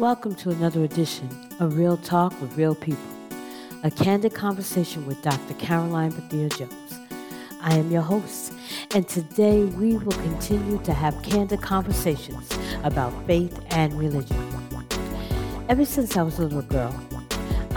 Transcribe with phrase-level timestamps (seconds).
[0.00, 1.28] Welcome to another edition
[1.58, 3.04] of Real Talk with Real People,
[3.82, 5.52] a candid conversation with Dr.
[5.58, 6.98] Caroline Bethea Jones.
[7.60, 8.54] I am your host,
[8.94, 12.48] and today we will continue to have candid conversations
[12.82, 14.38] about faith and religion.
[15.68, 16.98] Ever since I was a little girl,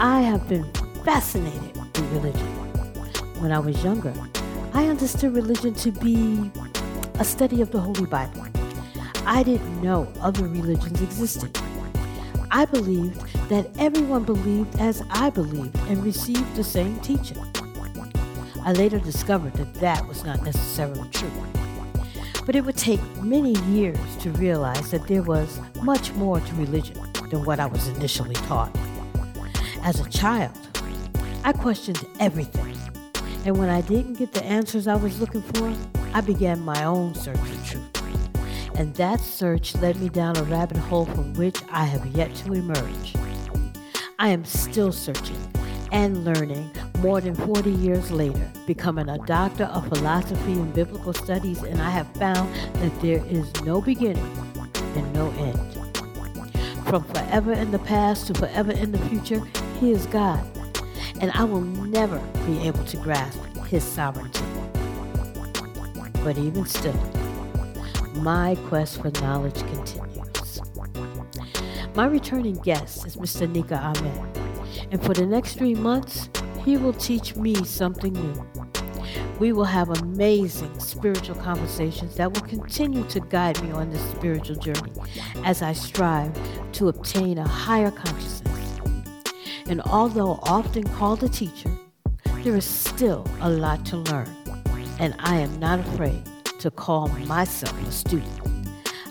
[0.00, 0.64] I have been
[1.04, 2.46] fascinated with religion.
[3.42, 4.14] When I was younger,
[4.72, 6.50] I understood religion to be
[7.18, 8.46] a study of the Holy Bible.
[9.26, 11.54] I didn't know other religions existed.
[12.54, 17.36] I believed that everyone believed as I believed and received the same teaching.
[18.62, 21.32] I later discovered that that was not necessarily true.
[22.46, 26.96] But it would take many years to realize that there was much more to religion
[27.28, 28.70] than what I was initially taught.
[29.82, 30.56] As a child,
[31.42, 32.78] I questioned everything.
[33.44, 35.74] And when I didn't get the answers I was looking for,
[36.12, 37.93] I began my own search for truth.
[38.76, 42.52] And that search led me down a rabbit hole from which I have yet to
[42.52, 43.14] emerge.
[44.18, 45.38] I am still searching
[45.92, 51.62] and learning more than 40 years later, becoming a doctor of philosophy and biblical studies,
[51.62, 54.24] and I have found that there is no beginning
[54.96, 55.74] and no end.
[56.88, 59.42] From forever in the past to forever in the future,
[59.78, 60.44] He is God,
[61.20, 64.44] and I will never be able to grasp His sovereignty.
[66.24, 66.98] But even still,
[68.16, 70.60] my quest for knowledge continues.
[71.94, 73.46] My returning guest is Mr.
[73.52, 76.28] Nikaamen, and for the next three months,
[76.64, 78.46] he will teach me something new.
[79.38, 84.56] We will have amazing spiritual conversations that will continue to guide me on this spiritual
[84.56, 84.92] journey
[85.44, 86.32] as I strive
[86.72, 88.80] to obtain a higher consciousness.
[89.66, 91.70] And although often called a teacher,
[92.42, 94.28] there is still a lot to learn,
[94.98, 96.22] and I am not afraid
[96.64, 98.40] to call myself a student.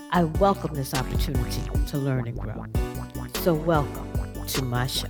[0.09, 2.65] I welcome this opportunity to learn and grow.
[3.43, 4.11] So, welcome
[4.47, 5.07] to my show.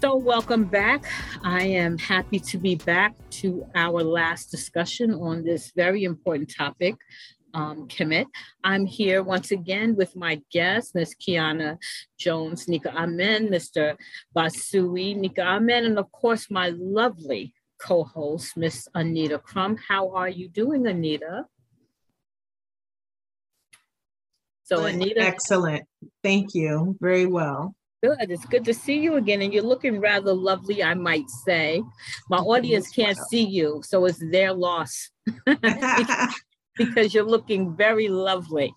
[0.00, 1.04] So, welcome back.
[1.44, 6.96] I am happy to be back to our last discussion on this very important topic
[7.58, 8.26] um, Kemet.
[8.62, 11.16] I'm here once again with my guest, Ms.
[11.20, 11.78] Kiana
[12.16, 13.96] Jones, Nikaamen, Mr.
[14.36, 17.52] Basui, Nikaamen, and of course my lovely
[17.82, 19.76] co-host, Miss Anita Crum.
[19.88, 21.46] How are you doing, Anita?
[24.62, 25.20] So Anita.
[25.20, 25.84] Excellent.
[26.22, 26.96] Thank you.
[27.00, 27.74] Very well.
[28.04, 28.30] Good.
[28.30, 29.42] It's good to see you again.
[29.42, 31.82] And you're looking rather lovely, I might say.
[32.30, 35.10] My audience can't see you, so it's their loss.
[36.78, 38.74] because you're looking very lovely.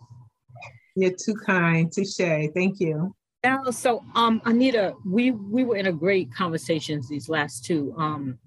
[0.96, 1.92] You're too kind.
[1.92, 2.50] Touche.
[2.54, 3.16] Thank you.
[3.44, 8.38] Yeah, so um Anita, we we were in a great conversations these last two um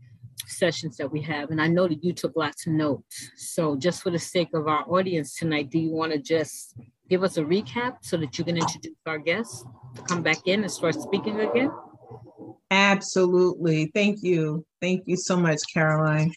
[0.46, 3.30] sessions that we have, and I know that you took lots of notes.
[3.36, 6.76] So just for the sake of our audience tonight, do you want to just
[7.08, 9.64] give us a recap so that you can introduce our guests
[9.96, 11.70] to come back in and start speaking again?
[12.70, 13.90] Absolutely.
[13.94, 14.64] Thank you.
[14.80, 16.32] Thank you so much, Caroline.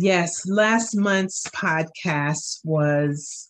[0.00, 3.48] Yes, last month's podcast was,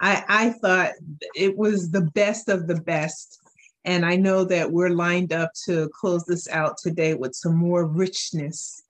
[0.00, 0.92] I, I thought
[1.34, 3.38] it was the best of the best.
[3.84, 7.84] And I know that we're lined up to close this out today with some more
[7.84, 8.82] richness.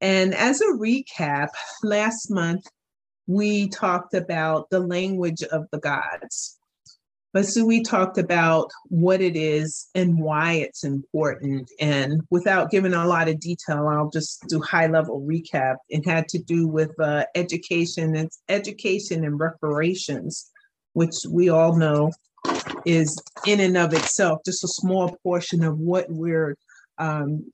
[0.00, 1.50] And as a recap,
[1.84, 2.64] last month
[3.28, 6.57] we talked about the language of the gods.
[7.32, 11.70] But so we talked about what it is and why it's important.
[11.78, 15.76] And without giving a lot of detail, I'll just do high level recap.
[15.90, 20.50] It had to do with uh, education and education and reparations,
[20.94, 22.12] which we all know
[22.86, 26.56] is in and of itself just a small portion of what we're
[26.98, 27.44] um,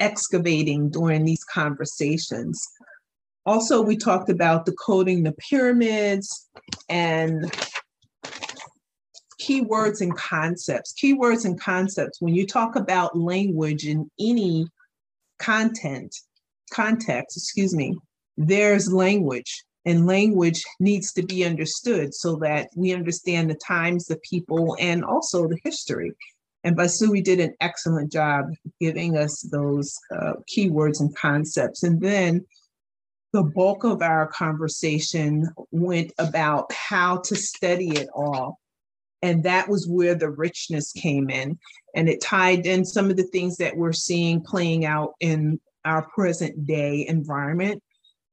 [0.00, 2.66] excavating during these conversations.
[3.44, 6.48] Also, we talked about decoding the pyramids
[6.88, 7.50] and
[9.40, 10.92] keywords and concepts.
[10.92, 14.66] Keywords and concepts, when you talk about language in any
[15.38, 16.14] content,
[16.72, 17.96] context, excuse me,
[18.36, 24.18] there's language and language needs to be understood so that we understand the times, the
[24.28, 26.12] people, and also the history.
[26.64, 28.46] And Basui did an excellent job
[28.80, 31.84] giving us those uh, keywords and concepts.
[31.84, 32.44] And then
[33.32, 38.58] the bulk of our conversation went about how to study it all
[39.22, 41.58] and that was where the richness came in.
[41.94, 46.08] And it tied in some of the things that we're seeing playing out in our
[46.10, 47.82] present day environment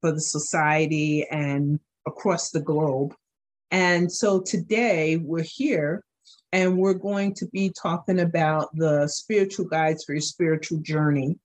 [0.01, 3.15] for the society and across the globe.
[3.71, 6.03] And so today we're here
[6.51, 11.37] and we're going to be talking about the spiritual guides for your spiritual journey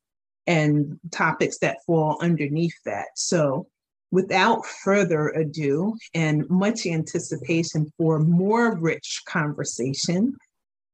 [0.46, 3.08] and topics that fall underneath that.
[3.16, 3.66] So
[4.11, 10.37] without further ado and much anticipation for more rich conversation,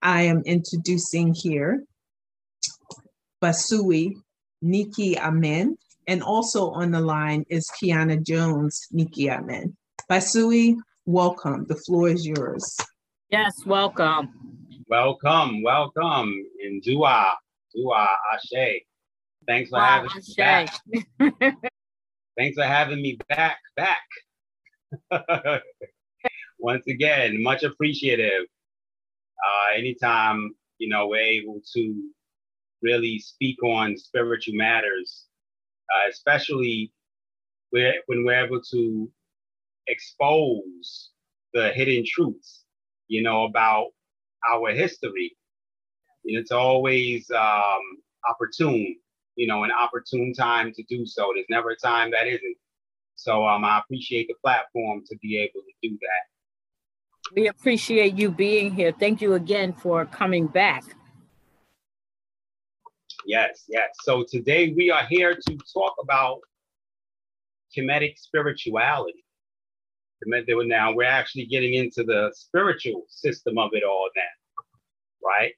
[0.02, 1.82] I am introducing here
[3.42, 4.14] Basui
[4.64, 5.76] Nikaamen,
[6.06, 9.74] and also on the line is Kiana Jones Nikaamen.
[10.10, 11.66] Basui, welcome.
[11.68, 12.76] The floor is yours.
[13.30, 14.32] Yes, welcome.
[14.88, 16.32] Welcome, welcome.
[16.62, 17.32] In Dua,
[17.74, 18.82] Dua, Ashe.
[19.46, 21.62] Thanks for wow, having us back.
[22.36, 24.02] Thanks for having me back, back.
[26.58, 28.44] Once again, much appreciative.
[29.46, 32.10] Uh, anytime, you know, we're able to
[32.82, 35.24] really speak on spiritual matters,
[35.90, 36.92] uh, especially
[37.70, 39.10] when we're able to
[39.86, 41.10] expose
[41.54, 42.64] the hidden truths,
[43.08, 43.88] you know, about
[44.52, 45.36] our history.
[46.24, 47.80] And it's always um,
[48.28, 48.96] opportune,
[49.36, 51.30] you know, an opportune time to do so.
[51.34, 52.56] There's never a time that isn't.
[53.14, 57.34] So um, I appreciate the platform to be able to do that.
[57.34, 58.92] We appreciate you being here.
[58.92, 60.84] Thank you again for coming back.
[63.26, 63.88] Yes, yes.
[64.02, 66.40] So today we are here to talk about
[67.76, 69.24] Kemetic spirituality.
[70.24, 75.52] Now we're actually getting into the spiritual system of it all now, right?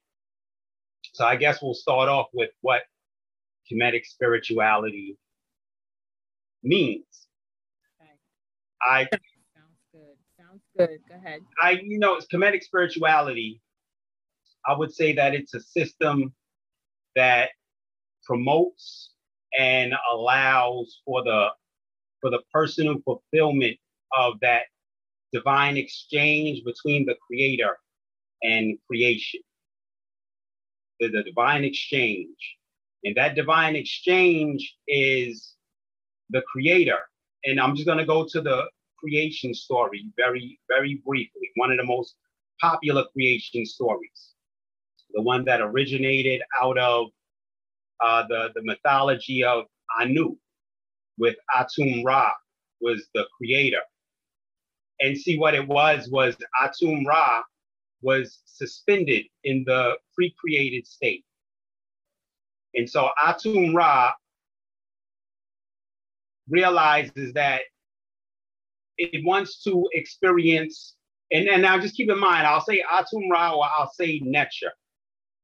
[1.13, 2.81] So I guess we'll start off with what
[3.71, 5.17] Kemetic spirituality
[6.63, 7.27] means.
[8.01, 8.11] Okay.
[8.81, 9.07] I
[9.55, 10.17] sounds good.
[10.37, 10.99] Sounds good.
[11.07, 11.41] Go ahead.
[11.61, 13.61] I, you know, it's Kemetic spirituality.
[14.65, 16.33] I would say that it's a system
[17.15, 17.49] that
[18.23, 19.11] promotes
[19.57, 21.47] and allows for the
[22.21, 23.77] for the personal fulfillment
[24.17, 24.63] of that
[25.31, 27.77] divine exchange between the creator
[28.43, 29.41] and creation
[30.99, 32.57] the, the divine exchange
[33.03, 35.55] and that divine exchange is
[36.29, 36.99] the creator
[37.45, 38.63] and i'm just going to go to the
[38.97, 42.15] creation story very very briefly one of the most
[42.59, 44.33] popular creation stories
[45.13, 47.07] the one that originated out of
[48.03, 49.65] uh, the, the mythology of
[49.99, 50.35] Anu,
[51.17, 52.31] with Atum Ra
[52.81, 53.81] was the creator.
[55.01, 57.41] And see what it was was Atum Ra
[58.01, 61.25] was suspended in the pre-created state.
[62.75, 64.11] And so Atum Ra
[66.47, 67.61] realizes that
[68.97, 70.95] it wants to experience,
[71.31, 74.69] and, and now just keep in mind, I'll say Atum Ra or I'll say Necha.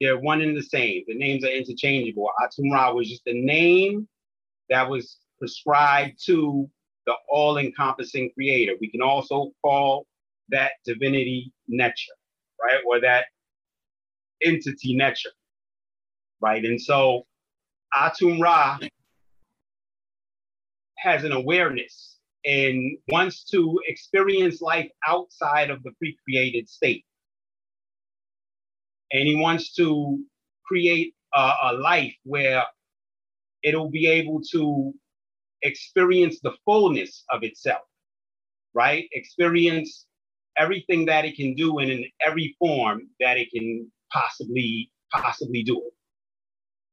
[0.01, 1.03] They're one and the same.
[1.07, 2.29] The names are interchangeable.
[2.43, 4.09] Atum-Ra was just the name
[4.69, 6.69] that was prescribed to
[7.05, 8.73] the all-encompassing creator.
[8.81, 10.05] We can also call
[10.49, 11.93] that divinity Necha,
[12.61, 12.81] right?
[12.85, 13.27] Or that
[14.43, 15.27] entity Necha,
[16.45, 16.63] right?
[16.63, 17.25] And so
[17.93, 18.79] Atum-Ra
[20.97, 27.03] has an awareness and wants to experience life outside of the pre-created state
[29.11, 30.19] and he wants to
[30.65, 32.63] create a, a life where
[33.63, 34.93] it'll be able to
[35.61, 37.81] experience the fullness of itself,
[38.73, 39.07] right?
[39.13, 40.05] Experience
[40.57, 45.77] everything that it can do and in every form that it can possibly possibly do
[45.77, 45.93] it.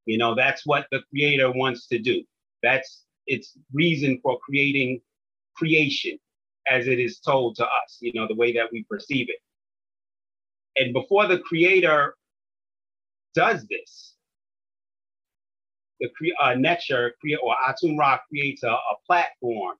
[0.07, 2.23] You know, that's what the creator wants to do.
[2.63, 5.01] That's its reason for creating
[5.55, 6.19] creation
[6.69, 9.37] as it is told to us, you know, the way that we perceive it.
[10.77, 12.15] And before the creator
[13.35, 14.15] does this,
[16.01, 16.09] the
[16.43, 17.11] uh, Necha
[17.43, 19.77] or Atum Ra creates a, a platform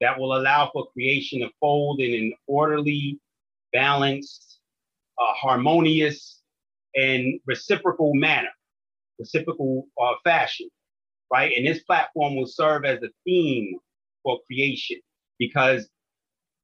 [0.00, 3.20] that will allow for creation to fold in an orderly,
[3.72, 4.60] balanced,
[5.18, 6.40] uh, harmonious,
[6.94, 8.48] and reciprocal manner,
[9.20, 10.68] reciprocal uh, fashion,
[11.32, 11.52] right?
[11.56, 13.76] And this platform will serve as the theme
[14.24, 14.98] for creation
[15.38, 15.88] because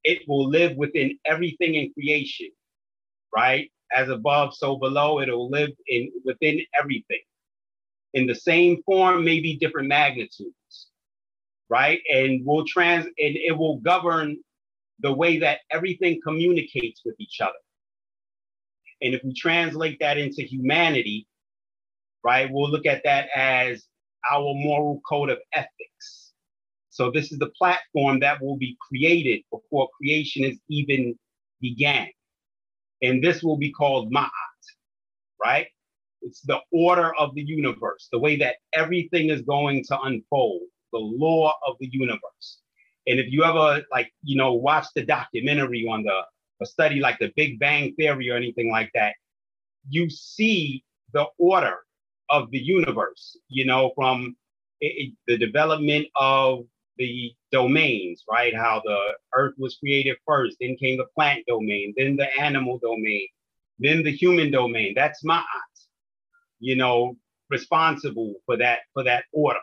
[0.03, 2.49] it will live within everything in creation
[3.35, 3.71] right?
[3.95, 7.21] As above, so below, it'll live in within everything.
[8.13, 10.89] In the same form, maybe different magnitudes,
[11.69, 12.01] right?
[12.13, 14.37] And will trans and it will govern
[15.01, 17.53] the way that everything communicates with each other.
[19.01, 21.27] And if we translate that into humanity,
[22.27, 23.85] right, we'll look at that as
[24.29, 26.33] our moral code of ethics.
[26.89, 31.17] So this is the platform that will be created before creation is even
[31.61, 32.09] began
[33.01, 34.29] and this will be called Ma'at,
[35.43, 35.67] right?
[36.21, 40.99] It's the order of the universe, the way that everything is going to unfold, the
[40.99, 42.59] law of the universe.
[43.05, 46.21] And if you ever like, you know, watch the documentary on the
[46.59, 49.13] a study like the Big Bang Theory or anything like that,
[49.87, 51.77] you see the order
[52.29, 54.35] of the universe, you know, from
[54.81, 56.65] it, the development of
[56.97, 58.55] the domains, right?
[58.55, 58.99] How the
[59.35, 63.27] earth was created first, then came the plant domain, then the animal domain,
[63.79, 64.93] then the human domain.
[64.95, 65.43] That's Ma'at,
[66.59, 67.15] you know,
[67.49, 69.59] responsible for that for that order.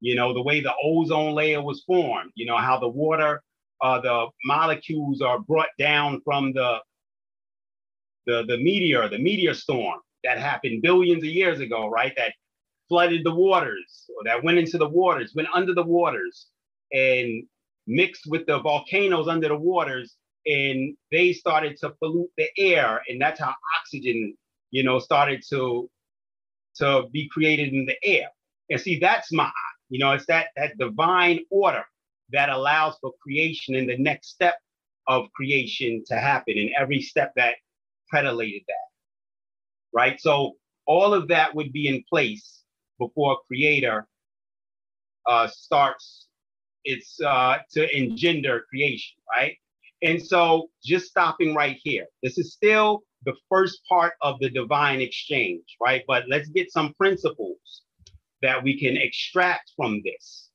[0.00, 3.42] You know, the way the ozone layer was formed, you know, how the water,
[3.82, 6.78] uh, the molecules are brought down from the
[8.26, 12.12] the the meteor, the meteor storm that happened billions of years ago, right?
[12.16, 12.32] That
[12.88, 16.46] flooded the waters, or that went into the waters, went under the waters,
[16.92, 17.44] and
[17.86, 23.20] mixed with the volcanoes under the waters, and they started to pollute the air, and
[23.20, 24.34] that's how oxygen,
[24.70, 25.88] you know, started to
[26.76, 28.28] to be created in the air.
[28.70, 29.50] And see, that's my,
[29.88, 31.84] you know, it's that that divine order
[32.32, 34.54] that allows for creation and the next step
[35.08, 37.56] of creation to happen, and every step that
[38.08, 38.89] predilated that.
[39.92, 40.20] Right.
[40.20, 40.52] So
[40.86, 42.62] all of that would be in place
[42.98, 44.06] before creator
[45.26, 46.26] uh, starts
[46.84, 49.56] its uh, to engender creation, right?
[50.02, 52.06] And so just stopping right here.
[52.22, 56.02] This is still the first part of the divine exchange, right?
[56.06, 57.82] But let's get some principles
[58.42, 60.48] that we can extract from this.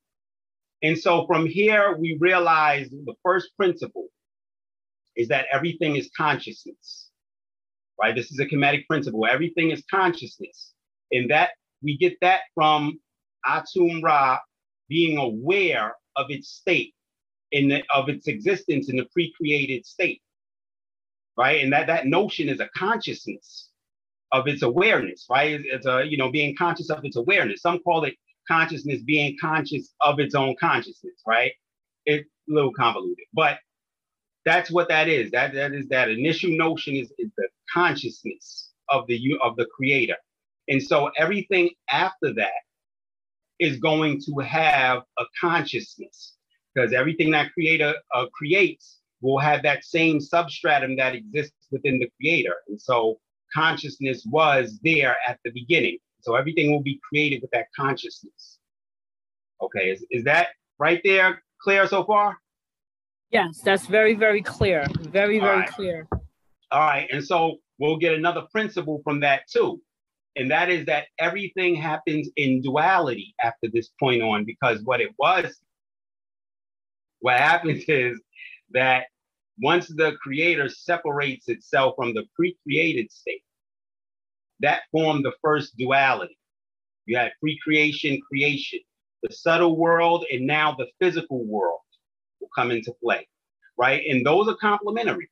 [0.81, 4.07] And so from here, we realize the first principle
[5.15, 7.04] is that everything is consciousness,
[8.01, 8.15] right?
[8.15, 9.25] This is a Kemetic principle.
[9.25, 10.73] Everything is consciousness.
[11.11, 11.51] And that
[11.83, 12.99] we get that from
[13.47, 14.39] Atum Ra
[14.89, 16.93] being aware of its state,
[17.51, 20.21] in the, of its existence in the pre-created state,
[21.37, 21.63] right?
[21.63, 23.69] And that that notion is a consciousness
[24.33, 25.61] of its awareness, right?
[25.63, 27.61] It's a you know being conscious of its awareness.
[27.61, 28.15] Some call it
[28.49, 31.53] consciousness being conscious of its own consciousness, right?
[32.05, 33.59] It's a little convoluted, but
[34.45, 35.31] that's what that is.
[35.31, 40.17] That that is that initial notion is, is the consciousness of the of the creator.
[40.67, 42.51] And so everything after that
[43.59, 46.33] is going to have a consciousness
[46.73, 52.09] because everything that creator uh, creates will have that same substratum that exists within the
[52.19, 52.55] creator.
[52.67, 53.19] And so
[53.53, 55.97] consciousness was there at the beginning.
[56.21, 58.59] So everything will be created with that consciousness.
[59.61, 60.47] Okay, is, is that
[60.79, 62.37] right there clear so far?
[63.31, 64.85] Yes, that's very, very clear.
[64.99, 65.69] Very, very right.
[65.69, 66.07] clear.
[66.71, 69.81] All right, and so we'll get another principle from that too
[70.35, 75.11] and that is that everything happens in duality after this point on because what it
[75.17, 75.59] was
[77.19, 78.19] what happens is
[78.71, 79.05] that
[79.61, 83.43] once the creator separates itself from the pre-created state
[84.59, 86.37] that formed the first duality
[87.05, 88.79] you had pre-creation creation
[89.23, 91.79] the subtle world and now the physical world
[92.45, 93.27] will come into play
[93.77, 95.29] right and those are complementary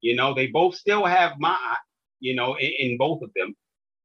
[0.00, 1.78] you know they both still have ma'at
[2.20, 3.54] you know in, in both of them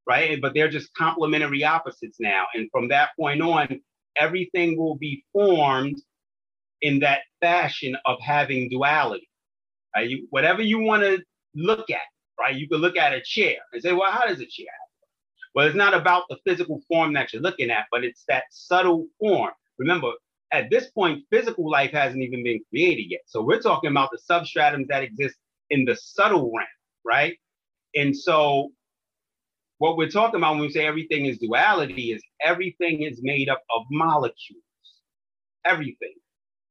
[0.08, 0.40] right?
[0.42, 2.46] But they're just complementary opposites now.
[2.54, 3.80] And from that point on,
[4.18, 6.02] everything will be formed
[6.82, 9.30] in that fashion of having duality.
[9.96, 10.10] Right?
[10.10, 11.24] You, whatever you want to
[11.56, 12.02] look at,
[12.40, 12.56] right?
[12.56, 14.68] You could look at a chair and say, well, how does a chair?
[15.54, 19.08] Well, it's not about the physical form that you're looking at, but it's that subtle
[19.20, 19.52] form.
[19.80, 20.12] Remember,
[20.56, 23.22] at this point, physical life hasn't even been created yet.
[23.26, 25.36] So we're talking about the substratums that exist
[25.70, 26.68] in the subtle realm,
[27.04, 27.38] right?
[27.96, 28.72] And so
[29.78, 33.64] what we're talking about when we say everything is duality is everything is made up
[33.76, 34.64] of molecules.
[35.66, 36.14] Everything.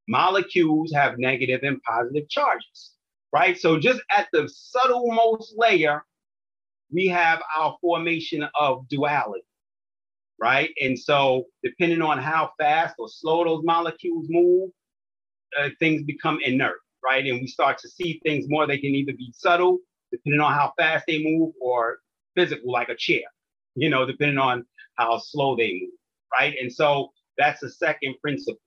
[0.09, 2.93] Molecules have negative and positive charges,
[3.33, 3.59] right?
[3.59, 4.43] So just at the
[4.77, 6.05] subtlemost layer,
[6.93, 9.45] we have our formation of duality,
[10.39, 10.71] right?
[10.81, 14.71] And so depending on how fast or slow those molecules move,
[15.59, 17.25] uh, things become inert, right?
[17.25, 18.67] And we start to see things more.
[18.67, 19.79] They can either be subtle,
[20.11, 21.99] depending on how fast they move, or
[22.35, 23.23] physical like a chair,
[23.75, 24.65] you know, depending on
[24.97, 25.91] how slow they move,
[26.39, 26.55] right?
[26.61, 28.61] And so that's the second principle.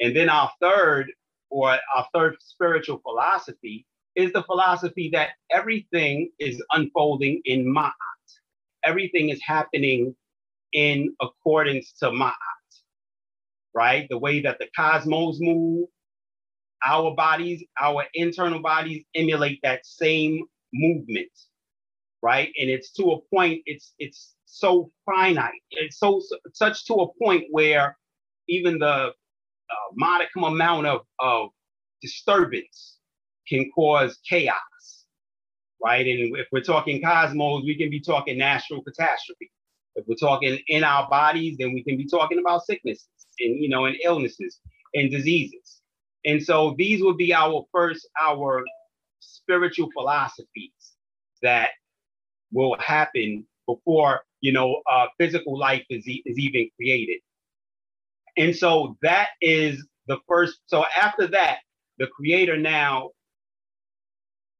[0.00, 1.10] And then our third,
[1.50, 7.92] or our third spiritual philosophy, is the philosophy that everything is unfolding in Ma'at.
[8.84, 10.14] Everything is happening
[10.72, 12.32] in accordance to Ma'at,
[13.74, 14.06] right?
[14.10, 15.88] The way that the cosmos move,
[16.86, 21.30] our bodies, our internal bodies emulate that same movement
[22.22, 22.50] right?
[22.58, 25.52] And it's to a point, it's it's so finite.
[25.70, 26.20] It's so
[26.52, 27.96] such to a point where
[28.48, 31.50] even the uh, modicum amount of, of
[32.02, 32.98] disturbance
[33.48, 34.56] can cause chaos,
[35.82, 36.06] right?
[36.06, 39.50] And if we're talking cosmos, we can be talking natural catastrophe.
[39.98, 43.08] If we're talking in our bodies, then we can be talking about sicknesses
[43.40, 44.60] and you know and illnesses
[44.94, 45.82] and diseases.
[46.26, 48.64] And so these would be our first our
[49.20, 50.94] spiritual philosophies
[51.42, 51.70] that
[52.52, 57.18] will happen before you know uh, physical life is, e- is even created
[58.38, 60.60] And so that is the first.
[60.68, 61.60] So after that,
[61.98, 63.12] the creator now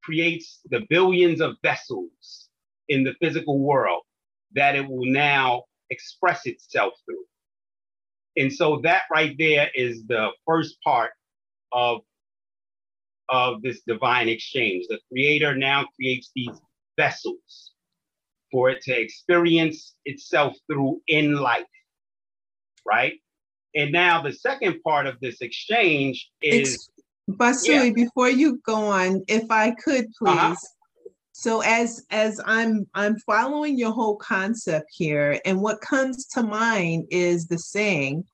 [0.05, 2.49] creates the billions of vessels
[2.89, 4.03] in the physical world
[4.55, 7.25] that it will now express itself through.
[8.37, 11.11] And so that right there is the first part
[11.73, 12.01] of,
[13.29, 14.87] of this divine exchange.
[14.89, 16.61] The creator now creates these
[16.97, 17.73] vessels
[18.51, 21.65] for it to experience itself through in life,
[22.87, 23.15] right?
[23.75, 26.89] And now the second part of this exchange is.
[27.31, 27.93] Basui, yeah.
[27.93, 30.49] before you go on, if I could uh-huh.
[30.49, 30.57] please.
[30.57, 30.57] Uh-huh.
[31.39, 37.07] So as as I'm I'm following your whole concept here, and what comes to mind
[37.13, 38.25] is the saying,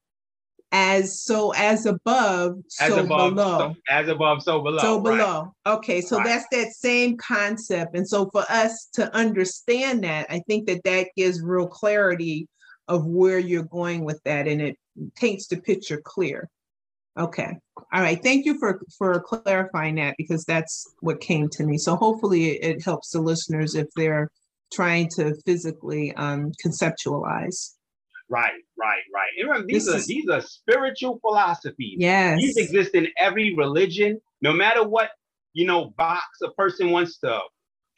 [0.72, 3.58] as so as above, as so above, below.
[3.58, 4.78] So, as above, so below.
[4.78, 5.52] So below.
[5.66, 5.74] Right.
[5.74, 6.24] Okay, so right.
[6.24, 7.94] that's that same concept.
[7.94, 12.48] And so for us to understand that, I think that that gives real clarity
[12.88, 14.78] of where you're going with that, and it
[15.14, 16.48] paints the picture clear.
[17.18, 17.56] Okay.
[17.92, 18.20] All right.
[18.20, 21.78] Thank you for for clarifying that because that's what came to me.
[21.78, 24.30] So hopefully it helps the listeners if they're
[24.72, 27.74] trying to physically um, conceptualize.
[28.28, 29.28] Right, right, right.
[29.40, 31.98] Remember, these this are is, these are spiritual philosophies.
[31.98, 35.10] Yes, these exist in every religion, no matter what
[35.52, 37.38] you know box a person wants to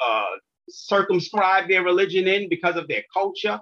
[0.04, 0.24] uh,
[0.68, 3.60] circumscribe their religion in because of their culture.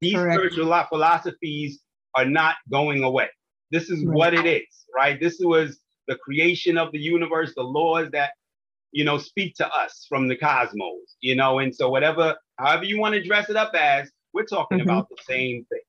[0.00, 0.36] These Correct.
[0.36, 1.80] spiritual philosophies
[2.14, 3.28] are not going away.
[3.70, 5.18] This is what it is, right?
[5.20, 8.30] This was the creation of the universe, the laws that
[8.92, 12.98] you know speak to us from the cosmos, you know, and so whatever, however you
[12.98, 14.88] want to dress it up as, we're talking mm-hmm.
[14.88, 15.80] about the same thing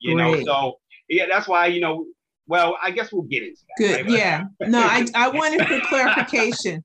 [0.00, 0.42] you know.
[0.44, 2.06] So yeah, that's why you know.
[2.48, 3.76] Well, I guess we'll get into that.
[3.76, 4.06] Good.
[4.06, 4.18] Right?
[4.18, 4.44] Yeah.
[4.60, 6.84] no, I I wanted for clarification.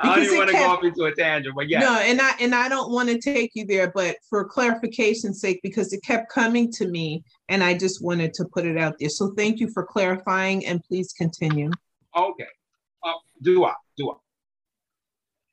[0.00, 1.80] I don't even want to go off into a tangent, but yeah.
[1.80, 5.60] No, and I and I don't want to take you there, but for clarification's sake,
[5.62, 9.08] because it kept coming to me, and I just wanted to put it out there.
[9.08, 11.70] So thank you for clarifying, and please continue.
[12.16, 12.46] Okay.
[13.02, 13.12] Uh,
[13.42, 13.74] do I?
[13.96, 14.14] Do I?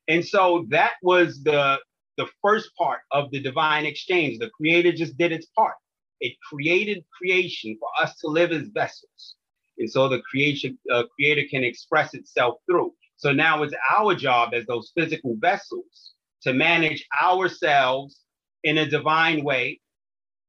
[0.09, 1.79] And so that was the
[2.17, 4.39] the first part of the divine exchange.
[4.39, 5.75] The Creator just did its part.
[6.19, 9.35] It created creation for us to live as vessels.
[9.77, 12.93] And so the creation uh, creator can express itself through.
[13.17, 18.21] So now it's our job as those physical vessels to manage ourselves
[18.63, 19.79] in a divine way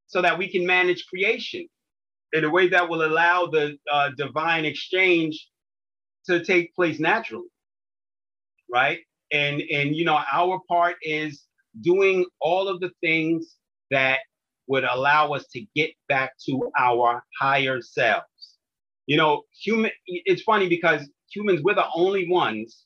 [0.06, 1.66] so that we can manage creation
[2.32, 5.48] in a way that will allow the uh, divine exchange
[6.26, 7.48] to take place naturally
[8.70, 9.00] right
[9.32, 11.44] and and you know our part is
[11.80, 13.56] doing all of the things
[13.90, 14.20] that
[14.68, 18.24] would allow us to get back to our higher selves.
[19.06, 22.84] You know, human it's funny because humans we're the only ones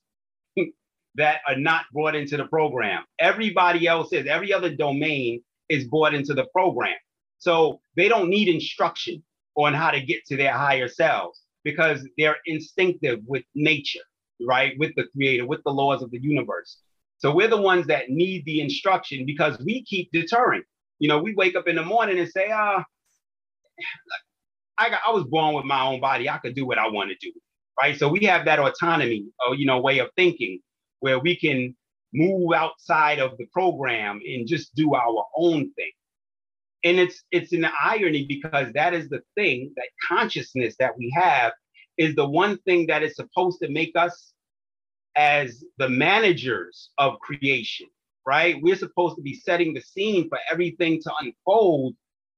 [1.15, 3.03] that are not brought into the program.
[3.19, 6.95] Everybody else is, every other domain is brought into the program.
[7.39, 9.23] So they don't need instruction
[9.55, 13.99] on how to get to their higher selves because they're instinctive with nature,
[14.47, 14.73] right?
[14.77, 16.77] With the creator, with the laws of the universe.
[17.19, 20.63] So we're the ones that need the instruction because we keep deterring.
[20.99, 22.83] You know, we wake up in the morning and say, ah, uh,
[24.77, 26.29] I, got, I was born with my own body.
[26.29, 27.31] I could do what I want to do.
[27.79, 27.97] Right.
[27.97, 30.59] So we have that autonomy or, you know, way of thinking
[30.99, 31.75] where we can
[32.13, 35.91] move outside of the program and just do our own thing.
[36.83, 41.53] And it's it's an irony because that is the thing, that consciousness that we have
[41.97, 44.33] is the one thing that is supposed to make us
[45.15, 47.87] as the managers of creation
[48.25, 48.55] right?
[48.61, 51.95] We're supposed to be setting the scene for everything to unfold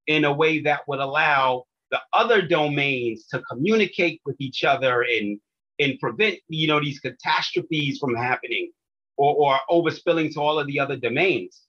[0.07, 5.39] in a way that would allow the other domains to communicate with each other and
[5.79, 8.71] and prevent you know these catastrophes from happening
[9.17, 11.63] or, or overspilling to all of the other domains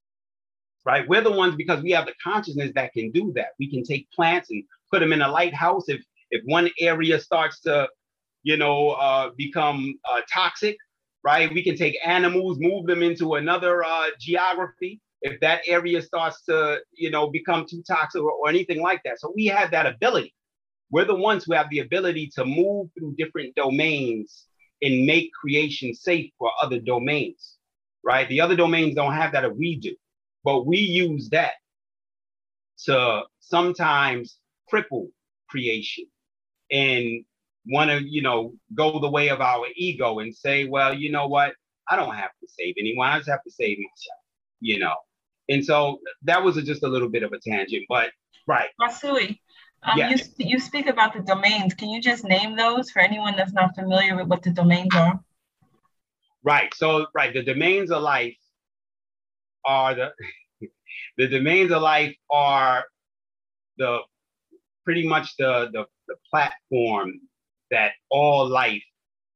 [0.85, 3.83] right we're the ones because we have the consciousness that can do that we can
[3.85, 7.89] take plants and put them in a lighthouse if if one area starts to
[8.43, 10.77] you know uh, become uh, toxic
[11.27, 11.53] right?
[11.53, 16.79] We can take animals, move them into another uh, geography if that area starts to,
[16.93, 19.19] you know, become too toxic or, or anything like that.
[19.19, 20.35] So we have that ability.
[20.91, 24.45] We're the ones who have the ability to move through different domains
[24.83, 27.57] and make creation safe for other domains,
[28.05, 28.29] right?
[28.29, 29.95] The other domains don't have that, we do,
[30.45, 31.55] but we use that
[32.85, 34.39] to sometimes
[34.73, 35.09] cripple
[35.49, 36.05] creation
[36.71, 37.25] and
[37.67, 41.27] want to, you know, go the way of our ego and say, well, you know
[41.27, 41.55] what?
[41.89, 43.09] I don't have to save anyone.
[43.09, 44.21] I just have to save myself,
[44.61, 44.95] you know.
[45.49, 48.11] And so that was a, just a little bit of a tangent, but
[48.47, 48.69] right.
[48.81, 49.39] Basui,
[49.83, 50.31] um, yes.
[50.39, 51.75] you, you speak about the domains.
[51.75, 55.21] Can you just name those for anyone that's not familiar with what the domains are?
[56.43, 56.73] Right.
[56.75, 58.37] So, right, the domains of life
[59.65, 60.11] are the
[61.17, 62.85] the domains of life are
[63.79, 63.99] the
[64.85, 67.21] pretty much the, the, the platform
[67.71, 68.83] that all life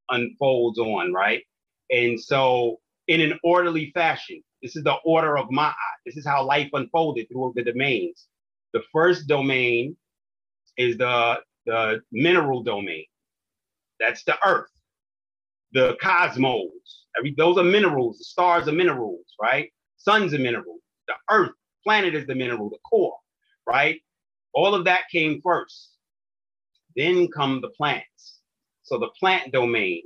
[0.09, 1.43] unfolds on, right?
[1.91, 5.75] And so, in an orderly fashion, this is the order of Ma'at.
[6.07, 8.27] This is how life unfolded through the domains.
[8.73, 9.97] The first domain
[10.77, 13.05] is the, the mineral domain.
[13.99, 14.71] That's the earth,
[15.73, 17.07] the cosmos.
[17.19, 18.19] Every, those are minerals.
[18.19, 19.71] The stars are minerals, right?
[19.97, 20.79] Sun's a mineral.
[21.09, 21.53] The earth,
[21.85, 23.17] planet is the mineral, the core,
[23.67, 24.01] right?
[24.55, 25.91] All of that came first.
[26.97, 28.39] Then come the plants.
[28.83, 30.03] So the plant domain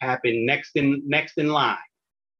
[0.00, 1.76] happened next in next in line.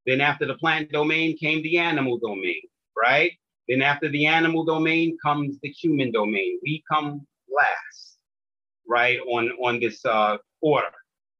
[0.06, 2.62] Then after the plant domain came the animal domain,
[2.96, 3.32] right?
[3.68, 6.58] Then after the animal domain comes the human domain.
[6.62, 8.18] We come last,
[8.88, 9.18] right?
[9.20, 10.92] On on this uh, order,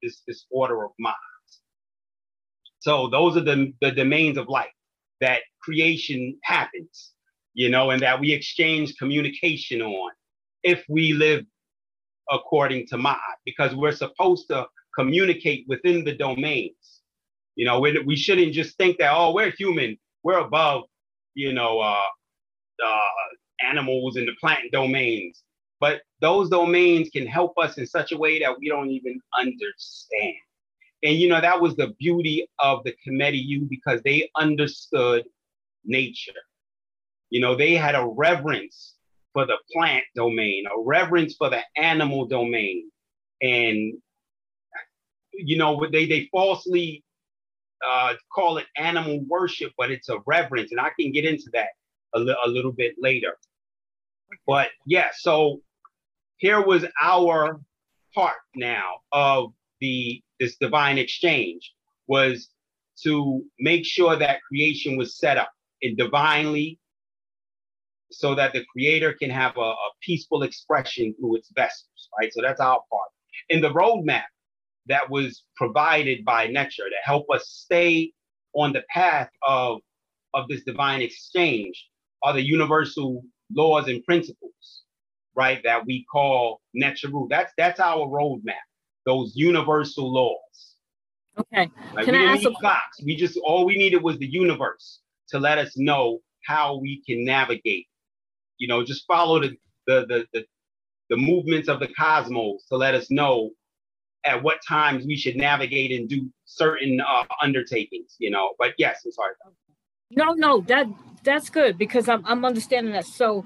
[0.03, 1.17] this this order of minds.
[2.79, 4.71] So those are the the domains of life
[5.21, 7.13] that creation happens,
[7.55, 10.13] you know, and that we exchange communication on
[10.63, 11.45] if we live
[12.31, 17.02] according to Ma'at, because we're supposed to communicate within the domains.
[17.57, 20.85] You know, we, we shouldn't just think that, oh, we're human, we're above,
[21.35, 22.07] you know, uh,
[22.85, 25.43] uh, animals in the plant domains.
[25.81, 30.37] But those domains can help us in such a way that we don't even understand.
[31.03, 35.25] And, you know, that was the beauty of the Kemetu because they understood
[35.85, 36.33] nature.
[37.31, 38.95] You know, they had a reverence
[39.33, 42.91] for the plant domain, a reverence for the animal domain.
[43.41, 43.95] And,
[45.33, 47.03] you know, they, they falsely
[47.89, 50.71] uh, call it animal worship, but it's a reverence.
[50.71, 51.69] And I can get into that
[52.15, 53.37] a, li- a little bit later.
[54.47, 55.61] But yeah, so
[56.39, 57.61] here was our
[58.15, 61.73] part now of the this divine exchange
[62.09, 62.49] was
[63.03, 66.79] to make sure that creation was set up in divinely
[68.11, 72.33] so that the creator can have a, a peaceful expression through its vessels, right?
[72.33, 73.09] So that's our part.
[73.49, 74.25] In the roadmap
[74.87, 78.13] that was provided by Nechter to help us stay
[78.55, 79.79] on the path of,
[80.35, 81.89] of this divine exchange
[82.23, 83.23] are the universal
[83.55, 84.83] laws and principles,
[85.35, 85.61] right?
[85.65, 87.29] That we call Neteru.
[87.29, 88.55] That's that's our roadmap.
[89.07, 90.77] Those universal laws.
[91.39, 91.71] Okay.
[91.95, 93.03] Like, Can we I didn't ask a need clocks.
[93.05, 97.25] We just all we needed was the universe to let us know how we can
[97.25, 97.87] navigate.
[98.59, 100.45] You know, just follow the the the the,
[101.11, 103.51] the movements of the cosmos to let us know
[104.25, 108.17] at what times we should navigate and do certain uh, undertakings.
[108.19, 109.35] You know, but yes, I'm sorry.
[110.11, 110.87] No, no, that
[111.25, 113.07] that's good because I'm I'm understanding that.
[113.07, 113.45] So,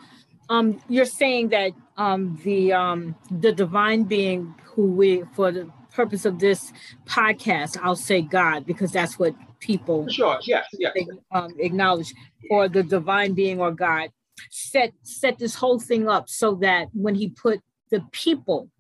[0.49, 6.27] um, you're saying that um the um the divine being who we for the purpose
[6.27, 6.73] of this
[7.07, 10.39] podcast, I'll say God because that's what people Sure.
[10.43, 10.67] Yes.
[10.79, 10.95] Yes.
[11.33, 12.13] um, acknowledge,
[12.51, 14.11] or the divine being or God
[14.51, 17.61] set set this whole thing up so that when He put
[17.91, 18.71] the people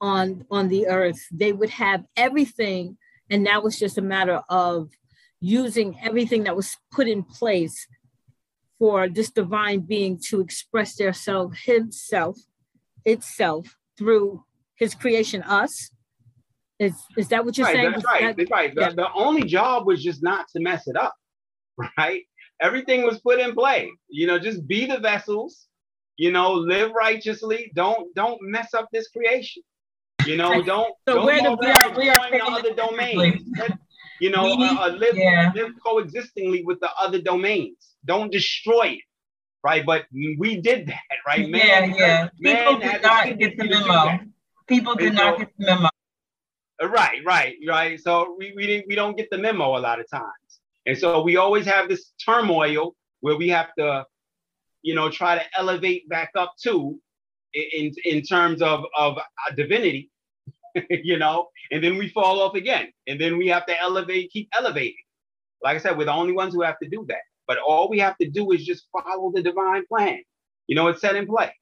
[0.00, 2.96] on on the earth, they would have everything,
[3.30, 4.90] and now it's just a matter of
[5.40, 7.86] using everything that was put in place
[8.78, 12.36] for this divine being to express their self himself
[13.04, 14.44] itself through
[14.76, 15.90] his creation us
[16.78, 18.20] is is that what you're right, saying That's right.
[18.22, 18.74] that- That's right.
[18.74, 18.90] The, yeah.
[18.90, 21.14] the only job was just not to mess it up,
[21.98, 22.22] right?
[22.60, 23.90] Everything was put in play.
[24.08, 25.66] You know, just be the vessels.
[26.16, 27.70] You know, live righteously.
[27.74, 29.62] Don't don't mess up this creation.
[30.28, 33.42] You know, don't So don't the- go we are- we are the other domains.
[34.20, 35.52] You know, We- uh, uh, live yeah.
[35.54, 37.80] live coexistingly with the other domains.
[38.04, 39.06] Don't destroy it,
[39.68, 39.84] right?
[39.90, 40.02] But
[40.42, 41.48] we did that, right?
[41.48, 42.28] Man, Yeah, yeah.
[42.48, 44.18] People did not get the memo.
[44.66, 45.88] People did And not get the memo.
[46.98, 47.94] Right, right, right.
[48.06, 50.50] So we, we didn't we don't get the memo a lot of times.
[50.86, 53.88] And so we always have this turmoil where we have to,
[54.82, 56.72] you know, try to elevate back up to
[57.54, 60.02] in in terms of of uh, divinity,
[60.90, 62.88] you know, and then we fall off again.
[63.06, 64.96] And then we have to elevate, keep elevating.
[65.62, 67.22] Like I said, we're the only ones who have to do that.
[67.46, 70.20] But all we have to do is just follow the divine plan.
[70.66, 71.52] You know, it's set in play.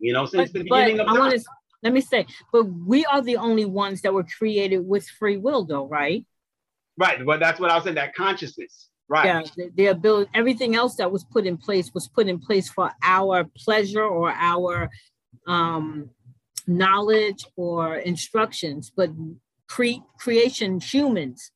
[0.00, 1.44] You know, since but, the beginning of I to
[1.82, 5.64] let me say, but we are the only ones that were created with free will,
[5.64, 6.24] though, right?
[6.96, 7.94] Right, but that's what I was saying.
[7.94, 9.26] That consciousness, right?
[9.26, 12.68] Yeah, the, the ability, everything else that was put in place was put in place
[12.68, 14.90] for our pleasure or our
[15.46, 16.10] um,
[16.68, 18.92] knowledge or instructions.
[18.94, 19.10] But
[19.66, 21.50] cre- creation humans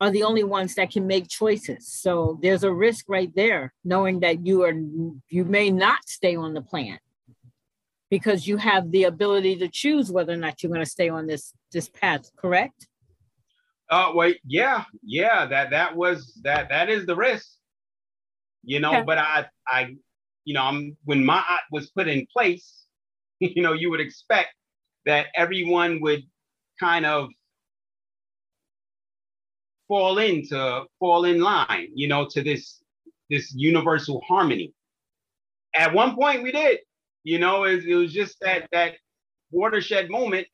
[0.00, 1.86] are the only ones that can make choices.
[1.86, 4.72] So there's a risk right there, knowing that you are
[5.28, 7.00] you may not stay on the planet
[8.10, 11.26] because you have the ability to choose whether or not you're going to stay on
[11.26, 12.30] this this path.
[12.36, 12.88] Correct?
[13.90, 15.46] Uh, wait, yeah, yeah.
[15.46, 17.48] That that was that that is the risk,
[18.64, 18.94] you know.
[18.94, 19.02] Okay.
[19.02, 19.96] But I I,
[20.44, 22.86] you know, I'm when my art was put in place,
[23.56, 24.54] you know, you would expect
[25.06, 26.22] that everyone would
[26.78, 27.28] kind of
[29.88, 32.82] fall into fall in line, you know, to this
[33.28, 34.72] this universal harmony.
[35.74, 36.80] At one point, we did,
[37.24, 38.94] you know, it, it was just that that
[39.50, 40.46] watershed moment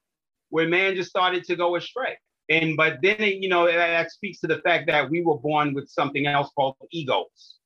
[0.51, 2.16] where man just started to go astray.
[2.49, 5.38] And but then it, you know that, that speaks to the fact that we were
[5.38, 7.57] born with something else called egos,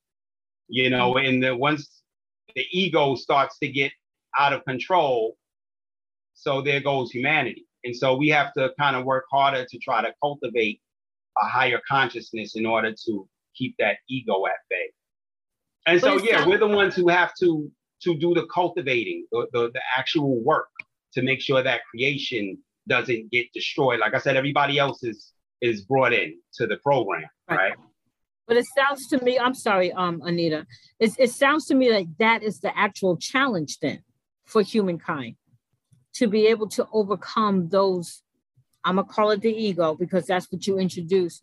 [0.68, 1.26] you know, mm-hmm.
[1.26, 2.02] and the, once
[2.54, 3.92] the ego starts to get
[4.38, 5.36] out of control,
[6.34, 7.66] so there goes humanity.
[7.84, 10.80] And so we have to kind of work harder to try to cultivate
[11.42, 14.90] a higher consciousness in order to keep that ego at bay.
[15.86, 17.70] And so, yeah, we're the ones who have to
[18.02, 20.70] to do the cultivating, the, the, the actual work
[21.12, 22.56] to make sure that creation
[22.88, 24.00] doesn't get destroyed.
[24.00, 27.56] Like I said, everybody else is is brought in to the program, right?
[27.56, 27.72] right?
[28.46, 30.66] But it sounds to me, I'm sorry, um, Anita,
[30.98, 34.02] it, it sounds to me like that is the actual challenge then
[34.50, 35.36] for humankind
[36.14, 38.22] to be able to overcome those
[38.84, 41.42] I'm gonna call it the ego because that's what you introduced.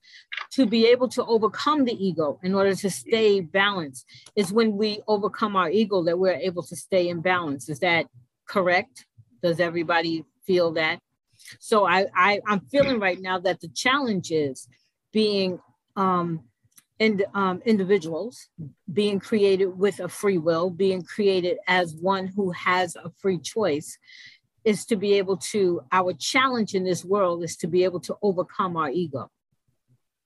[0.54, 5.02] To be able to overcome the ego in order to stay balanced is when we
[5.08, 7.70] overcome our ego that we're able to stay in balance.
[7.70, 8.08] Is that
[8.48, 9.06] correct?
[9.44, 11.00] Does everybody feel that?
[11.60, 14.68] So I, I I'm feeling right now that the challenge is
[15.12, 15.60] being
[15.96, 16.44] um,
[17.00, 18.48] and um, individuals
[18.92, 23.98] being created with a free will, being created as one who has a free choice,
[24.64, 28.16] is to be able to, our challenge in this world is to be able to
[28.22, 29.30] overcome our ego.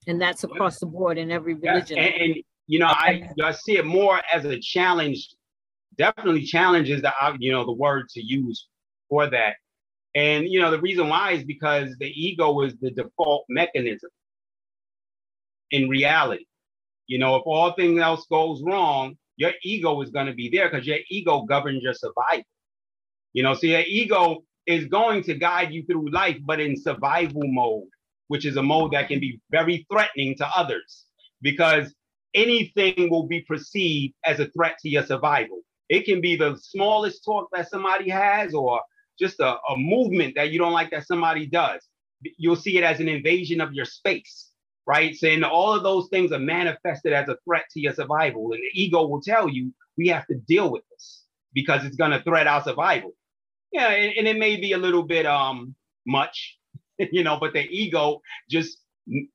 [0.08, 1.98] And that's across the board in every religion.
[1.98, 5.36] Yeah, and, and, you know, I, I see it more as a challenge.
[5.98, 8.68] Definitely challenges the you know the word to use
[9.10, 9.58] for that.
[10.16, 14.10] And you know the reason why is because the ego is the default mechanism
[15.70, 16.46] in reality.
[17.12, 20.70] You know, if all things else goes wrong, your ego is going to be there
[20.70, 22.46] because your ego governs your survival.
[23.34, 27.42] You know, so your ego is going to guide you through life, but in survival
[27.44, 27.90] mode,
[28.30, 31.04] which is a mode that can be very threatening to others
[31.42, 31.94] because
[32.34, 35.60] anything will be perceived as a threat to your survival.
[35.90, 38.80] It can be the smallest talk that somebody has or
[39.20, 41.82] just a, a movement that you don't like that somebody does.
[42.38, 44.51] You'll see it as an invasion of your space,
[44.88, 45.16] right?
[45.16, 48.54] Saying all of those things are manifested as a threat to your survival.
[48.54, 52.12] And the ego will tell you, we have to deal with this because it's going
[52.12, 53.14] to threat our survival
[53.72, 56.58] yeah, and, and it may be a little bit um much,
[57.00, 58.80] you know, but the ego just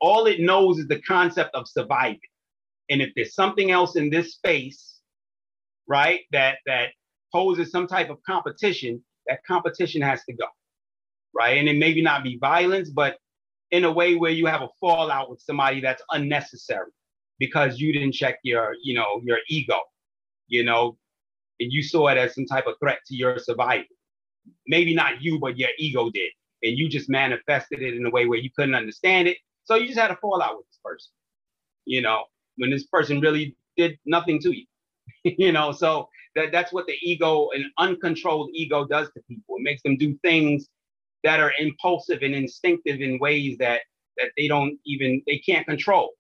[0.01, 2.21] all it knows is the concept of surviving.
[2.89, 5.01] And if there's something else in this space,
[5.89, 6.91] right, that that
[7.33, 10.47] poses some type of competition, that competition has to go.
[11.35, 11.59] Right.
[11.59, 13.19] And it maybe not be violence, but
[13.71, 16.91] in a way where you have a fallout with somebody that's unnecessary
[17.39, 19.79] because you didn't check your, you know, your ego,
[20.49, 20.97] you know,
[21.61, 23.85] and you saw it as some type of threat to your survival
[24.67, 26.31] maybe not you, but your ego did.
[26.63, 29.39] And you just manifested it in a way where you couldn't understand it.
[29.65, 31.11] So you just had a fallout with this person,
[31.85, 32.25] you know,
[32.57, 34.67] when this person really did nothing to you,
[35.25, 35.73] you know.
[35.73, 39.57] So that, that's what the ego, an uncontrolled ego, does to people.
[39.59, 40.69] It makes them do things
[41.27, 43.81] that are impulsive and instinctive in ways that
[44.17, 46.11] that they don't even they can't control,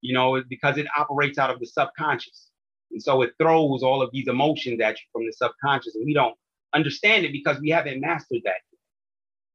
[0.00, 2.48] you know, because it operates out of the subconscious.
[2.90, 6.14] And so it throws all of these emotions at you from the subconscious, and we
[6.14, 6.34] don't
[6.74, 8.62] understand it because we haven't mastered that.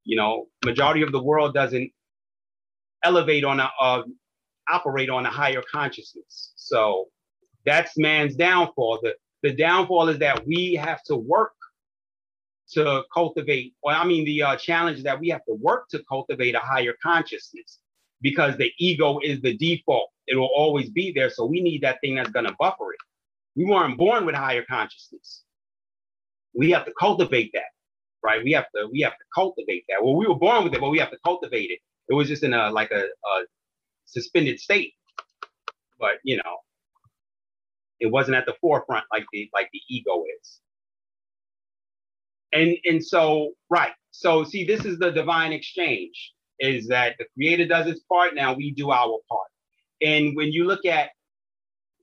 [0.03, 1.91] You know, majority of the world doesn't
[3.03, 4.03] elevate on a uh,
[4.71, 6.53] operate on a higher consciousness.
[6.55, 7.07] So
[7.65, 8.99] that's man's downfall.
[9.01, 11.53] The the downfall is that we have to work
[12.71, 16.55] to cultivate, or I mean, the uh, challenge that we have to work to cultivate
[16.55, 17.79] a higher consciousness
[18.21, 20.09] because the ego is the default.
[20.27, 21.29] It will always be there.
[21.29, 22.99] So we need that thing that's going to buffer it.
[23.55, 25.43] We weren't born with higher consciousness
[26.53, 27.71] we have to cultivate that,
[28.23, 28.43] right?
[28.43, 30.03] We have to we have to cultivate that.
[30.03, 31.79] Well, we were born with it, but we have to cultivate it.
[32.09, 33.45] It was just in a like a, a
[34.05, 34.93] suspended state,
[35.99, 36.57] but you know,
[37.99, 40.59] it wasn't at the forefront like the like the ego is.
[42.53, 46.33] And and so right, so see, this is the divine exchange.
[46.59, 49.47] Is that the creator does its part, now we do our part.
[50.01, 51.09] And when you look at,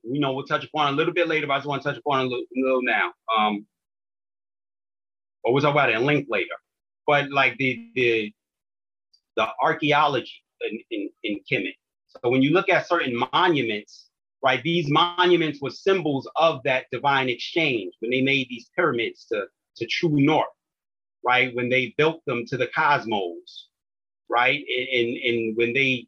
[0.03, 1.97] you know, we'll touch upon a little bit later, but I just want to touch
[1.97, 3.13] upon a little, a little now.
[3.37, 3.65] Um,
[5.43, 6.55] or we'll talk about it in length later.
[7.07, 8.33] But like the the
[9.35, 11.75] the archaeology in, in, in Kemet.
[12.07, 14.09] So when you look at certain monuments,
[14.43, 19.45] right, these monuments were symbols of that divine exchange when they made these pyramids to,
[19.79, 20.47] to true north,
[21.25, 21.53] right?
[21.55, 23.67] When they built them to the cosmos,
[24.29, 24.63] right?
[24.93, 26.07] And, and when they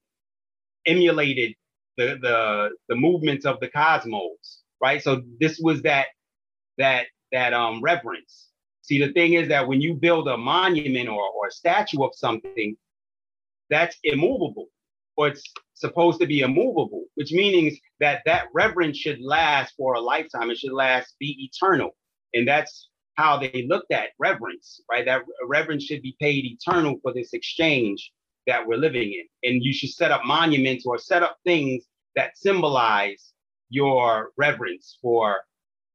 [0.86, 1.56] emulated
[1.98, 5.02] the, the, the movements of the cosmos, right?
[5.04, 6.08] So this was that
[6.78, 11.22] that that um reverence See, the thing is that when you build a monument or,
[11.22, 12.76] or a statue of something,
[13.70, 14.68] that's immovable,
[15.16, 15.44] or it's
[15.76, 20.52] supposed to be immovable, which means that that reverence should last for a lifetime.
[20.52, 21.92] It should last, be eternal.
[22.34, 25.06] And that's how they looked at reverence, right?
[25.06, 28.12] That reverence should be paid eternal for this exchange
[28.48, 29.50] that we're living in.
[29.50, 33.34] And you should set up monuments or set up things that symbolize
[33.70, 35.42] your reverence for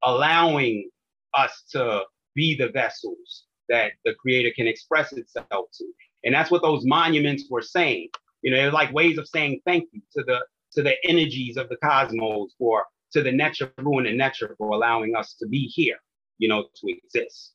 [0.04, 0.88] allowing
[1.34, 2.02] us to
[2.34, 5.84] be the vessels that the creator can express itself to.
[6.24, 8.08] And that's what those monuments were saying.
[8.42, 10.40] You know, they're like ways of saying thank you to the
[10.72, 15.34] to the energies of the cosmos for to the nature, and nature for allowing us
[15.34, 15.96] to be here,
[16.38, 17.52] you know, to exist.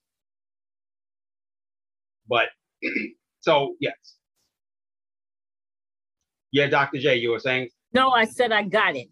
[2.28, 2.50] But
[3.40, 3.96] so yes.
[6.52, 7.00] Yeah, Dr.
[7.00, 7.70] J, you were saying?
[7.94, 9.08] No, I said I got it.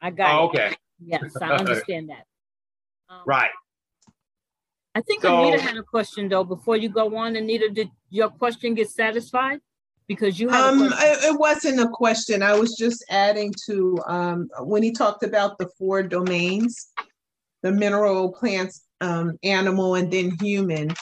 [0.00, 0.48] I got oh, it.
[0.48, 0.76] Okay.
[1.00, 2.24] Yes, I understand that.
[3.08, 3.50] Um, Right.
[4.94, 6.44] I think So- Anita had a question though.
[6.44, 9.60] Before you go on, Anita, did your question get satisfied?
[10.06, 10.98] Because you had Um, question.
[11.08, 12.42] it, it wasn't a question.
[12.42, 16.88] I was just adding to, um, when he talked about the four domains,
[17.62, 20.94] the mineral, plants, um, animal, and then human.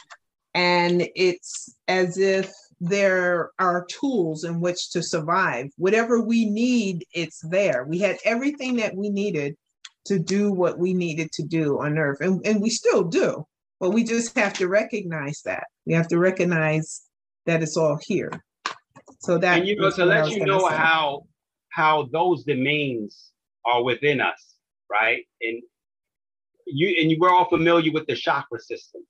[0.55, 5.67] And it's as if there are tools in which to survive.
[5.77, 7.85] Whatever we need, it's there.
[7.85, 9.57] We had everything that we needed
[10.07, 12.21] to do what we needed to do on earth.
[12.21, 13.47] And, and we still do,
[13.81, 15.65] but we just have to recognize that.
[15.85, 17.03] We have to recognize
[17.47, 18.31] that it's all here.
[19.21, 19.59] So that.
[19.59, 20.77] and you know to let you know say.
[20.77, 21.27] how
[21.71, 23.31] how those domains
[23.65, 24.57] are within us
[24.91, 25.63] right and
[26.67, 29.03] you and you we're all familiar with the chakra system.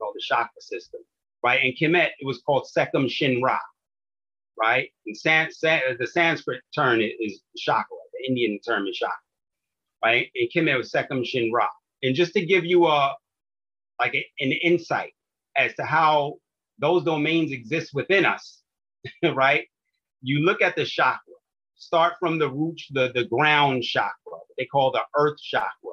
[0.00, 1.00] Called the chakra system
[1.44, 1.60] right?
[1.64, 3.58] In kemet it was called sekam shin ra
[4.60, 4.90] right?
[5.06, 7.96] And San, San, the sanskrit term is, chakra.
[8.14, 9.14] The indian term is chakra
[10.04, 10.28] right?
[10.34, 11.68] In kemet it was sekam shin ra.
[12.02, 13.14] And just to give you a
[14.00, 15.12] like a, an insight
[15.56, 16.36] as to how
[16.78, 18.58] those domains exist within us
[19.34, 19.66] right?
[20.22, 21.34] You look at the chakra,
[21.76, 25.92] start from the root, the, the ground chakra, they call the earth chakra,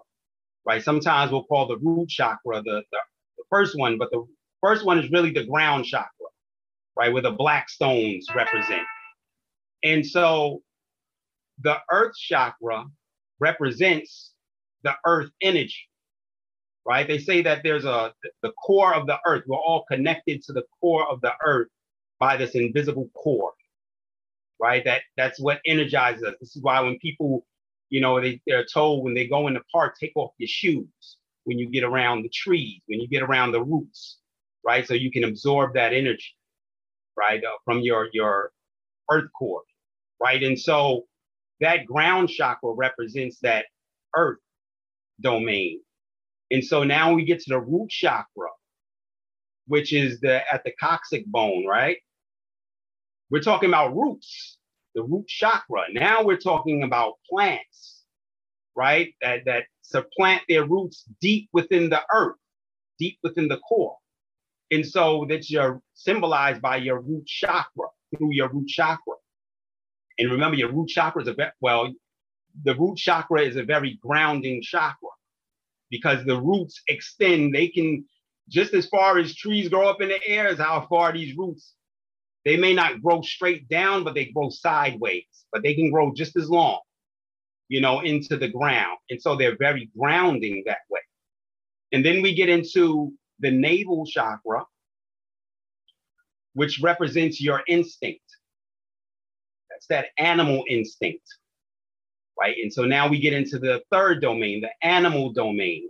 [0.65, 0.83] right?
[0.83, 2.99] Sometimes we'll call the root chakra the, the,
[3.37, 4.25] the first one, but the
[4.61, 6.27] first one is really the ground chakra,
[6.97, 7.13] right?
[7.13, 8.83] Where the black stones represent.
[9.83, 10.61] And so
[11.61, 12.85] the earth chakra
[13.39, 14.31] represents
[14.83, 15.87] the earth energy,
[16.85, 17.07] right?
[17.07, 19.43] They say that there's a the core of the earth.
[19.47, 21.67] We're all connected to the core of the earth
[22.19, 23.53] by this invisible core,
[24.59, 24.83] right?
[24.85, 26.35] That that's what energizes us.
[26.39, 27.45] This is why when people,
[27.89, 31.17] you know, they, they're told when they go in the park, take off your shoes
[31.43, 34.17] when you get around the trees, when you get around the roots,
[34.65, 34.87] right?
[34.87, 36.35] So you can absorb that energy,
[37.17, 38.51] right, uh, from your your
[39.11, 39.61] earth core,
[40.21, 40.41] right?
[40.43, 41.05] And so
[41.61, 43.65] that ground chakra represents that
[44.15, 44.39] earth
[45.21, 45.81] domain.
[46.51, 48.49] And so now we get to the root chakra,
[49.67, 51.97] which is the at the coccyx bone, right?
[53.29, 54.57] We're talking about roots,
[54.95, 55.83] the root chakra.
[55.93, 58.03] Now we're talking about plants,
[58.75, 59.13] right?
[59.21, 62.37] That that supplant their roots deep within the earth,
[62.99, 63.97] deep within the core.
[64.71, 69.15] And so that you're symbolized by your root chakra through your root chakra.
[70.19, 71.93] And remember, your root chakra is a ve- well,
[72.63, 75.09] the root chakra is a very grounding chakra
[75.91, 77.55] because the roots extend.
[77.55, 78.05] They can
[78.49, 81.75] just as far as trees grow up in the air is how far these roots.
[82.45, 85.25] They may not grow straight down, but they grow sideways.
[85.51, 86.79] But they can grow just as long,
[87.69, 88.97] you know, into the ground.
[89.09, 91.01] And so they're very grounding that way.
[91.91, 94.63] And then we get into the navel chakra,
[96.53, 98.21] which represents your instinct.
[99.69, 101.25] That's that animal instinct,
[102.39, 102.55] right?
[102.61, 105.89] And so now we get into the third domain, the animal domain,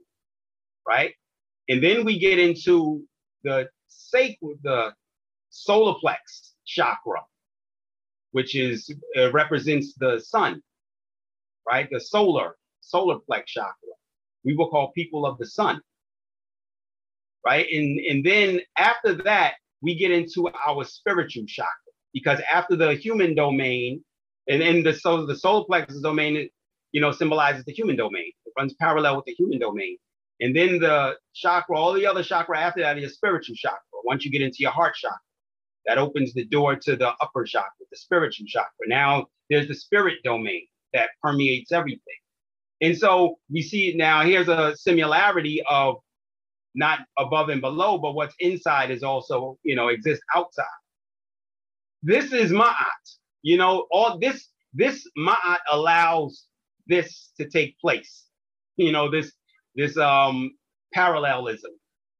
[0.87, 1.13] right?
[1.69, 3.03] And then we get into
[3.43, 4.93] the sacred, the
[5.55, 7.21] solar plex chakra,
[8.31, 10.61] which is uh, represents the sun,
[11.67, 11.87] right?
[11.91, 13.95] The solar solar plex chakra.
[14.43, 15.81] We will call people of the sun,
[17.45, 17.65] right?
[17.71, 21.71] And and then after that, we get into our spiritual chakra
[22.13, 24.03] because after the human domain,
[24.49, 26.49] and in the so the solar plexus domain,
[26.91, 28.31] you know, symbolizes the human domain.
[28.45, 29.97] It runs parallel with the human domain.
[30.41, 33.79] And then the chakra, all the other chakra after that is spiritual chakra.
[34.03, 35.17] Once you get into your heart chakra,
[35.85, 38.87] that opens the door to the upper chakra, the spiritual chakra.
[38.87, 42.01] Now there's the spirit domain that permeates everything.
[42.81, 45.97] And so we see now here's a similarity of
[46.75, 50.65] not above and below, but what's inside is also, you know, exists outside.
[52.03, 53.15] This is Ma'at.
[53.41, 56.45] You know, all this, this Ma'at allows
[56.87, 58.25] this to take place.
[58.77, 59.31] You know, this
[59.75, 60.51] this um
[60.93, 61.71] parallelism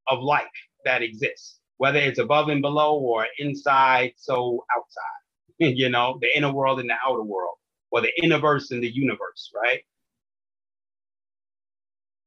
[0.07, 0.45] of life
[0.85, 5.25] that exists, whether it's above and below or inside, so outside,
[5.75, 7.55] you know, the inner world and the outer world,
[7.91, 9.81] or the universe and the universe, right?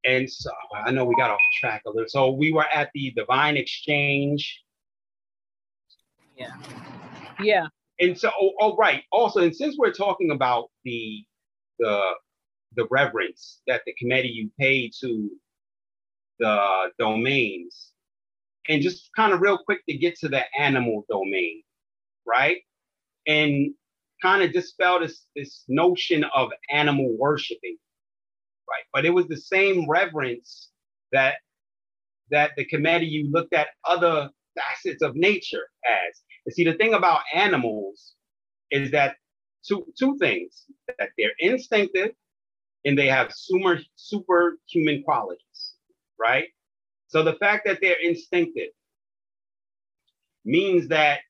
[0.05, 2.09] And so I know we got off track a little.
[2.09, 4.63] So we were at the Divine Exchange.
[6.37, 6.53] Yeah.
[7.41, 7.67] Yeah.
[8.01, 9.03] And so, oh, oh right.
[9.11, 11.25] Also, and since we're talking about the
[11.79, 12.13] the
[12.77, 15.31] the reverence that the committee you pay to
[16.39, 17.93] the domains,
[18.69, 21.63] and just kind of real quick to get to the animal domain,
[22.27, 22.59] right?
[23.27, 23.75] And
[24.23, 27.77] kind of dispel this this notion of animal worshiping
[28.69, 28.85] right?
[28.93, 30.71] But it was the same reverence
[31.13, 31.37] that
[32.31, 36.21] that the committee you looked at other facets of nature as.
[36.47, 38.15] And see, the thing about animals
[38.71, 39.17] is that
[39.67, 40.65] two two things
[40.99, 42.11] that they're instinctive
[42.85, 45.75] and they have super superhuman qualities,
[46.19, 46.47] right?
[47.09, 48.69] So the fact that they're instinctive
[50.45, 51.21] means that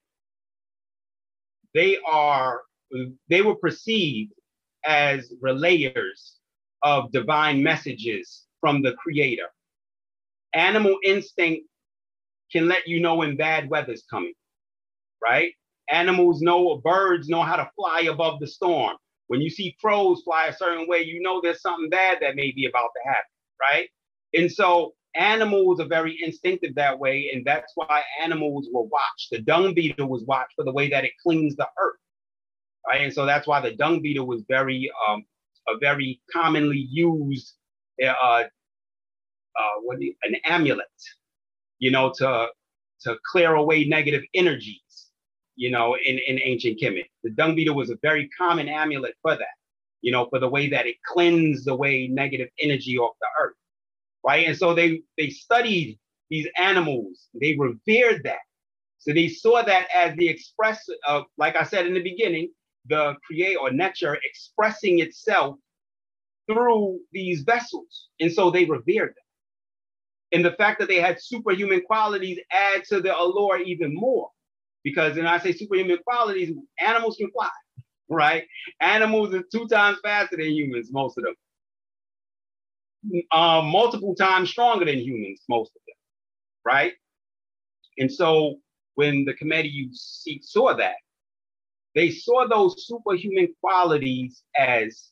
[1.75, 2.63] they are
[3.29, 4.33] they were perceived
[4.85, 6.33] as relayers
[6.83, 9.49] of divine messages from the creator.
[10.55, 11.67] Animal instinct
[12.51, 14.33] can let you know when bad weather's coming,
[15.23, 15.53] right?
[15.91, 18.97] Animals know, birds know how to fly above the storm.
[19.27, 22.51] When you see crows fly a certain way, you know there's something bad that may
[22.53, 23.89] be about to happen, right?
[24.35, 29.31] And so animals are very instinctive that way, and that's why animals were watched.
[29.31, 31.97] The dung beetle was watched for the way that it cleans the earth,
[32.87, 33.03] right?
[33.03, 35.25] And so that's why the dung beetle was very um,
[35.69, 37.55] a very commonly used
[38.03, 38.45] uh,
[39.59, 40.87] uh, what an amulet,
[41.79, 42.49] you know, to
[43.03, 45.11] to clear away negative energies,
[45.57, 47.07] you know, in, in ancient Kemet.
[47.23, 49.57] The dung beetle was a very common amulet for that,
[50.01, 53.55] you know, for the way that it cleansed away negative energy off the earth,
[54.29, 54.47] right?
[54.47, 55.99] And so they they studied
[56.29, 58.45] these animals, they revered that.
[58.99, 62.51] So they saw that as the express of, like I said in the beginning,
[62.91, 65.57] the create or nature expressing itself
[66.47, 68.09] through these vessels.
[68.21, 69.29] And so they revered them.
[70.33, 74.29] And the fact that they had superhuman qualities add to the allure even more.
[74.85, 77.49] Because when I say superhuman qualities, animals can fly,
[78.11, 78.45] right?
[78.81, 81.35] Animals are two times faster than humans, most of them.
[83.33, 85.97] Um, multiple times stronger than humans, most of them,
[86.65, 86.93] right?
[87.99, 88.57] And so
[88.97, 90.97] when the committee saw that,
[91.95, 95.11] they saw those superhuman qualities as,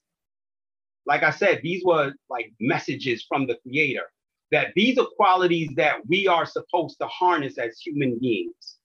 [1.06, 4.04] like I said, these were like messages from the creator
[4.52, 8.76] that these are qualities that we are supposed to harness as human beings,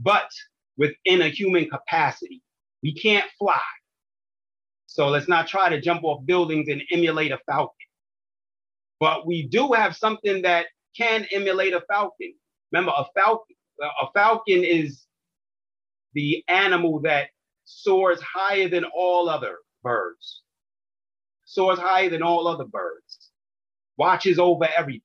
[0.00, 0.30] but
[0.78, 2.42] within a human capacity.
[2.82, 3.60] We can't fly.
[4.86, 7.87] So let's not try to jump off buildings and emulate a falcon.
[9.00, 12.34] But we do have something that can emulate a falcon.
[12.72, 15.04] Remember, a falcon, a falcon is
[16.14, 17.28] the animal that
[17.64, 20.42] soars higher than all other birds,
[21.44, 23.30] soars higher than all other birds,
[23.96, 25.02] watches over everything.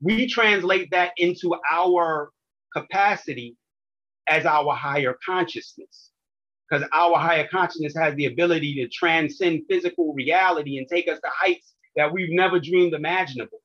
[0.00, 2.30] We translate that into our
[2.76, 3.56] capacity
[4.28, 6.10] as our higher consciousness,
[6.68, 11.30] because our higher consciousness has the ability to transcend physical reality and take us to
[11.32, 13.60] heights that we've never dreamed imaginable,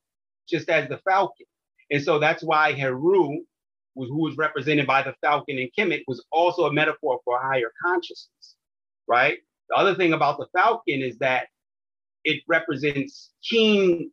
[0.48, 1.46] just as the falcon.
[1.90, 3.38] And so that's why Heru
[4.06, 8.56] who was represented by the falcon and Kemet, was also a metaphor for higher consciousness,
[9.06, 9.38] right?
[9.70, 11.48] The other thing about the falcon is that
[12.24, 14.10] it represents keen,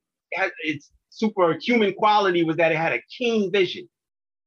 [0.63, 3.87] its superhuman quality was that it had a keen vision,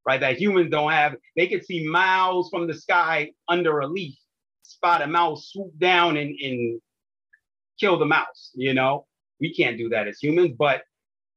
[0.07, 0.21] right?
[0.21, 1.16] That humans don't have.
[1.37, 4.16] They could see miles from the sky under a leaf,
[4.62, 6.81] spot a mouse, swoop down and, and
[7.79, 9.07] kill the mouse, you know?
[9.41, 10.82] We can't do that as humans, but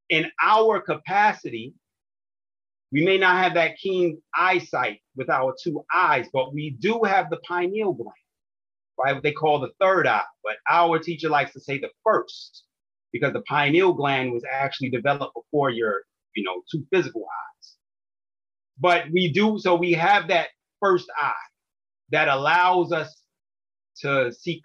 [0.10, 1.74] in our capacity,
[2.92, 7.30] we may not have that keen eyesight with our two eyes, but we do have
[7.30, 8.12] the pineal gland,
[9.00, 9.14] right?
[9.14, 10.24] What they call the third eye.
[10.44, 12.66] But our teacher likes to say the first,
[13.14, 16.02] because the pineal gland was actually developed before your,
[16.36, 17.76] you know, two physical eyes.
[18.78, 20.48] But we do, so we have that
[20.82, 21.34] first eye
[22.10, 23.21] that allows us
[24.02, 24.62] to see,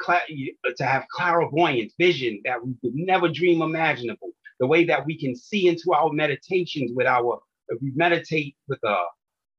[0.77, 4.31] to have clairvoyance, vision that we could never dream imaginable.
[4.59, 8.79] The way that we can see into our meditations with our if we meditate with
[8.85, 9.05] a uh,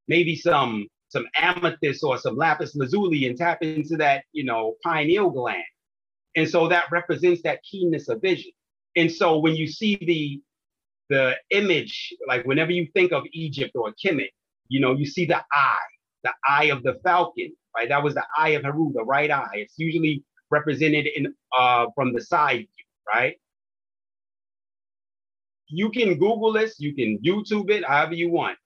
[0.08, 5.30] maybe some some amethyst or some lapis lazuli and tap into that, you know, pineal
[5.30, 5.64] gland.
[6.36, 8.52] And so that represents that keenness of vision.
[8.96, 10.42] And so when you see the
[11.10, 14.32] the image, like whenever you think of Egypt or Kemet,
[14.68, 15.90] you know, you see the eye,
[16.24, 17.90] the eye of the falcon, right?
[17.90, 19.52] That was the eye of Heru, the right eye.
[19.56, 23.36] It's usually represented in uh from the side view, right?
[25.70, 28.58] you can Google this, you can YouTube it, however you want.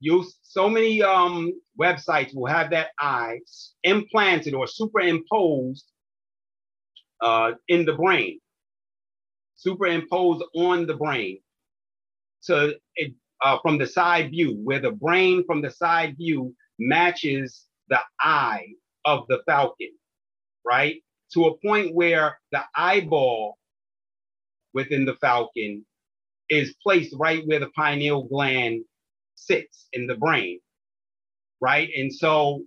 [0.00, 3.40] You so many um, websites will have that eye
[3.84, 5.86] implanted or superimposed
[7.20, 8.40] uh, in the brain,
[9.56, 11.40] superimposed on the brain
[12.44, 17.66] to it, uh, from the side view, where the brain from the side view matches
[17.90, 18.66] the eye
[19.04, 19.92] of the falcon,
[20.64, 21.02] right?
[21.34, 23.56] To a point where the eyeball
[24.72, 25.84] within the falcon
[26.48, 28.84] is placed right where the pineal gland
[29.36, 30.60] sits in the brain,
[31.60, 31.88] right?
[31.96, 32.62] And so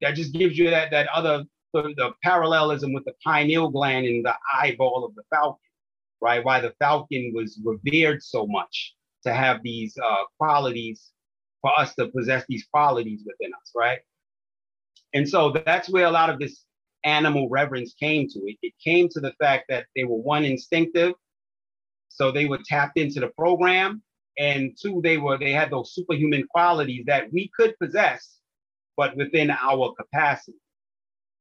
[0.00, 4.34] that just gives you that that other the parallelism with the pineal gland and the
[4.54, 5.58] eyeball of the falcon,
[6.20, 6.44] right?
[6.44, 11.10] Why the falcon was revered so much to have these uh, qualities
[11.60, 13.98] for us to possess these qualities within us, right?
[15.14, 16.64] And so that's where a lot of this
[17.04, 18.40] animal reverence came to.
[18.46, 21.14] It, it came to the fact that they were one instinctive,
[22.08, 24.02] so they were tapped into the program,
[24.38, 28.38] and two, they were they had those superhuman qualities that we could possess,
[28.96, 30.58] but within our capacity,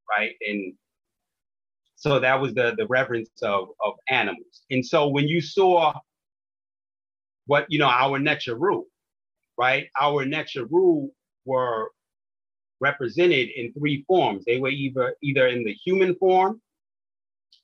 [0.09, 0.35] right?
[0.47, 0.73] And
[1.95, 4.61] so that was the the reverence of of animals.
[4.69, 5.93] And so when you saw
[7.47, 8.83] what you know our Necharu,
[9.57, 9.87] right?
[9.99, 11.09] Our Necharu
[11.45, 11.91] were
[12.79, 14.43] represented in three forms.
[14.45, 16.61] They were either either in the human form,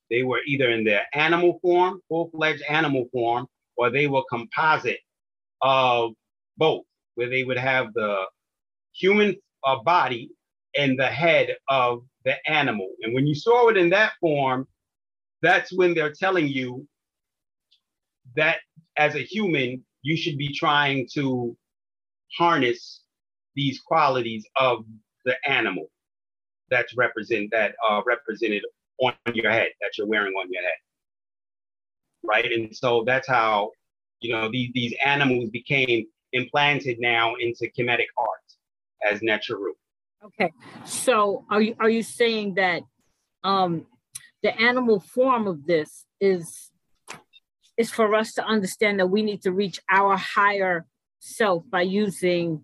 [0.10, 3.48] they were either in their animal form, full-fledged animal form,
[3.78, 5.00] or they were composite
[5.62, 6.12] of
[6.58, 6.84] both,
[7.16, 8.26] where they would have the
[8.94, 10.30] human uh, body
[10.76, 12.90] and the head of the animal.
[13.02, 14.68] And when you saw it in that form,
[15.42, 16.88] that's when they're telling you
[18.36, 18.58] that
[18.98, 21.56] as a human, you should be trying to
[22.38, 23.02] harness
[23.56, 24.86] these qualities of
[25.26, 25.88] the animal
[26.70, 28.64] that's represent that uh, represented
[29.02, 30.72] on your head that you're wearing on your head,
[32.24, 32.52] right?
[32.52, 33.72] And so that's how
[34.20, 39.72] you know these these animals became implanted now into Kemetic art as Necharu.
[40.26, 40.52] Okay,
[40.86, 42.84] so are you are you saying that
[43.44, 43.86] um,
[44.42, 46.72] the animal form of this is
[47.78, 50.86] is for us to understand that we need to reach our higher
[51.20, 52.64] self by using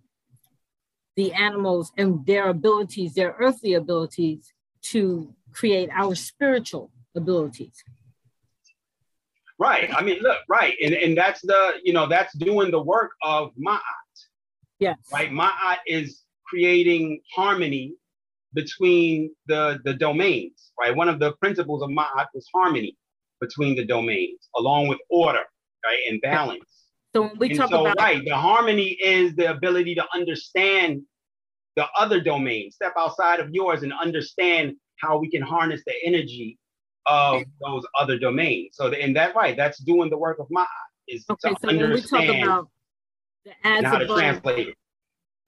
[1.19, 7.83] the animals and their abilities, their earthly abilities, to create our spiritual abilities.
[9.57, 9.89] Right.
[9.93, 10.75] I mean, look, right.
[10.81, 14.15] And, and that's the, you know, that's doing the work of Ma'at.
[14.79, 14.97] Yes.
[15.11, 15.29] Right.
[15.29, 17.95] Ma'at is creating harmony
[18.53, 20.95] between the, the domains, right?
[20.95, 22.95] One of the principles of Ma'at was harmony
[23.41, 25.43] between the domains, along with order,
[25.85, 26.63] right, and balance.
[27.13, 31.01] So when we and talk so, about right, the harmony is the ability to understand
[31.79, 36.59] the other domain, step outside of yours and understand how we can harness the energy
[37.05, 38.71] of those other domains.
[38.73, 40.65] So, in that right, that's doing the work of my
[41.07, 41.51] is okay.
[41.51, 42.67] to So when we talk about
[43.45, 44.75] the as how to above, translate it.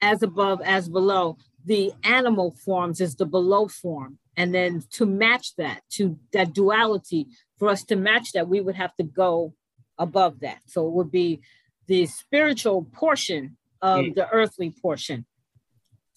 [0.01, 5.53] as above, as below, the animal forms is the below form, and then to match
[5.57, 7.27] that, to that duality,
[7.59, 9.53] for us to match that, we would have to go
[9.97, 10.59] above that.
[10.65, 11.41] So it would be
[11.87, 14.15] the spiritual portion of Mm.
[14.15, 15.25] the earthly portion.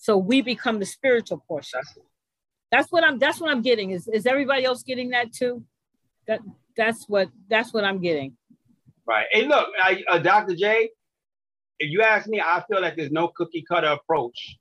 [0.04, 1.80] So we become the spiritual portion.
[2.70, 3.92] That's- what I'm that's what I'm getting.
[3.92, 5.64] Is is everybody else getting that too?
[6.26, 6.40] That
[6.76, 8.36] that's what that's what I'm getting.
[9.06, 9.26] Right.
[9.32, 10.56] Hey, look, I, uh, Dr.
[10.56, 10.90] J,
[11.78, 14.58] if you ask me, I feel like there's no cookie cutter approach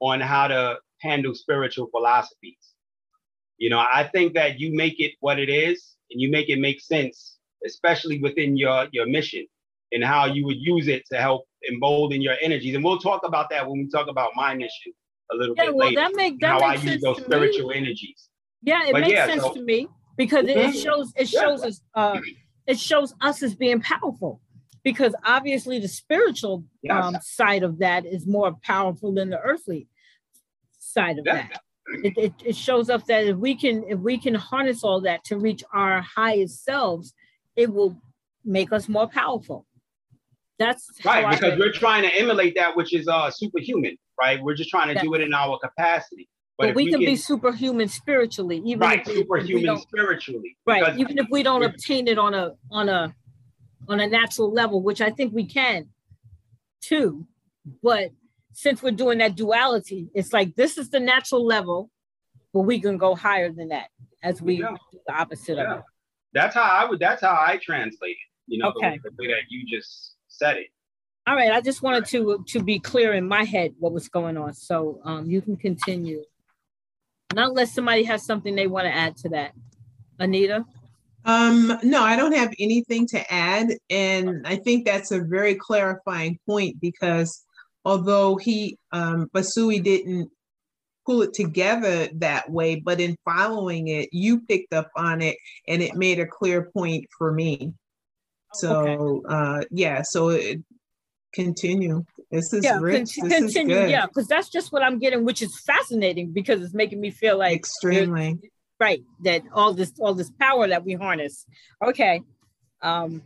[0.00, 2.64] on how to handle spiritual philosophies.
[3.58, 6.58] You know, I think that you make it what it is and you make it
[6.58, 9.46] make sense, especially within your, your mission
[9.92, 12.74] and how you would use it to help embolden your energies.
[12.74, 14.92] And we'll talk about that when we talk about my mission
[15.32, 16.00] a little Yeah, bit well later.
[16.00, 17.26] that make that how I use those to me.
[17.26, 18.28] spiritual energies.
[18.62, 20.82] Yeah, it But makes yeah, sense so- to me because it, it Mhm.
[20.82, 21.40] shows it Yeah.
[21.40, 22.20] shows us uh
[22.66, 24.40] it shows us as being powerful
[24.82, 27.04] because obviously the spiritual Yes.
[27.04, 29.88] um, side of that is more powerful than the earthly
[30.78, 31.48] side of Yeah.
[31.48, 31.62] that.
[32.04, 35.24] It, it, it shows up that if we can if we can harness all that
[35.24, 37.14] to reach our highest selves,
[37.56, 38.00] it will
[38.44, 39.66] make us more powerful.
[40.60, 44.40] That's Right, because we're trying to emulate that which is uh superhuman, right?
[44.42, 46.28] We're just trying to do it in our capacity.
[46.58, 49.82] but, if we, can be superhuman spiritually, even right if we, if we superhuman don't
[49.82, 50.56] spiritually.
[50.66, 53.14] right even if we don't obtain it on a on a
[53.88, 55.88] on a natural level which i think we can
[56.82, 57.26] too
[57.82, 58.10] but
[58.52, 61.90] since we're doing that duality it's like this is the natural level
[62.52, 63.88] but we can go higher than that
[64.22, 64.76] as we Yeah.
[64.92, 65.72] do the opposite Yeah.
[65.72, 65.84] of it
[66.34, 67.00] That's how I would.
[67.00, 68.28] That's how I translate it.
[68.46, 69.00] You know, the- Okay.
[69.02, 70.68] the, way that you just said it.
[71.26, 74.36] all right i just wanted to to be clear in my head what was going
[74.36, 76.22] on so um you can continue
[77.34, 79.52] not unless somebody has something they want to add to that
[80.18, 80.64] anita
[81.24, 83.68] Um, no, I don't have anything to add.
[83.90, 87.44] And I think that's a very clarifying point because
[87.84, 90.30] although he, um, Basui didn't
[91.04, 95.36] pull it together that way, but in following it, you picked up on it
[95.68, 97.74] and it made a clear point for me.
[98.54, 99.34] So, okay.
[99.34, 100.62] uh, yeah, so it,
[101.32, 102.04] continue.
[102.30, 103.10] This is yeah, rich.
[103.18, 103.90] Con- this continue, is good.
[103.90, 107.38] yeah, because that's just what I'm getting, which is fascinating because it's making me feel
[107.38, 108.38] like extremely
[108.80, 111.46] right that all this all this power that we harness.
[111.84, 112.22] Okay,
[112.82, 113.22] um,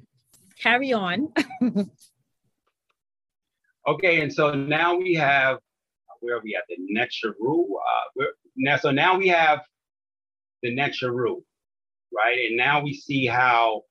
[0.61, 1.33] carry on.
[3.87, 5.59] okay, and so now we have
[6.21, 7.65] where are we at the next Necharu?
[7.65, 8.25] Uh,
[8.57, 9.61] now so now we have
[10.63, 11.43] the Necharu,
[12.15, 12.47] right?
[12.49, 13.83] And now we see how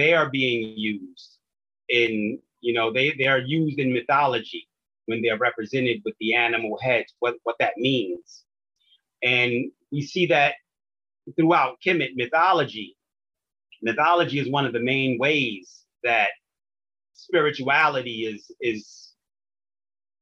[0.00, 1.38] they are being used
[1.88, 4.68] in you know, they, they are used in mythology
[5.06, 8.44] when they're represented with the animal heads, what, what that means.
[9.22, 10.54] And we see that
[11.36, 12.96] throughout Kemet mythology.
[13.82, 16.28] Mythology is one of the main ways that
[17.14, 19.12] spirituality is, is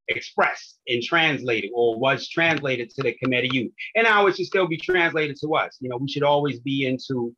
[0.08, 3.72] expressed and translated or was translated to the Kemetic youth.
[3.96, 5.76] And now it should still be translated to us.
[5.80, 7.34] You know, we should always be into,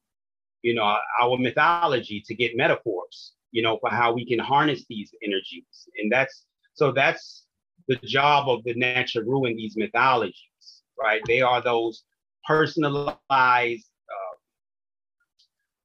[0.62, 5.12] you know, our mythology to get metaphors you know, for how we can harness these
[5.22, 5.88] energies.
[5.98, 7.46] And that's so that's
[7.88, 11.20] the job of the Necharu in these mythologies, right?
[11.26, 12.04] They are those
[12.46, 14.36] personalized, uh,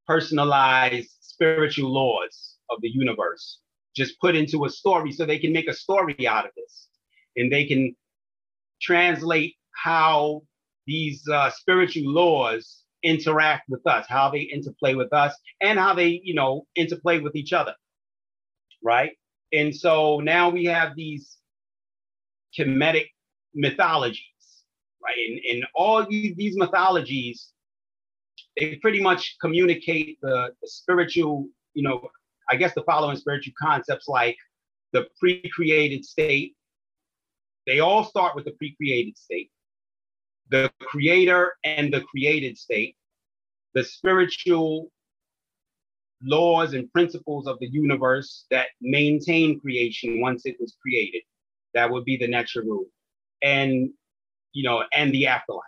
[0.07, 3.59] personalized spiritual laws of the universe,
[3.95, 6.87] just put into a story so they can make a story out of this,
[7.35, 7.95] and they can
[8.81, 10.43] translate how
[10.85, 16.19] these uh, spiritual laws interact with us, how they interplay with us, and how they,
[16.23, 17.73] you know, interplay with each other.
[18.83, 19.11] Right.
[19.53, 21.37] And so now we have these
[22.57, 23.07] Kemetic
[23.53, 24.19] mythologies,
[25.03, 25.15] right?
[25.29, 27.51] And, and all these mythologies,
[28.57, 32.09] they pretty much communicate the, the spiritual, you know,
[32.49, 34.37] I guess the following spiritual concepts like
[34.93, 36.55] the pre-created state.
[37.67, 39.51] They all start with the pre-created state
[40.49, 42.95] the creator and the created state,
[43.73, 44.91] the spiritual
[46.23, 51.21] laws and principles of the universe that maintain creation once it was created.
[51.73, 52.85] That would be the Necharu.
[53.41, 53.89] And,
[54.53, 55.63] you know, and the afterlife.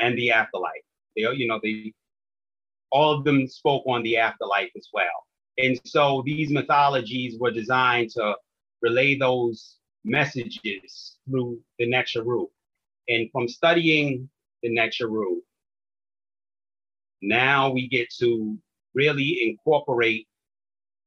[0.00, 0.72] And the afterlife.
[1.16, 1.92] They, you know, they
[2.90, 5.26] all of them spoke on the afterlife as well.
[5.58, 8.34] And so these mythologies were designed to
[8.80, 12.46] relay those messages through the Necharu.
[13.08, 14.28] And from studying
[14.62, 15.36] the Necharu,
[17.22, 18.58] now we get to
[18.94, 20.26] really incorporate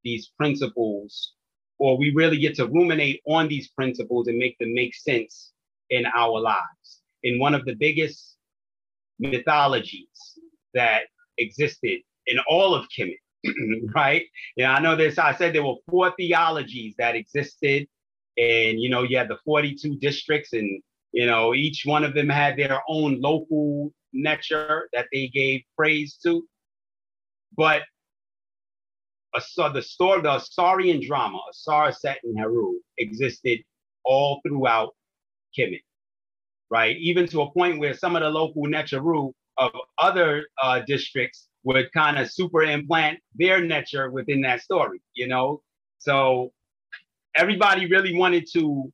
[0.04, 1.34] these principles,
[1.78, 5.52] or we really get to ruminate on these principles and make them make sense
[5.90, 7.02] in our lives.
[7.24, 8.38] In one of the biggest
[9.20, 10.40] mythologies
[10.74, 11.04] that
[11.38, 13.18] existed in all of Kemet,
[13.96, 14.26] right?
[14.56, 15.18] Yeah, I know this.
[15.18, 17.88] I said there were four theologies that existed,
[18.38, 20.82] and you know, you had the 42 districts, and
[21.12, 26.18] you know, each one of them had their own local nature that they gave praise
[26.24, 26.48] to.
[27.56, 27.84] But
[29.34, 33.60] the story, the Asarian drama, Asar, Set, and Heru, existed
[34.04, 34.96] all throughout
[35.58, 35.84] Kemet,
[36.70, 36.98] right?
[36.98, 41.92] Even to a point where some of the local Necharu of other uh, districts would
[41.94, 45.62] kind of super implant their nature within that story, you know?
[46.00, 46.52] So
[47.36, 48.92] everybody really wanted to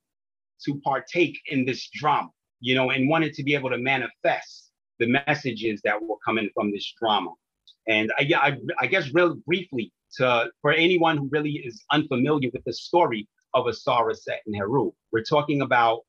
[0.65, 2.29] to partake in this drama,
[2.59, 6.71] you know, and wanted to be able to manifest the messages that were coming from
[6.71, 7.31] this drama.
[7.87, 12.63] And I, I, I guess real briefly to for anyone who really is unfamiliar with
[12.65, 16.01] the story of Asar, Set, and Heru, we're talking about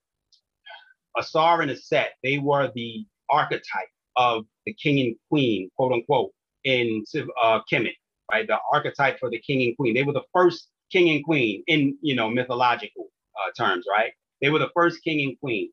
[1.19, 2.09] Asar and Aset.
[2.23, 6.33] They were the archetype of the king and queen, quote unquote,
[6.65, 7.05] in
[7.43, 7.95] uh, Kemet,
[8.31, 8.47] right?
[8.47, 9.95] The archetype for the king and queen.
[9.95, 14.13] They were the first king and queen in you know mythological uh, terms, right?
[14.41, 15.71] They were the first king and queen.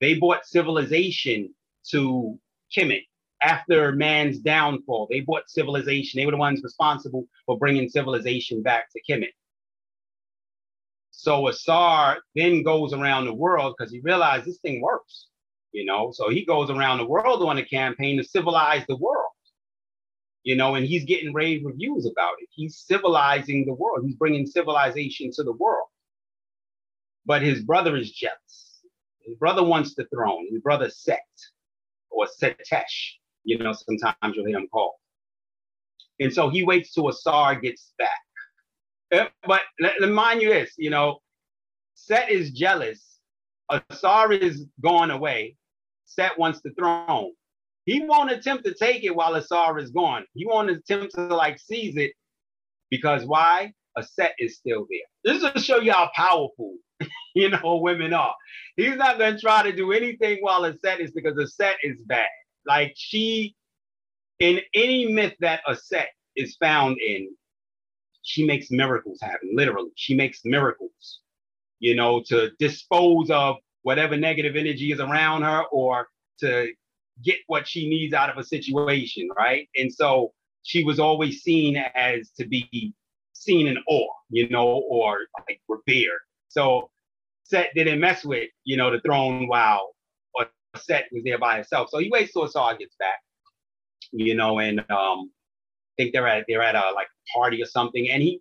[0.00, 1.54] They brought civilization
[1.90, 2.38] to
[2.76, 3.04] Kemet
[3.42, 5.08] after man's downfall.
[5.10, 6.18] They brought civilization.
[6.18, 9.32] They were the ones responsible for bringing civilization back to Kemet.
[11.10, 15.26] So Asar then goes around the world because he realized this thing works,
[15.72, 16.12] you know.
[16.12, 19.32] So he goes around the world on a campaign to civilize the world,
[20.44, 22.48] you know, and he's getting rave reviews about it.
[22.50, 24.04] He's civilizing the world.
[24.06, 25.88] He's bringing civilization to the world
[27.30, 28.80] but his brother is jealous.
[29.20, 30.48] His brother wants the throne.
[30.50, 31.28] His brother Set
[32.10, 33.12] or Setesh,
[33.44, 34.94] you know, sometimes you'll hear him called.
[36.18, 38.18] And so he waits till Asar gets back.
[39.12, 39.60] Eh, but
[40.00, 41.20] mind you this, you know,
[41.94, 43.20] Set is jealous.
[43.70, 45.54] Asar is gone away.
[46.06, 47.30] Set wants the throne.
[47.84, 50.24] He won't attempt to take it while Asar is gone.
[50.34, 52.10] He won't attempt to like seize it
[52.90, 53.72] because why?
[53.98, 55.00] Aset is still there.
[55.24, 56.76] This is to show you how powerful,
[57.34, 58.34] you know, women are.
[58.76, 62.28] He's not going to try to do anything while Aset is because Aset is bad.
[62.66, 63.54] Like she,
[64.38, 67.28] in any myth that Aset is found in,
[68.22, 69.50] she makes miracles happen.
[69.54, 71.20] Literally, she makes miracles,
[71.78, 76.68] you know, to dispose of whatever negative energy is around her or to
[77.22, 79.68] get what she needs out of a situation, right?
[79.76, 80.32] And so
[80.62, 82.94] she was always seen as to be
[83.40, 86.20] seen in awe, you know, or like revered.
[86.48, 86.90] So
[87.44, 89.94] Set didn't mess with, you know, the throne while
[90.34, 91.88] or Set was there by himself.
[91.90, 93.18] So he waits till Asar gets back,
[94.12, 95.30] you know, and um,
[95.98, 98.40] I think they're at they're at a like party or something, and he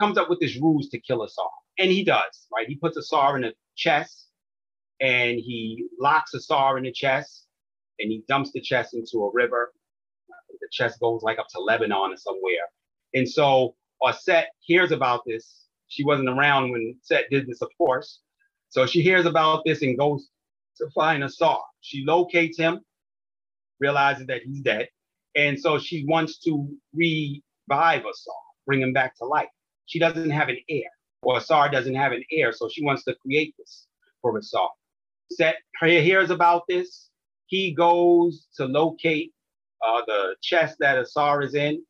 [0.00, 2.66] comes up with this ruse to kill Asar, and he does, right?
[2.66, 4.28] He puts Asar in a chest,
[5.00, 7.46] and he locks Asar in the chest,
[7.98, 9.72] and he dumps the chest into a river.
[10.50, 12.66] The chest goes like up to Lebanon or somewhere,
[13.14, 13.76] and so
[14.12, 15.64] Set hears about this.
[15.88, 18.20] She wasn't around when Set did this, of course.
[18.68, 20.28] So she hears about this and goes
[20.76, 21.60] to find Asar.
[21.80, 22.80] She locates him,
[23.80, 24.88] realizes that he's dead.
[25.34, 28.34] And so she wants to revive Asar,
[28.66, 29.48] bring him back to life.
[29.86, 30.90] She doesn't have an heir,
[31.22, 32.52] or Asar doesn't have an heir.
[32.52, 33.86] So she wants to create this
[34.20, 34.68] for Asar.
[35.30, 37.10] Set hears about this.
[37.46, 39.32] He goes to locate
[39.86, 41.82] uh, the chest that Asar is in,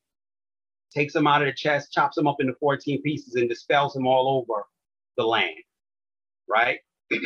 [0.95, 4.07] takes him out of the chest, chops him up into 14 pieces, and dispels him
[4.07, 4.65] all over
[5.17, 5.55] the land
[6.49, 6.79] right?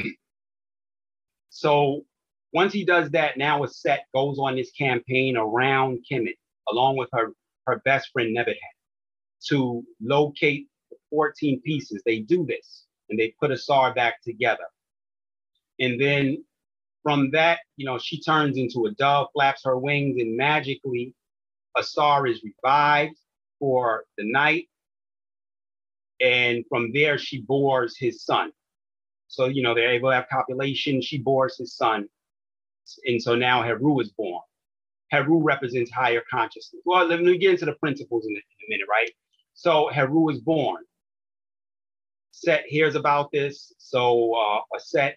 [1.50, 2.04] so
[2.52, 6.36] once he does that, now Aset goes on this campaign around Kemet,
[6.70, 7.32] along with her,
[7.66, 8.60] her best friend Nebuchadnezzar,
[9.48, 12.02] to locate the 14 pieces.
[12.04, 14.64] They do this and they put Asar back together.
[15.78, 16.44] And then
[17.02, 21.14] from that, you know, she turns into a dove, flaps her wings, and magically
[21.76, 23.16] Asar is revived
[23.62, 24.66] for the night.
[26.20, 28.50] And from there, she bores his son.
[29.28, 31.00] So, you know, they're able to have copulation.
[31.00, 32.08] She bores his son.
[33.06, 34.42] And so now Heru is born.
[35.12, 36.82] Heru represents higher consciousness.
[36.84, 39.10] Well, let me get into the principles in a, in a minute, right?
[39.54, 40.82] So Heru is born.
[42.32, 43.72] Set hears about this.
[43.78, 45.14] So uh, Aset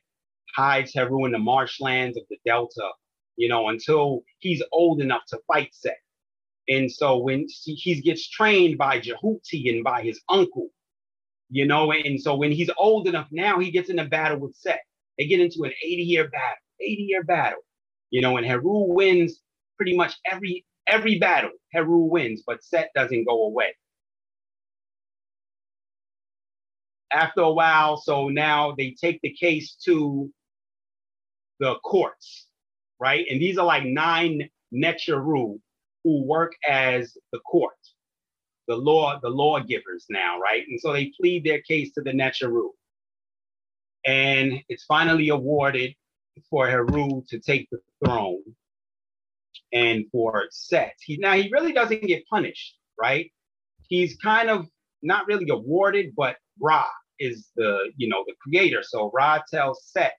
[0.56, 2.90] hides Heru in the marshlands of the Delta,
[3.38, 5.98] you know, until he's old enough to fight Set.
[6.68, 10.70] And so when he gets trained by Jehuti and by his uncle,
[11.50, 11.92] you know.
[11.92, 14.82] And so when he's old enough now, he gets in a battle with Set.
[15.18, 17.62] They get into an 80 year battle, 80 year battle,
[18.10, 19.42] you know, and Heru wins
[19.78, 21.52] pretty much every every battle.
[21.72, 23.76] Heru wins, but Set doesn't go away.
[27.12, 30.32] After a while, so now they take the case to
[31.60, 32.48] the courts,
[33.00, 33.26] right?
[33.30, 35.60] And these are like nine Necharu
[36.06, 37.74] who work as the court
[38.68, 40.64] the law, the lawgivers now, right?
[40.68, 42.70] And so they plead their case to the Necharu.
[44.06, 45.96] And it's finally awarded
[46.50, 48.44] for Heru to take the throne
[49.74, 50.96] and for Set.
[51.02, 53.32] He, now he really doesn't get punished, right?
[53.88, 54.68] He's kind of
[55.02, 56.86] not really awarded, but Ra
[57.20, 58.84] is the, you know, the creator.
[58.84, 60.18] So Ra tells Set,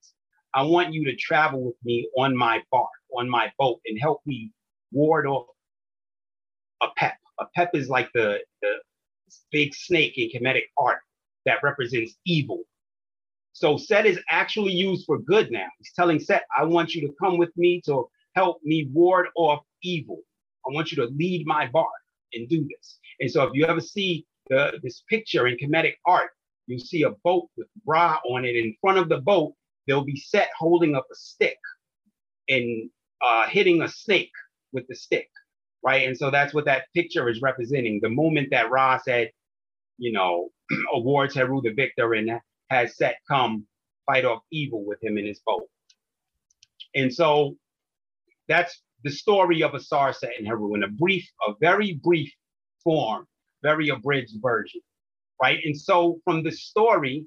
[0.54, 4.20] I want you to travel with me on my bark, on my boat, and help
[4.24, 4.52] me
[4.92, 5.46] ward off
[6.82, 7.12] Apep
[7.54, 8.74] pep is like the, the
[9.50, 11.00] big snake in Kemetic art
[11.44, 12.62] that represents evil.
[13.52, 15.66] So Set is actually used for good now.
[15.78, 19.60] He's telling Set, I want you to come with me to help me ward off
[19.82, 20.20] evil.
[20.66, 21.88] I want you to lead my bark
[22.34, 22.98] and do this.
[23.20, 26.30] And so if you ever see the, this picture in Kemetic art,
[26.66, 28.56] you see a boat with Ra on it.
[28.56, 29.54] In front of the boat,
[29.86, 31.58] there'll be Set holding up a stick
[32.48, 32.90] and
[33.24, 34.32] uh, hitting a snake
[34.72, 35.28] with the stick
[35.86, 36.08] right?
[36.08, 38.00] And so that's what that picture is representing.
[38.02, 39.30] The moment that Ra said,
[39.98, 40.48] you know,
[40.92, 43.64] awards Heru the victor and has Set come
[44.04, 45.68] fight off evil with him in his boat.
[46.96, 47.56] And so
[48.48, 52.32] that's the story of Asar Set and Heru in a brief, a very brief
[52.82, 53.24] form,
[53.62, 54.80] very abridged version,
[55.40, 55.60] right?
[55.64, 57.26] And so from the story,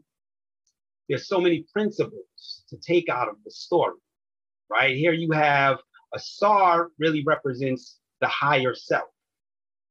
[1.08, 4.00] there's so many principles to take out of the story,
[4.70, 4.98] right?
[4.98, 5.78] Here you have
[6.14, 9.10] Asar really represents the higher self,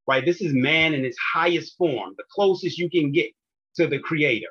[0.07, 0.25] right?
[0.25, 3.31] This is man in his highest form, the closest you can get
[3.77, 4.51] to the creator,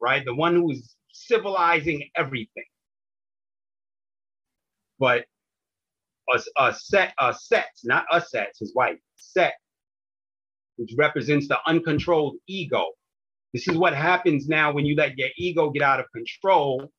[0.00, 0.24] right?
[0.24, 2.64] The one who is civilizing everything.
[4.98, 5.26] But
[6.32, 9.54] a, a set, a set, not a sets, his wife, set,
[10.76, 12.86] which represents the uncontrolled ego.
[13.52, 16.90] This is what happens now when you let your ego get out of control.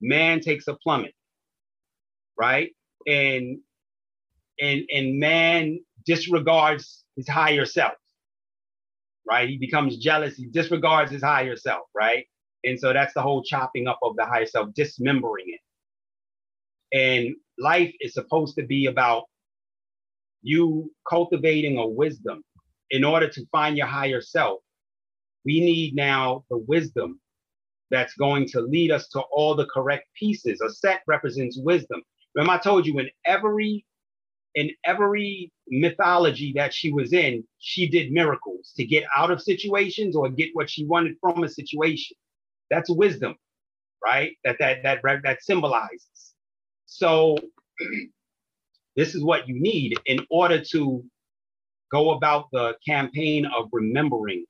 [0.00, 1.14] Man takes a plummet,
[2.38, 2.70] right?
[3.06, 3.58] And
[4.60, 7.94] and and man disregards his higher self
[9.28, 9.48] right?
[9.48, 12.26] He becomes jealous he disregards his higher self right?
[12.64, 15.60] And so that's the whole chopping up of the higher self dismembering it.
[16.96, 19.24] And life is supposed to be about
[20.42, 22.42] you cultivating a wisdom.
[22.90, 24.60] In order to find your higher self
[25.44, 27.20] we need now the wisdom
[27.90, 30.60] that's going to lead us to all the correct pieces.
[30.60, 32.02] Aset represents wisdom.
[32.34, 33.86] Remember i told you in every
[34.56, 40.16] in every mythology that she was in, she did miracles to get out of situations
[40.16, 42.16] or get what she wanted from a situation.
[42.70, 43.36] That's wisdom,
[44.04, 44.32] right?
[44.44, 46.34] That that that that symbolizes.
[46.86, 47.36] So
[48.96, 51.04] this is what you need in order to
[51.92, 54.46] go about the campaign of remembering,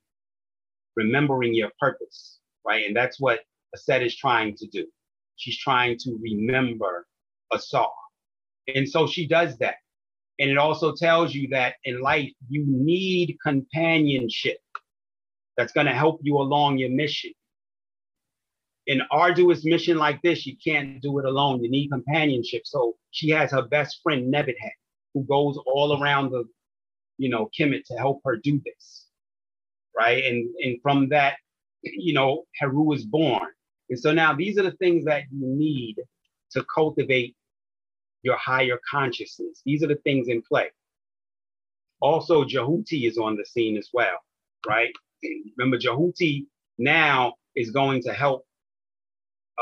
[0.95, 2.87] remembering your purpose, right?
[2.87, 3.41] And that's what
[3.75, 4.87] Aset is trying to do.
[5.35, 7.07] She's trying to remember
[7.53, 7.91] Asar.
[8.75, 9.77] And so she does that.
[10.39, 14.59] And it also tells you that in life, you need companionship
[15.57, 17.33] that's going to help you along your mission.
[18.89, 21.63] An arduous mission like this, you can't do it alone.
[21.65, 22.63] You need companionship.
[22.67, 24.71] So she has her best friend, Nebuchadnezzar,
[25.15, 26.45] who goes all around the,
[27.17, 29.07] you know, Kemet to help her do this.
[29.99, 30.23] Right.
[30.25, 31.37] And, and from that,
[31.83, 33.49] you know, Heru is born.
[33.89, 35.97] And so now these are the things that you need
[36.53, 37.35] to cultivate
[38.27, 39.63] your higher consciousness.
[39.65, 40.69] These are the things in play.
[42.01, 44.19] Also, Jehuti is on the scene as well,
[44.67, 44.93] right?
[45.57, 46.47] Remember, Jehuti
[46.77, 48.45] now is going to help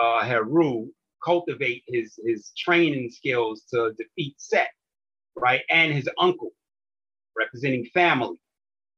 [0.01, 0.89] uh, Heru
[1.23, 4.69] cultivate his, his training skills to defeat Set,
[5.37, 5.61] right?
[5.71, 6.53] And his uncle,
[7.37, 8.39] representing family,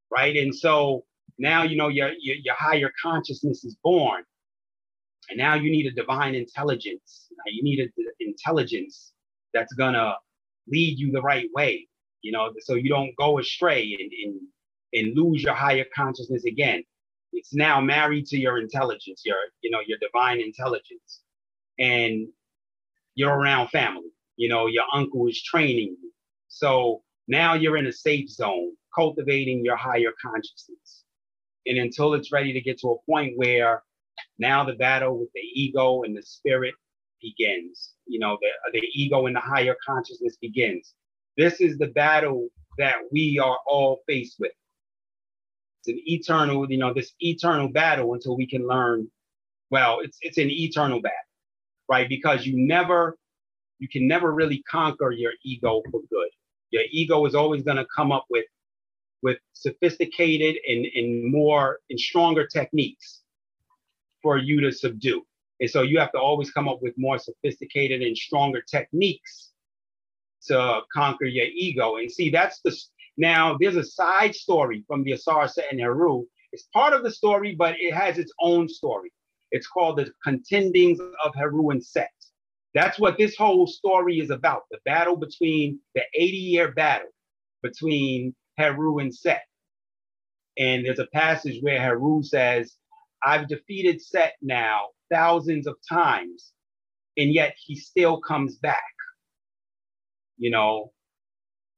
[0.09, 0.35] right?
[0.37, 1.03] And so
[1.37, 4.23] now, you know, your, your, your higher consciousness is born.
[5.29, 7.27] And now you need a divine intelligence.
[7.45, 7.91] You need an
[8.21, 9.11] intelligence
[9.53, 10.15] that's gonna
[10.67, 11.87] lead you the right way,
[12.21, 14.41] you know, so you don't go astray and, and,
[14.93, 16.83] and lose your higher consciousness again.
[17.33, 21.21] It's now married to your intelligence, your, you know, your divine intelligence.
[21.79, 22.27] And
[23.15, 24.11] you're around family.
[24.37, 26.11] You know, your uncle is training you.
[26.47, 31.03] So now you're in a safe zone, cultivating your higher consciousness.
[31.65, 33.83] And until it's ready to get to a point where
[34.39, 36.75] now the battle with the ego and the spirit
[37.21, 37.93] begins.
[38.05, 40.93] You know, the, the ego and the higher consciousness begins.
[41.37, 44.51] This is the battle that we are all faced with.
[45.81, 49.07] It's an eternal, you know, this eternal battle until we can learn.
[49.69, 51.17] Well, it's it's an eternal battle,
[51.89, 52.07] right?
[52.07, 53.17] Because you never,
[53.79, 56.29] you can never really conquer your ego for good.
[56.71, 58.45] Your ego is always going to come up with
[59.23, 63.21] with sophisticated and, and more and stronger techniques
[64.21, 65.23] for you to subdue.
[65.59, 69.51] And so you have to always come up with more sophisticated and stronger techniques
[70.47, 71.97] to conquer your ego.
[71.97, 72.75] And see, that's the
[73.17, 76.25] now there's a side story from the Asar Set and Heru.
[76.53, 79.11] It's part of the story, but it has its own story.
[79.51, 82.11] It's called the contendings of Heru and Set.
[82.73, 87.09] That's what this whole story is about the battle between the 80 year battle
[87.63, 89.43] between Heru and Set.
[90.59, 92.75] And there's a passage where Heru says,
[93.23, 96.51] I've defeated Set now thousands of times,
[97.17, 98.83] and yet he still comes back.
[100.37, 100.91] You know,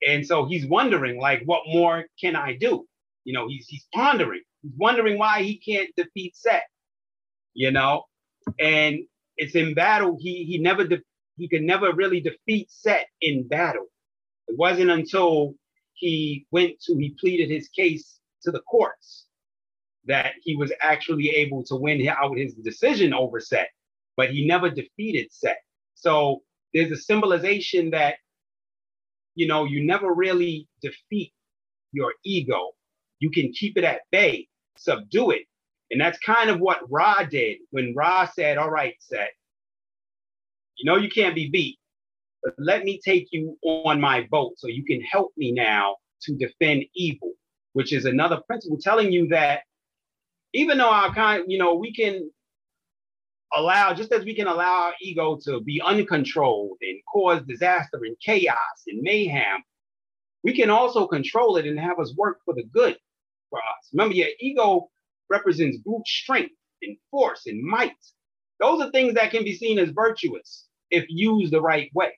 [0.08, 2.86] and so he's wondering, like, what more can I do?
[3.26, 4.42] You know, he's he's pondering.
[4.62, 6.64] He's wondering why he can't defeat Set.
[7.54, 8.04] You know,
[8.60, 9.00] and
[9.38, 10.18] it's in battle.
[10.20, 11.02] He he never de-
[11.38, 13.86] he could never really defeat Set in battle.
[14.48, 15.56] It wasn't until
[15.94, 19.26] he went to he pleaded his case to the courts
[20.06, 23.70] that he was actually able to win out his decision over Set,
[24.18, 25.60] but he never defeated Set.
[25.95, 26.41] So
[26.74, 28.16] there's a symbolization that,
[29.36, 31.34] you know, you never really defeat
[31.91, 32.72] your ego.
[33.20, 34.47] You can keep it at bay,
[34.78, 35.43] subdue it.
[35.91, 39.32] And that's kind of what Ra did when Ra said, All right, Set,
[40.78, 41.78] you know, you can't be beat,
[42.43, 46.36] but let me take you on my boat so you can help me now to
[46.36, 47.34] defend evil,
[47.74, 49.62] which is another principle telling you that
[50.54, 52.30] even though our kind, you know, we can
[53.56, 58.16] allow, just as we can allow our ego to be uncontrolled and cause disaster and
[58.20, 58.56] chaos
[58.88, 59.64] and mayhem,
[60.43, 62.97] we can also control it and have us work for the good
[63.50, 63.89] for us.
[63.93, 64.89] Remember, your ego
[65.30, 67.91] represents brute strength and force and might.
[68.60, 72.12] Those are things that can be seen as virtuous if used the right way,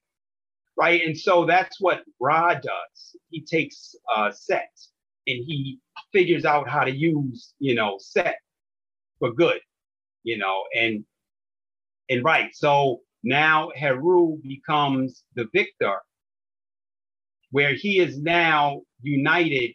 [0.77, 1.01] right?
[1.05, 3.15] And so that's what Ra does.
[3.29, 4.69] He takes uh, Set
[5.27, 5.79] and he
[6.12, 8.38] figures out how to use, you know, set
[9.20, 9.59] for good,
[10.24, 11.03] you know, and
[12.09, 12.49] and right.
[12.53, 15.97] So now Heru becomes the victor
[17.51, 19.74] where he is now united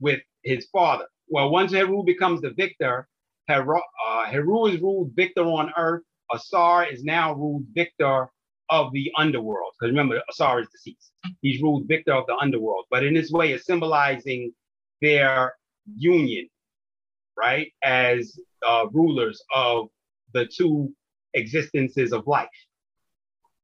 [0.00, 1.06] with his father.
[1.28, 3.06] Well, once Heru becomes the victor,
[3.48, 6.02] Heru, uh, Heru is ruled victor on earth.
[6.32, 8.28] Asar is now ruled victor
[8.70, 9.72] of the underworld.
[9.78, 11.12] Because remember, Asar is deceased.
[11.42, 12.86] He's ruled victor of the underworld.
[12.90, 14.52] But in this way, it's symbolizing
[15.02, 15.54] their
[15.96, 16.48] union,
[17.36, 17.72] right?
[17.82, 19.88] As uh, rulers of
[20.34, 20.92] the two
[21.34, 22.48] existences of life,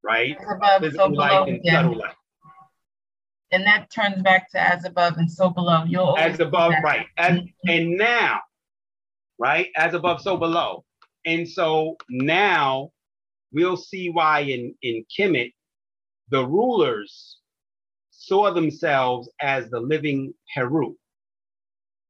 [0.03, 0.37] right?
[0.51, 1.83] Above, Physical so life and yeah.
[1.83, 2.15] subtle life.
[3.53, 5.85] And that turns back to as above and so below.
[5.85, 7.07] You'll as above, right?
[7.17, 7.69] As, mm-hmm.
[7.69, 8.41] And now,
[9.39, 9.69] right?
[9.77, 10.85] As above, so below.
[11.25, 12.91] And so now
[13.53, 15.53] we'll see why in, in Kemet,
[16.31, 17.39] the rulers
[18.11, 20.97] saw themselves as the living Heru,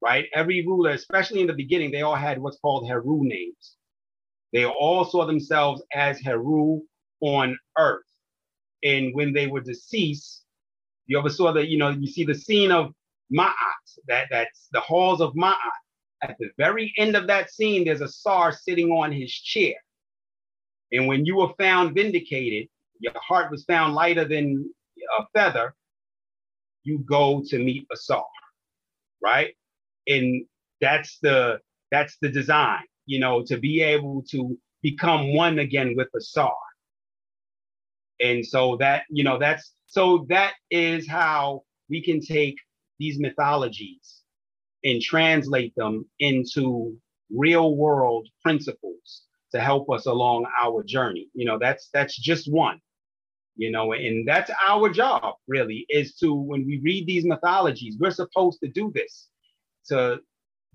[0.02, 0.26] right?
[0.34, 3.76] Every ruler, especially in the beginning, they all had what's called Heru names.
[4.52, 6.80] They all saw themselves as Heru
[7.20, 8.04] on earth.
[8.82, 10.44] And when they were deceased,
[11.06, 12.92] you ever saw that, you know, you see the scene of
[13.32, 13.52] Ma'at,
[14.08, 15.56] that, that's the halls of Ma'at.
[16.22, 19.74] At the very end of that scene, there's Asar sitting on his chair.
[20.92, 22.68] And when you were found vindicated,
[23.00, 24.70] your heart was found lighter than
[25.18, 25.74] a feather,
[26.84, 28.24] you go to meet Asar,
[29.22, 29.54] right?
[30.06, 30.46] And
[30.80, 36.08] that's the that's the design, you know, to be able to become one again with
[36.16, 36.54] Asar.
[38.20, 42.56] And so that, you know, that's so that is how we can take
[42.98, 44.22] these mythologies
[44.84, 46.96] and translate them into
[47.30, 51.28] real world principles to help us along our journey.
[51.34, 52.80] You know, that's that's just one.
[53.58, 58.10] You know, and that's our job really is to when we read these mythologies, we're
[58.10, 59.28] supposed to do this
[59.86, 60.20] to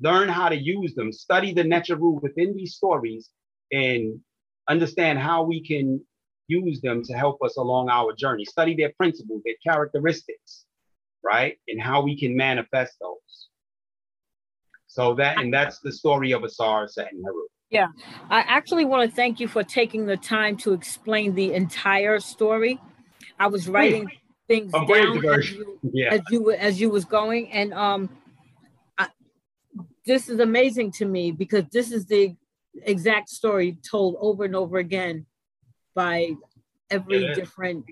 [0.02, 3.30] learn how to use them, study the Neteru within these stories,
[3.72, 4.20] and
[4.68, 6.02] understand how we can
[6.48, 8.46] use them to help us along our journey.
[8.46, 10.66] Study their principles, their characteristics,
[11.24, 11.58] right?
[11.68, 13.48] And how we can manifest those.
[14.88, 17.48] So that and that's the story of Asar Set and Heru.
[17.70, 17.88] Yeah,
[18.30, 22.78] I actually want to thank you for taking the time to explain the entire story.
[23.40, 24.12] I was writing
[24.50, 26.10] things down as you, yeah.
[26.16, 28.10] as you as you was going, and um,
[30.06, 32.36] this is amazing to me because this is the
[32.84, 35.26] exact story told over and over again
[35.94, 36.32] by
[36.90, 37.34] every yeah.
[37.34, 37.86] different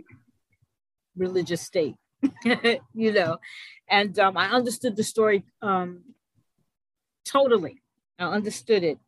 [1.15, 1.95] religious state,
[2.93, 3.37] you know,
[3.89, 6.03] and um, I understood the story um,
[7.25, 7.81] totally.
[8.17, 8.99] I understood it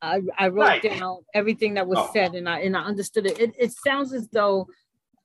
[0.00, 0.82] I, I wrote right.
[0.82, 2.10] down everything that was oh.
[2.12, 3.38] said and I and I understood it.
[3.40, 4.68] It, it sounds as though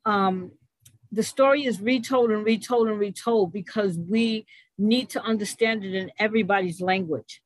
[0.05, 0.51] um,
[1.14, 4.47] the story is retold and retold and retold because we
[4.80, 7.41] need to understand it in everybody's language.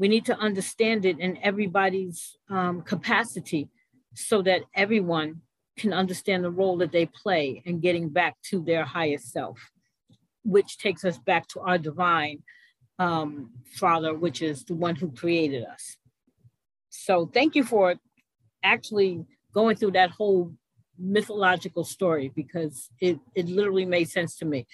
[0.00, 3.68] We need to understand it in everybody's um, capacity
[4.14, 5.42] so that everyone
[5.76, 9.58] can understand the role that they play in getting back to their highest self,
[10.44, 12.42] which takes us back to our divine
[12.98, 15.96] um, Father, which is the one who created us.
[16.90, 17.94] So thank you for
[18.64, 20.52] actually going through that whole
[20.98, 24.66] mythological story because it, it literally made sense to me.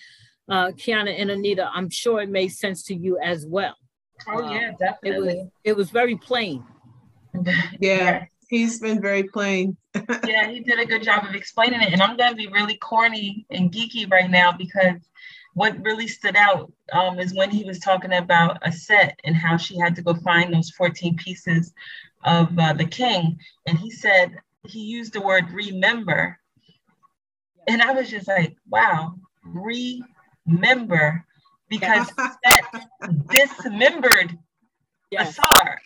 [0.48, 3.76] Uh, Kiana and Anita, I'm sure it made sense to you as well.
[4.28, 5.10] Oh yeah, definitely.
[5.28, 6.64] It was it was very plain.
[7.80, 9.76] yeah, he's been very plain.
[10.26, 11.92] yeah, he did a good job of explaining it.
[11.92, 15.00] And I'm gonna be really corny and geeky right now because
[15.54, 19.78] what really stood out um, is when he was talking about Aset and how she
[19.78, 21.72] had to go find those 14 pieces
[22.24, 26.38] of uh, the king, and he said he used the word remember,
[27.66, 31.24] and I was just like, wow, remember,
[31.68, 32.86] because that
[33.28, 34.36] dismembered
[35.10, 35.38] yes.
[35.38, 35.80] Asar,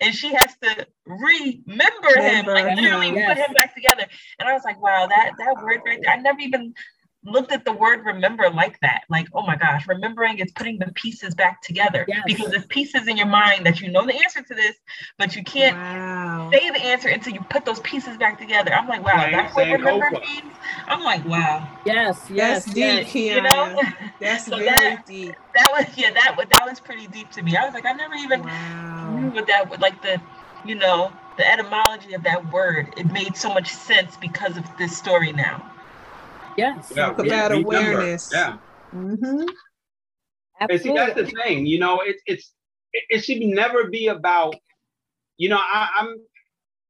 [0.00, 3.28] and she has to remember him, like literally yes.
[3.28, 4.06] put him back together.
[4.38, 6.74] And I was like, wow, that that word right there, I never even
[7.24, 9.02] looked at the word remember like that.
[9.08, 12.22] Like, oh my gosh, remembering is putting the pieces back together yes.
[12.26, 14.76] because there's pieces in your mind that you know the answer to this,
[15.18, 16.50] but you can't wow.
[16.50, 18.72] say the answer until you put those pieces back together.
[18.72, 20.52] I'm like, wow, right, that's what remember means.
[20.86, 21.68] I'm like, wow.
[21.84, 23.80] Yes, yes, that's deep, you know.
[24.20, 25.34] That's so very that, deep.
[25.54, 27.56] That was yeah, that was that was pretty deep to me.
[27.56, 29.16] I was like, I never even wow.
[29.16, 30.20] knew what that would like the,
[30.64, 32.94] you know, the etymology of that word.
[32.96, 35.70] It made so much sense because of this story now.
[36.60, 36.92] Yes.
[36.94, 38.30] Yeah, about awareness.
[38.32, 38.58] Yeah.
[38.94, 39.44] Mm-hmm.
[40.60, 41.64] And see, that's the thing.
[41.66, 42.52] You know, it's it's
[42.92, 44.54] it should never be about.
[45.38, 46.16] You know, I, I'm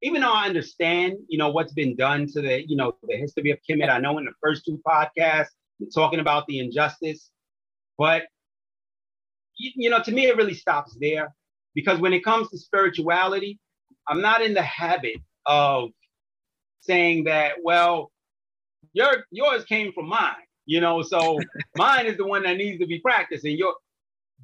[0.01, 3.51] even though I understand, you know, what's been done to the, you know, the history
[3.51, 3.89] of Kemet.
[3.89, 5.53] I know in the first two podcasts,
[5.93, 7.29] talking about the injustice,
[7.97, 8.23] but
[9.57, 11.33] you, you know, to me, it really stops there
[11.75, 13.59] because when it comes to spirituality,
[14.07, 15.89] I'm not in the habit of
[16.81, 18.10] saying that, well,
[18.93, 20.35] your yours came from mine.
[20.65, 21.39] You know, so
[21.75, 23.45] mine is the one that needs to be practiced.
[23.45, 23.73] And your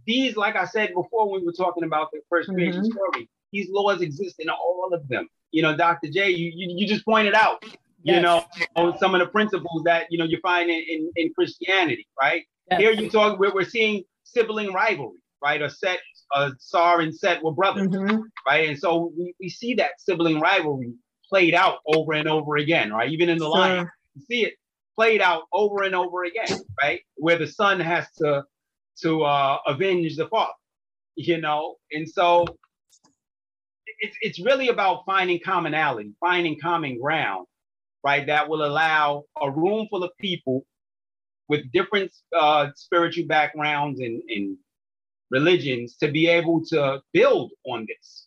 [0.06, 2.92] these, like I said before, when we were talking about the 1st creation mm-hmm.
[2.92, 5.28] story, these laws exist in all of them.
[5.52, 6.10] You know, Dr.
[6.10, 7.64] J, you you, you just pointed out,
[8.04, 8.16] yes.
[8.16, 12.08] you know, some of the principles that you know you find in, in, in Christianity,
[12.20, 12.44] right?
[12.70, 12.80] Yes.
[12.82, 15.62] Here you talk, we're, we're seeing sibling rivalry, right?
[15.62, 15.98] Aset,
[16.34, 18.22] a Sar and Set were brothers, mm-hmm.
[18.46, 18.70] right?
[18.70, 20.94] And so we, we see that sibling rivalry
[21.30, 23.10] played out over and over again, right?
[23.10, 23.58] Even in the sure.
[23.58, 24.56] Lion, you see it
[24.96, 27.02] played out over and over again, right?
[27.16, 28.44] Where the son has to
[29.04, 30.54] to uh, avenge the father,
[31.16, 32.46] you know, and so
[34.00, 37.46] it's it's really about finding commonality, finding common ground,
[38.04, 38.26] right?
[38.26, 40.66] That will allow a room full of people
[41.48, 44.58] with different uh, spiritual backgrounds and, and
[45.32, 48.27] religions to be able to build on this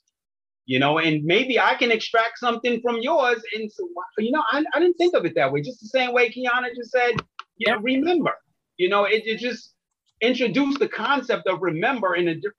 [0.71, 3.43] you know and maybe i can extract something from yours.
[3.55, 5.63] And so, you know I, I didn't think of it that way.
[5.63, 7.15] Just the same way kiana just said
[7.59, 8.35] yeah remember
[8.77, 9.75] you know it, it just
[10.21, 12.57] introduced the concept of remember in a different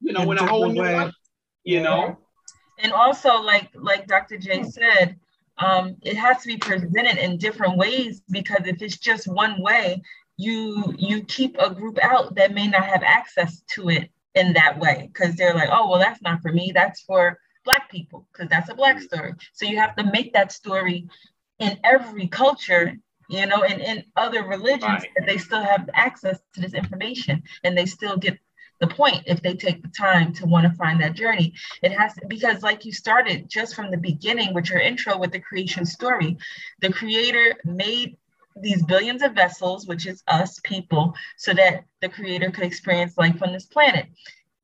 [0.00, 1.14] you know in, in a whole new way, life,
[1.64, 2.16] you know?
[2.78, 5.16] And also like like dr j said
[5.58, 10.00] um, it has to be presented in different ways because if it's just one way
[10.36, 14.78] you you keep a group out that may not have access to it in that
[14.78, 15.10] way.
[15.12, 16.70] Because they're like oh well that's not for me.
[16.72, 17.36] That's for
[17.68, 19.02] black people because that's a black mm.
[19.02, 21.06] story so you have to make that story
[21.58, 22.96] in every culture
[23.28, 25.10] you know and in other religions right.
[25.14, 28.38] that they still have access to this information and they still get
[28.80, 31.52] the point if they take the time to want to find that journey
[31.82, 35.32] it has to, because like you started just from the beginning with your intro with
[35.32, 36.38] the creation story
[36.80, 38.16] the creator made
[38.62, 43.42] these billions of vessels which is us people so that the creator could experience life
[43.42, 44.06] on this planet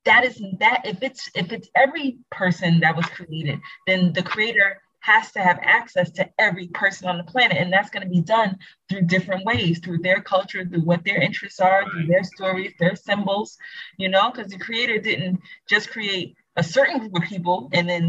[0.05, 4.81] that is that if it's if it's every person that was created then the creator
[5.05, 7.57] has to have access to every person on the planet.
[7.57, 8.57] And that's going to be done
[8.89, 12.95] through different ways, through their culture, through what their interests are, through their stories, their
[12.95, 13.55] symbols,
[13.99, 15.39] you know, because the creator didn't
[15.69, 18.07] just create a certain group of people and then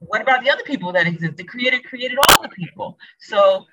[0.00, 1.36] what about the other people that exist?
[1.36, 2.98] The creator created all the people.
[3.20, 3.64] So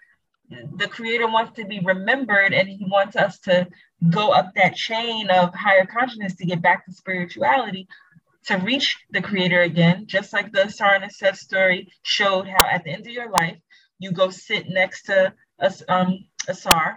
[0.76, 3.68] the creator wants to be remembered and he wants us to
[4.10, 7.88] go up that chain of higher consciousness to get back to spirituality
[8.46, 12.90] to reach the creator again, just like the Sarna Set story showed how at the
[12.90, 13.58] end of your life,
[14.00, 16.26] you go sit next to a, um,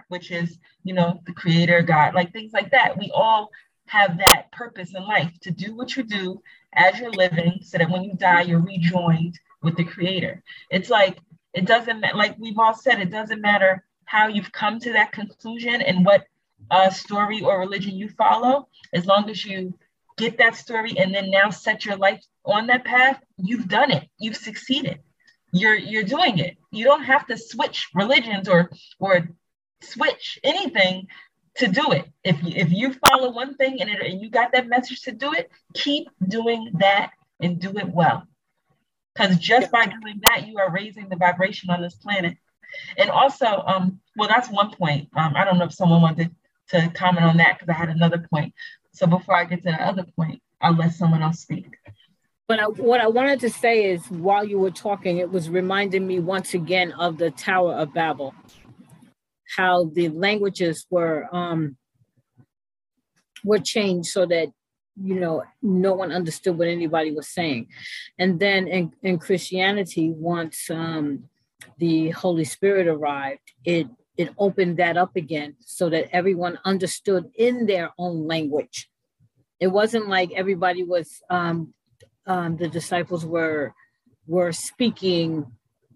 [0.07, 2.97] which is, you know, the creator, God, like things like that.
[2.97, 3.51] We all
[3.87, 6.41] have that purpose in life to do what you do
[6.73, 10.41] as you're living so that when you die, you're rejoined with the creator.
[10.71, 11.19] It's like,
[11.53, 15.81] it doesn't, like we've all said, it doesn't matter how you've come to that conclusion
[15.81, 16.25] and what
[16.71, 19.73] uh, story or religion you follow, as long as you
[20.17, 24.07] get that story and then now set your life on that path, you've done it.
[24.17, 24.99] You've succeeded.
[25.51, 26.57] You're you're doing it.
[26.71, 29.29] You don't have to switch religions or or
[29.81, 31.07] switch anything
[31.55, 32.05] to do it.
[32.23, 35.11] If you, if you follow one thing and, it, and you got that message to
[35.11, 38.27] do it, keep doing that and do it well.
[39.13, 42.37] Because just by doing that, you are raising the vibration on this planet.
[42.97, 45.07] And also, um, well, that's one point.
[45.15, 46.35] Um, I don't know if someone wanted
[46.69, 48.53] to comment on that because I had another point.
[48.93, 51.77] So before I get to the other point, I'll let someone else speak.
[52.47, 56.05] But I, what I wanted to say is while you were talking, it was reminding
[56.05, 58.35] me once again of the Tower of Babel,
[59.55, 61.77] how the languages were um,
[63.43, 64.49] were changed so that
[65.01, 67.67] you know no one understood what anybody was saying.
[68.19, 71.29] And then in, in Christianity, once um,
[71.79, 73.87] the Holy Spirit arrived, it
[74.17, 78.89] it opened that up again so that everyone understood in their own language.
[79.59, 81.73] It wasn't like everybody was um,
[82.27, 83.73] um, the disciples were
[84.27, 85.45] were speaking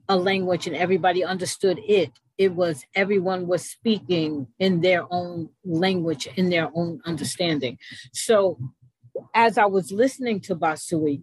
[0.07, 2.11] a language and everybody understood it.
[2.37, 7.77] It was everyone was speaking in their own language, in their own understanding.
[8.13, 8.57] So
[9.33, 11.21] as I was listening to Basui,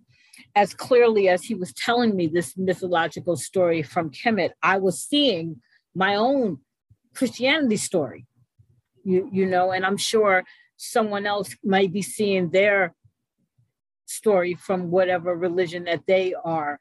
[0.55, 5.60] as clearly as he was telling me this mythological story from Kemet, I was seeing
[5.94, 6.59] my own
[7.16, 8.26] Christianity story.
[9.05, 10.44] You, you know, and I'm sure
[10.76, 12.94] someone else might be seeing their
[14.06, 16.78] story from whatever religion that they are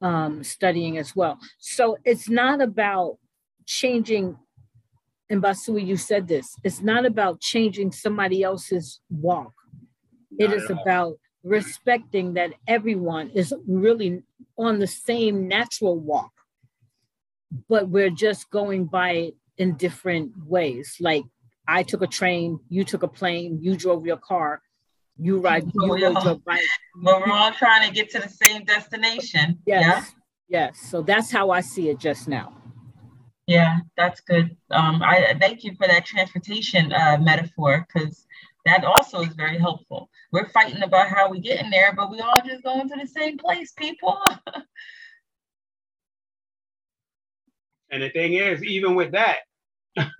[0.00, 1.38] um, studying as well.
[1.58, 3.18] So it's not about
[3.66, 4.36] changing,
[5.30, 9.52] and Basui, you said this, it's not about changing somebody else's walk.
[10.30, 14.22] Not it is about respecting that everyone is really
[14.56, 16.32] on the same natural walk,
[17.68, 20.96] but we're just going by it in different ways.
[21.00, 21.24] Like
[21.66, 24.62] I took a train, you took a plane, you drove your car,
[25.18, 26.62] you ride, you rode your bike.
[27.02, 29.58] But we're all trying to get to the same destination.
[29.66, 29.82] Yes.
[29.82, 30.04] Yeah?
[30.48, 30.80] Yes.
[30.80, 32.54] So that's how I see it just now.
[33.46, 34.56] Yeah, that's good.
[34.70, 38.26] Um, I thank you for that transportation uh, metaphor because
[38.66, 40.10] that also is very helpful.
[40.32, 43.06] We're fighting about how we get in there, but we all just going to the
[43.06, 44.18] same place, people.
[47.90, 49.38] and the thing is, even with that,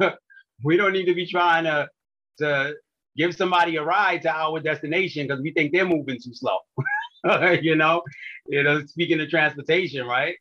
[0.65, 1.89] we don't need to be trying to
[2.39, 2.75] to
[3.17, 6.59] give somebody a ride to our destination because we think they're moving too slow.
[7.61, 8.03] you know,
[8.47, 10.37] you know, speaking of transportation, right?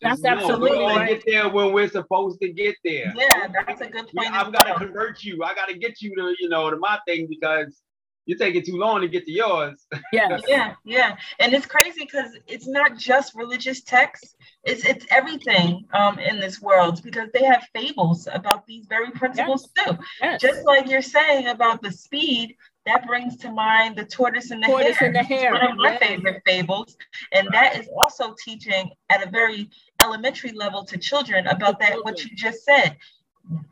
[0.00, 1.08] That's absolutely we right.
[1.08, 3.12] get there when we're supposed to get there.
[3.16, 4.32] Yeah, that's a good point.
[4.32, 5.42] I've got to convert you.
[5.42, 7.80] I got to get you to, you know, to my thing because
[8.28, 9.86] you're taking too long to get to yours.
[10.12, 11.16] Yeah, yeah, yeah.
[11.38, 16.60] And it's crazy because it's not just religious texts; it's it's everything um, in this
[16.60, 19.86] world because they have fables about these very principles yes.
[19.86, 19.98] too.
[20.22, 20.40] Yes.
[20.40, 22.56] Just like you're saying about the speed,
[22.86, 25.08] that brings to mind the tortoise and the tortoise hare.
[25.08, 25.52] And the hare.
[25.52, 25.98] One of my yes.
[25.98, 26.96] favorite fables,
[27.32, 29.70] and that is also teaching at a very
[30.02, 32.96] elementary level to children about that what you just said.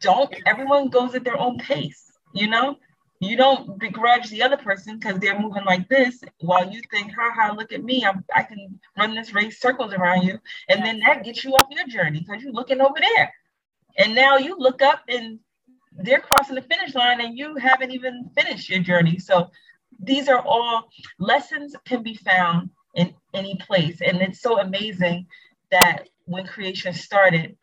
[0.01, 2.79] Don't everyone goes at their own pace, you know?
[3.21, 7.31] You don't begrudge the other person because they're moving like this while you think, ha
[7.35, 8.05] ha, look at me.
[8.05, 10.39] I'm, I can run this race circles around you.
[10.69, 13.33] And then that gets you off your journey because you're looking over there.
[13.99, 15.39] And now you look up and
[15.93, 19.19] they're crossing the finish line and you haven't even finished your journey.
[19.19, 19.51] So
[19.99, 24.01] these are all lessons can be found in any place.
[24.03, 25.27] And it's so amazing
[25.71, 27.57] that when creation started,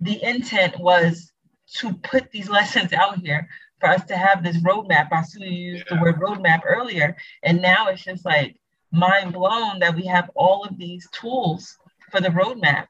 [0.00, 1.32] the intent was
[1.78, 3.48] to put these lessons out here
[3.84, 5.08] for us to have this roadmap.
[5.12, 5.96] I saw you used yeah.
[5.96, 8.56] the word roadmap earlier, and now it's just like
[8.92, 11.76] mind blown that we have all of these tools
[12.10, 12.86] for the roadmap.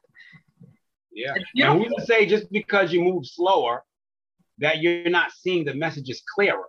[1.11, 3.83] Yeah, and we would say just because you move slower,
[4.59, 6.65] that you're not seeing the messages clearer.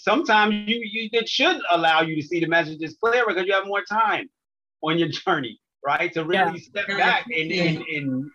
[0.00, 3.66] Sometimes you, you it should allow you to see the messages clearer because you have
[3.66, 4.30] more time
[4.82, 6.10] on your journey, right?
[6.14, 6.82] To really yeah.
[6.84, 8.30] step back and, and, and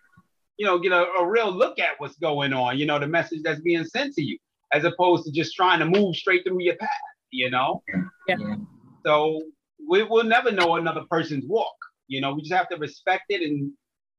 [0.58, 2.78] you know get a, a real look at what's going on.
[2.78, 4.38] You know the message that's being sent to you
[4.72, 6.88] as opposed to just trying to move straight through your path,
[7.30, 7.82] you know?
[8.26, 8.36] Yeah.
[9.04, 9.42] So
[9.88, 11.74] we, will never know another person's walk.
[12.06, 13.72] You know, we just have to respect it and,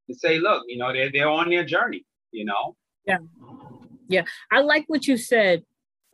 [0.08, 2.76] and say, look, you know, they're, they're on their journey, you know?
[3.06, 3.18] Yeah.
[4.08, 4.24] Yeah.
[4.52, 5.64] I like what you said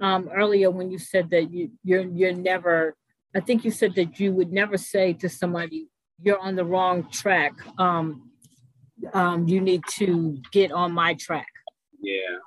[0.02, 2.96] um, earlier when you said that you, you're, you're never,
[3.34, 5.88] I think you said that you would never say to somebody,
[6.22, 7.54] you're on the wrong track.
[7.78, 8.32] Um,
[9.14, 11.48] um, you need to get on my track.
[12.02, 12.40] Yeah.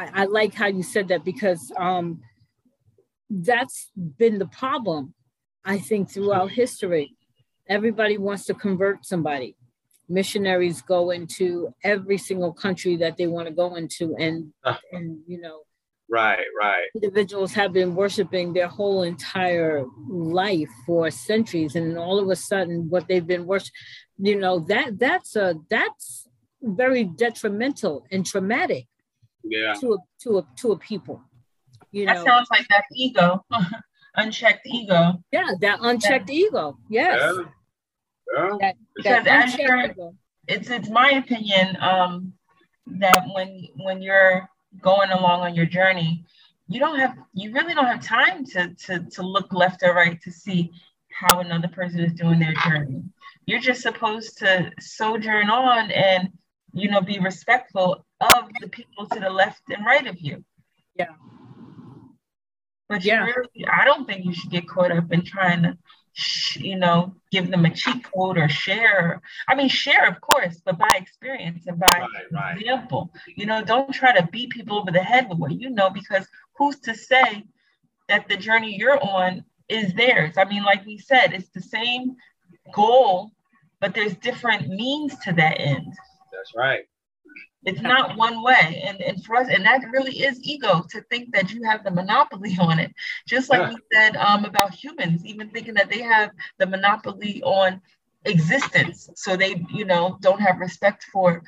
[0.00, 2.20] I, I like how you said that because um,
[3.28, 5.14] that's been the problem,
[5.64, 7.16] I think, throughout history.
[7.68, 9.56] Everybody wants to convert somebody.
[10.08, 14.52] Missionaries go into every single country that they want to go into, and
[14.90, 15.60] and you know,
[16.08, 16.86] right, right.
[16.96, 22.90] Individuals have been worshiping their whole entire life for centuries, and all of a sudden,
[22.90, 23.72] what they've been worship,
[24.18, 26.26] you know, that that's a that's
[26.62, 28.88] very detrimental and traumatic
[29.50, 29.74] yeah.
[29.74, 31.20] to a to a to a people.
[31.92, 32.24] You that know?
[32.24, 33.44] sounds like that ego,
[34.16, 35.22] unchecked ego.
[35.32, 36.46] Yeah, that unchecked yeah.
[36.46, 36.78] ego.
[36.88, 37.18] Yes.
[37.20, 37.42] Yeah.
[38.36, 38.56] yeah.
[38.60, 40.14] That, because that ego.
[40.46, 42.32] it's it's my opinion um,
[42.86, 44.48] that when when you're
[44.80, 46.24] going along on your journey,
[46.68, 50.20] you don't have you really don't have time to to to look left or right
[50.22, 50.70] to see
[51.10, 53.02] how another person is doing their journey.
[53.46, 56.30] You're just supposed to sojourn on and
[56.72, 60.44] you know be respectful of the people to the left and right of you.
[60.94, 61.14] Yeah.
[62.88, 63.24] But yeah.
[63.24, 65.78] Really, I don't think you should get caught up in trying to,
[66.58, 69.22] you know, give them a cheat code or share.
[69.48, 72.58] I mean, share, of course, but by experience and by right, right.
[72.58, 73.12] example.
[73.36, 76.26] You know, don't try to beat people over the head with what you know, because
[76.56, 77.44] who's to say
[78.08, 80.34] that the journey you're on is theirs?
[80.36, 82.16] I mean, like we said, it's the same
[82.74, 83.30] goal,
[83.80, 85.94] but there's different means to that end.
[86.40, 86.84] That's right.
[87.64, 88.82] It's not one way.
[88.86, 91.90] And, and for us, and that really is ego to think that you have the
[91.90, 92.92] monopoly on it.
[93.28, 93.74] Just like yeah.
[93.74, 97.82] we said um, about humans, even thinking that they have the monopoly on
[98.24, 99.10] existence.
[99.16, 101.42] So they, you know, don't have respect for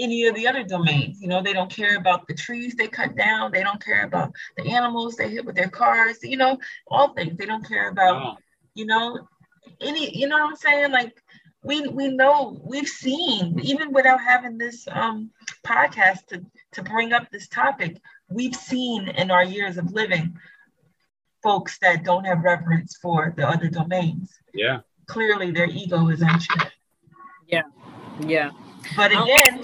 [0.00, 1.20] any of the other domains.
[1.20, 3.52] You know, they don't care about the trees they cut down.
[3.52, 6.58] They don't care about the animals they hit with their cars, you know,
[6.88, 7.36] all things.
[7.38, 8.38] They don't care about,
[8.74, 9.28] you know,
[9.80, 10.90] any, you know what I'm saying?
[10.90, 11.22] Like
[11.62, 15.30] we we know we've seen even without having this um,
[15.66, 20.36] podcast to to bring up this topic we've seen in our years of living
[21.42, 24.30] folks that don't have reverence for the other domains.
[24.54, 24.80] Yeah.
[25.06, 26.72] Clearly their ego is unchecked
[27.50, 27.62] yeah.
[28.26, 28.50] Yeah.
[28.96, 29.59] But again,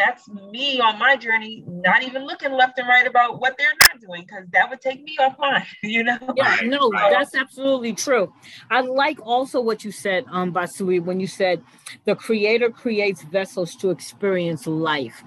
[0.00, 3.68] that's that's me on my journey, not even looking left and right about what they're
[3.88, 6.18] not doing, because that would take me off mine, you know.
[6.36, 8.32] Yeah, no, that's absolutely true.
[8.70, 11.62] I like also what you said, um, Basui, when you said
[12.04, 15.22] the creator creates vessels to experience life.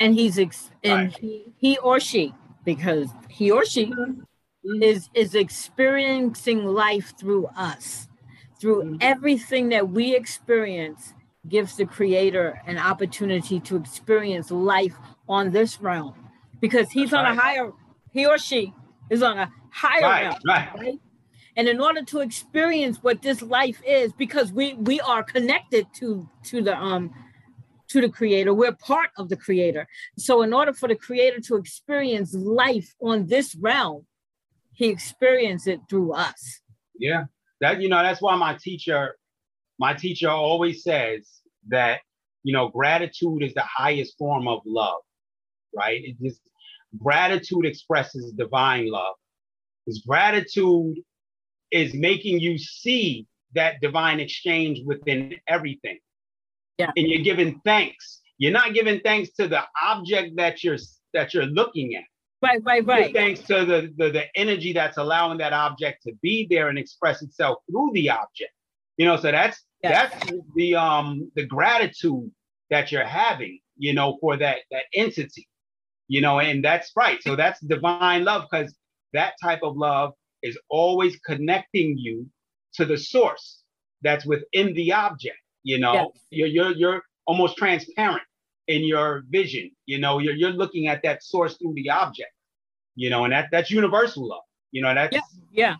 [0.00, 1.18] and he's ex- and right.
[1.18, 2.34] he, he or she
[2.64, 4.82] because he or she mm-hmm.
[4.82, 8.08] is is experiencing life through us
[8.60, 8.96] through mm-hmm.
[9.00, 11.13] everything that we experience
[11.48, 14.96] gives the creator an opportunity to experience life
[15.28, 16.14] on this realm.
[16.60, 17.38] Because he's That's on right.
[17.38, 17.72] a higher
[18.10, 18.72] he or she
[19.10, 20.74] is on a higher right, realm right.
[20.78, 21.00] right?
[21.56, 26.28] And in order to experience what this life is because we we are connected to
[26.44, 27.12] to the um
[27.88, 29.86] to the creator we're part of the creator.
[30.16, 34.06] So in order for the creator to experience life on this realm
[34.74, 36.60] he experienced it through us.
[36.98, 37.24] Yeah.
[37.60, 39.16] That you know that's why my teacher
[39.78, 42.00] my teacher always says that
[42.42, 45.00] you know gratitude is the highest form of love
[45.74, 46.40] right it just
[47.02, 49.14] gratitude expresses divine love
[49.84, 50.96] because gratitude
[51.70, 55.98] is making you see that divine exchange within everything.
[56.78, 56.90] Yeah.
[56.96, 58.20] And you're giving thanks.
[58.38, 60.78] You're not giving thanks to the object that you're
[61.12, 62.04] that you're looking at.
[62.42, 63.14] Right, right, right.
[63.14, 67.22] thanks to the, the the energy that's allowing that object to be there and express
[67.22, 68.52] itself through the object.
[68.96, 70.12] You know, so that's yes.
[70.20, 72.30] that's the um the gratitude
[72.70, 75.48] that you're having, you know, for that that entity.
[76.08, 77.22] You know, and that's right.
[77.22, 78.74] So that's divine love because
[79.14, 80.12] that type of love
[80.42, 82.28] is always connecting you
[82.74, 83.62] to the source
[84.02, 85.38] that's within the object.
[85.62, 86.08] You know, yes.
[86.30, 88.22] you're, you're you're almost transparent
[88.68, 89.70] in your vision.
[89.86, 92.30] You know, you're you're looking at that source through the object.
[92.96, 94.42] You know, and that that's universal love.
[94.70, 95.74] You know, that's yeah, yeah.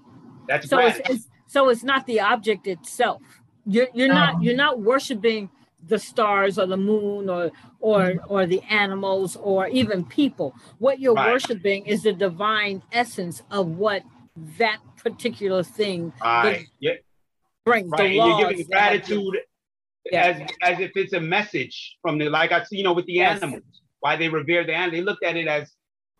[0.49, 3.23] That's so it's, it's, so it's not the object itself.
[3.65, 4.41] You're you're not oh.
[4.41, 5.49] you're not worshiping
[5.87, 8.33] the stars or the moon or or mm-hmm.
[8.33, 10.53] or the animals or even people.
[10.79, 11.33] What you're right.
[11.33, 14.03] worshiping is the divine essence of what
[14.59, 16.67] that particular thing right.
[16.81, 16.95] yeah.
[17.65, 18.09] brings right.
[18.09, 18.41] the laws.
[18.41, 19.39] You're giving gratitude
[20.11, 20.27] yeah.
[20.27, 23.15] as as if it's a message from the like I see, you know, with the
[23.15, 23.41] yes.
[23.41, 23.63] animals,
[24.01, 24.99] why they revere the animal.
[24.99, 25.73] They looked at it as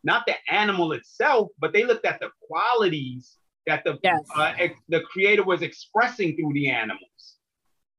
[0.05, 4.21] not the animal itself, but they looked at the qualities that the yes.
[4.37, 7.37] uh, ex- the creator was expressing through the animals,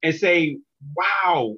[0.04, 0.60] and say,
[0.96, 1.56] "Wow,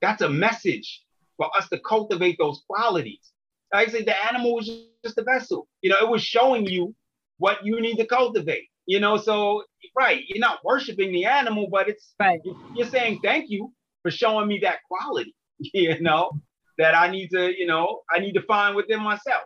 [0.00, 1.02] that's a message
[1.36, 3.32] for us to cultivate those qualities."
[3.72, 4.70] Like I say, the animal was
[5.04, 5.68] just a vessel.
[5.82, 6.94] You know, it was showing you
[7.38, 8.68] what you need to cultivate.
[8.86, 9.64] You know, so
[9.96, 12.40] right, you're not worshiping the animal, but it's right.
[12.74, 13.72] You're saying thank you
[14.02, 15.34] for showing me that quality.
[15.72, 16.32] You know,
[16.76, 19.44] that I need to, you know, I need to find within myself.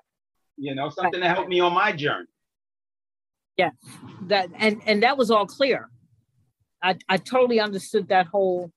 [0.57, 1.29] You know, something right.
[1.29, 2.27] to help me on my journey.
[3.61, 3.73] Yeah,
[4.29, 5.91] that and and that was all clear.
[6.83, 8.73] I I totally understood that whole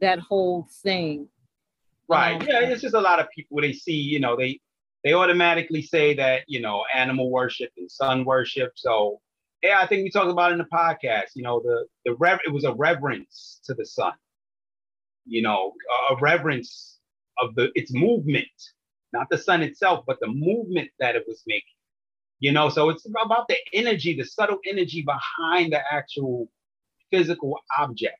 [0.00, 1.28] that whole thing.
[2.08, 2.34] Right.
[2.34, 4.58] Um, yeah, it's just a lot of people they see, you know, they
[5.04, 8.72] they automatically say that you know animal worship and sun worship.
[8.74, 9.20] So
[9.62, 11.36] yeah, I think we talked about in the podcast.
[11.36, 14.14] You know, the the rev- it was a reverence to the sun.
[15.24, 15.72] You know,
[16.10, 16.98] a reverence
[17.40, 18.58] of the its movement,
[19.12, 21.73] not the sun itself, but the movement that it was making.
[22.44, 26.46] You know, so it's about the energy, the subtle energy behind the actual
[27.10, 28.18] physical object.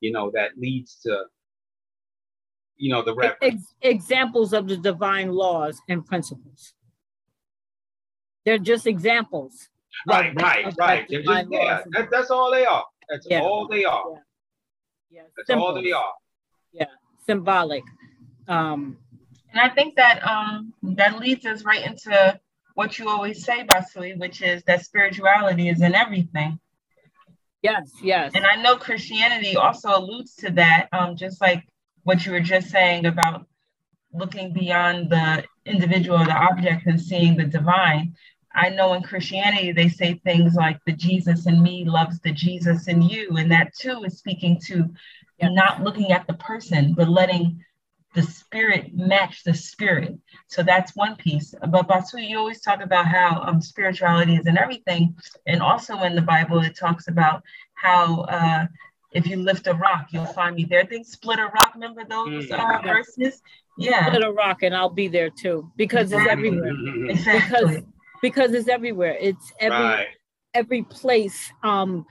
[0.00, 1.26] You know, that leads to
[2.76, 3.62] you know the reference.
[3.62, 6.74] Ex- examples of the divine laws and principles.
[8.44, 9.68] They're just examples.
[10.04, 11.08] Right, of, right, of right.
[11.08, 12.84] Just, yeah, that, that's all they are.
[13.08, 13.40] That's yeah.
[13.40, 14.02] all they are.
[14.10, 14.18] Yeah.
[15.10, 15.22] yeah.
[15.36, 15.66] That's Simple.
[15.66, 16.12] all they are.
[16.72, 16.86] Yeah,
[17.24, 17.84] symbolic.
[18.48, 18.96] Um,
[19.52, 22.40] and I think that um, that leads us right into
[22.80, 26.58] what you always say, Basui, which is that spirituality is in everything.
[27.60, 28.32] Yes, yes.
[28.34, 31.62] And I know Christianity also alludes to that, um, just like
[32.04, 33.46] what you were just saying about
[34.14, 38.14] looking beyond the individual or the object and seeing the divine.
[38.54, 42.88] I know in Christianity, they say things like the Jesus in me loves the Jesus
[42.88, 43.36] in you.
[43.36, 44.88] And that too is speaking to
[45.42, 47.62] not looking at the person, but letting
[48.14, 50.18] the spirit match the spirit.
[50.48, 51.54] So that's one piece.
[51.68, 55.16] But Basui, you always talk about how um, spirituality is in everything.
[55.46, 57.42] And also in the Bible, it talks about
[57.74, 58.66] how uh,
[59.12, 60.80] if you lift a rock, you'll find me there.
[60.80, 62.52] I think split a rock, remember those mm.
[62.52, 63.42] uh, verses?
[63.78, 64.06] Yeah.
[64.06, 66.48] Split a rock and I'll be there too because exactly.
[66.48, 67.10] it's everywhere.
[67.10, 67.60] Exactly.
[67.60, 67.84] Because,
[68.22, 69.16] because it's everywhere.
[69.20, 70.06] It's every right.
[70.54, 71.52] every place.
[71.62, 72.04] Um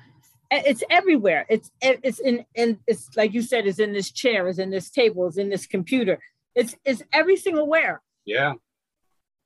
[0.51, 1.45] it's everywhere.
[1.49, 4.89] It's it's in and it's like you said, it's in this chair, it's in this
[4.89, 6.19] table, it's in this computer.
[6.55, 8.01] It's it's every single where.
[8.25, 8.53] Yeah.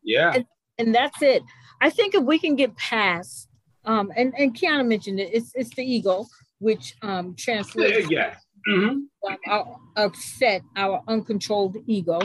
[0.03, 0.33] Yeah.
[0.35, 0.45] And,
[0.77, 1.43] and that's it.
[1.81, 3.47] I think if we can get past
[3.85, 6.25] um and, and Kiana mentioned it, it's it's the ego
[6.63, 8.35] which um, translates yeah.
[8.67, 8.89] mm-hmm.
[9.29, 12.21] um, our upset, our uncontrolled ego,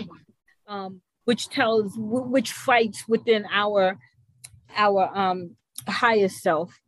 [0.68, 3.98] um, which tells, which fights within our
[4.76, 5.56] our um,
[5.88, 6.78] highest self.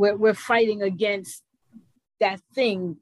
[0.00, 1.42] We're, we're fighting against
[2.20, 2.96] that thing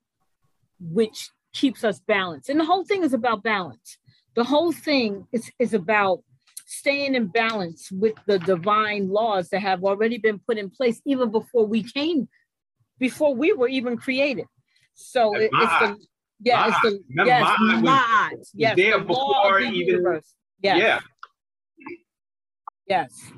[0.80, 2.48] which keeps us balanced.
[2.48, 3.98] And the whole thing is about balance.
[4.34, 6.24] the whole thing is, is about
[6.66, 11.30] staying in balance with the divine laws that have already been put in place even
[11.30, 12.28] before we came,
[12.98, 14.46] before we were even created.
[14.94, 15.96] So it, it's the
[16.40, 18.44] yeah, it's the yes, Ma'at.
[18.54, 20.34] Yes, there the before even universe.
[20.60, 20.78] Yes.
[20.78, 21.00] Yeah.
[22.88, 23.32] Yes.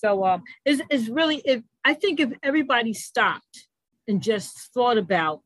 [0.00, 3.66] So um it's, it's really if I think if everybody stopped
[4.06, 5.42] and just thought about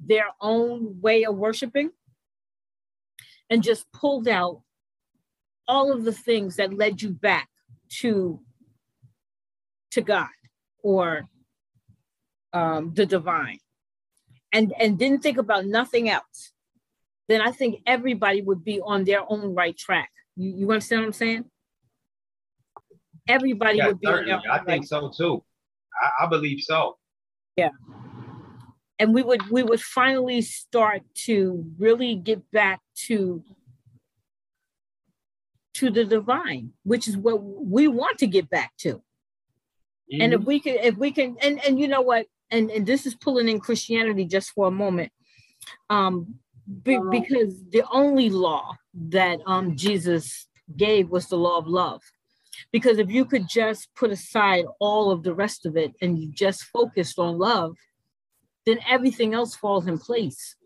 [0.00, 1.90] their own way of worshiping
[3.48, 4.62] and just pulled out
[5.66, 7.48] all of the things that led you back
[8.00, 8.40] to
[9.92, 10.28] to God
[10.82, 11.24] or
[12.52, 13.60] um, the divine
[14.52, 16.52] and and didn't think about nothing else
[17.28, 20.10] then I think everybody would be on their own right track.
[20.36, 21.44] You, you understand what I'm saying?
[23.28, 25.42] Everybody yeah, would be own I think right so too.
[26.02, 26.98] I, I believe so.
[27.56, 27.70] Yeah.
[28.98, 33.42] And we would we would finally start to really get back to
[35.74, 38.94] to the divine, which is what we want to get back to.
[40.12, 40.22] Mm-hmm.
[40.22, 40.48] And if mm-hmm.
[40.48, 43.48] we can, if we can, and and you know what, and and this is pulling
[43.48, 45.12] in Christianity just for a moment,
[45.90, 46.36] um,
[46.82, 48.76] be, because the only law
[49.08, 50.46] that um Jesus
[50.76, 52.02] gave was the law of love.
[52.72, 56.30] Because if you could just put aside all of the rest of it and you
[56.32, 57.76] just focused on love,
[58.66, 60.56] then everything else falls in place.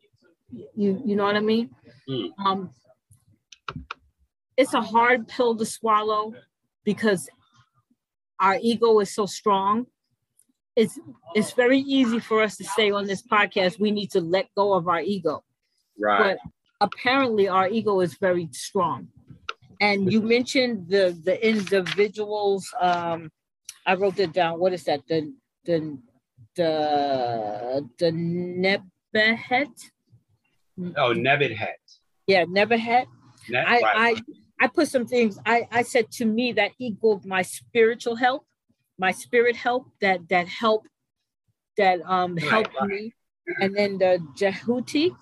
[0.50, 1.70] You you know what I mean?
[2.08, 2.30] Mm.
[2.44, 2.70] Um,
[4.56, 6.34] it's a hard pill to swallow
[6.84, 7.28] because
[8.40, 9.86] our ego is so strong.
[10.74, 10.98] It's
[11.34, 14.74] it's very easy for us to say on this podcast we need to let go
[14.74, 15.44] of our ego.
[16.00, 16.38] Right.
[16.40, 19.08] But apparently our ego is very strong.
[19.80, 22.72] And you mentioned the the individuals.
[22.80, 23.30] Um,
[23.86, 24.58] I wrote that down.
[24.58, 25.00] What is that?
[25.06, 25.32] The
[25.64, 25.98] the
[26.56, 29.66] the the Nebuchadnezzar.
[30.96, 31.74] Oh, Nebuchadnezzar.
[32.26, 33.06] Yeah, Nebuchadnezzar.
[33.48, 34.16] Ne- I, right.
[34.18, 35.38] I I put some things.
[35.46, 38.44] I, I said to me that equaled my spiritual help,
[38.98, 39.86] my spirit help.
[40.00, 40.86] that that help
[41.76, 42.88] that um right, helped right.
[42.88, 43.14] me,
[43.60, 45.14] and then the Jehuti.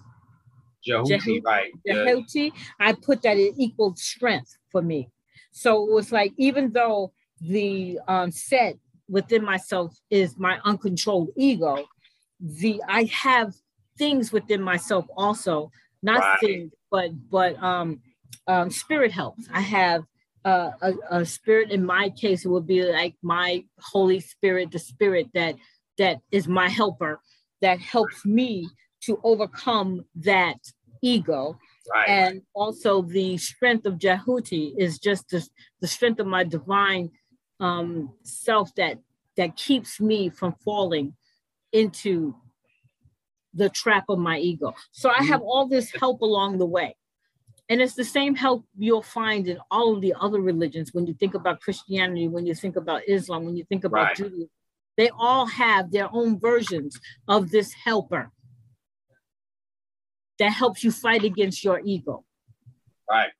[0.86, 1.70] Jehuti, right?
[1.86, 2.52] Jehuti.
[2.80, 5.08] I put that it equaled strength for me.
[5.52, 8.76] So it was like even though the um, Set
[9.08, 11.86] within myself is my uncontrolled ego,
[12.40, 13.54] the I have
[13.98, 15.70] things within myself also,
[16.02, 16.40] not right.
[16.40, 18.00] things, but but um
[18.46, 19.48] um, spirit helps.
[19.52, 20.04] I have
[20.44, 21.70] uh, a, a, spirit.
[21.70, 25.56] In my case, it would be like my Holy Spirit, the Spirit that
[25.98, 27.20] that is my helper,
[27.62, 28.68] that helps me
[29.02, 30.58] to overcome that
[31.06, 31.58] ego.
[31.92, 32.08] Right.
[32.08, 35.46] And also the strength of Jehuti is just the,
[35.80, 37.10] the strength of my divine
[37.60, 38.98] um, self that
[39.36, 41.14] that keeps me from falling
[41.72, 42.34] into
[43.54, 44.74] the trap of my ego.
[44.92, 46.96] So I have all this help along the way.
[47.68, 51.14] And it's the same help you'll find in all of the other religions when you
[51.14, 54.16] think about Christianity, when you think about Islam, when you think about right.
[54.16, 54.48] Judaism.
[54.96, 58.30] They all have their own versions of this helper
[60.38, 62.24] that helps you fight against your ego.
[63.08, 63.30] Right.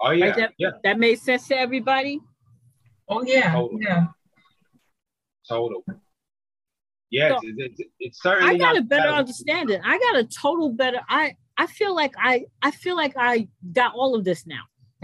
[0.00, 0.26] Oh yeah.
[0.26, 0.36] Right?
[0.36, 0.70] That, yeah.
[0.84, 2.20] that made sense to everybody?
[3.08, 3.52] Oh yeah.
[3.52, 3.78] Total.
[3.80, 4.06] Yeah.
[5.48, 5.84] Total.
[7.10, 8.54] Yes, so, it, it, it's certainly.
[8.54, 9.80] I got a better understanding.
[9.84, 11.00] I got a total better.
[11.08, 14.62] I I feel like I I feel like I got all of this now.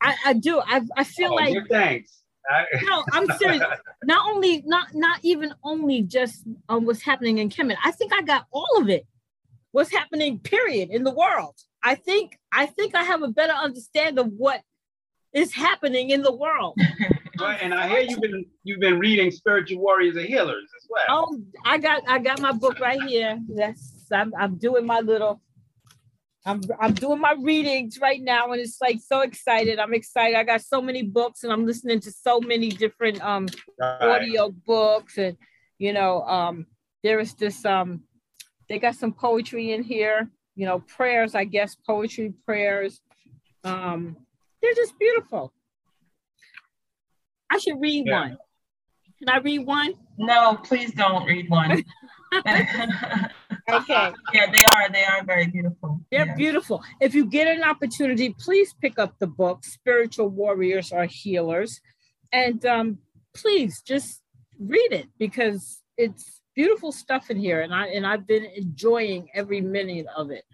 [0.00, 0.60] I, I do.
[0.60, 2.22] I I feel oh, like thanks.
[2.82, 3.62] no, I'm serious.
[4.04, 7.76] Not only not not even only just um, what's happening in Kemet.
[7.84, 9.06] I think I got all of it.
[9.72, 11.54] What's happening, period, in the world.
[11.82, 14.60] I think I think I have a better understanding of what
[15.32, 16.76] is happening in the world.
[17.40, 21.04] Right, and I hear you've been you've been reading Spiritual Warriors and Healers as well.
[21.08, 23.40] Oh, I got I got my book right here.
[23.48, 25.40] Yes, I'm I'm doing my little
[26.44, 29.78] I'm I'm doing my readings right now, and it's like so excited.
[29.78, 30.36] I'm excited.
[30.36, 33.46] I got so many books, and I'm listening to so many different um
[33.78, 34.02] right.
[34.02, 35.36] audio books, and
[35.78, 36.66] you know, um,
[37.02, 38.02] there is this um,
[38.70, 40.30] they got some poetry in here.
[40.54, 43.00] You know, prayers, I guess, poetry prayers.
[43.64, 44.16] Um,
[44.62, 45.52] they're just beautiful.
[47.50, 48.20] I should read yeah.
[48.20, 48.38] one.
[49.18, 49.94] Can I read one?
[50.16, 51.72] No, please don't read one.
[52.36, 54.12] okay.
[54.32, 54.88] Yeah, they are.
[54.92, 56.00] They are very beautiful.
[56.12, 56.34] They're yeah.
[56.36, 56.82] beautiful.
[57.00, 61.80] If you get an opportunity, please pick up the book, Spiritual Warriors Are Healers.
[62.32, 62.98] And um,
[63.34, 64.22] please just
[64.60, 67.60] read it because it's beautiful stuff in here.
[67.62, 70.44] And I and I've been enjoying every minute of it.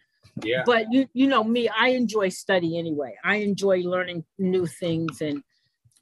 [0.42, 0.62] Yeah.
[0.66, 3.14] But you you know me, I enjoy study anyway.
[3.24, 5.42] I enjoy learning new things and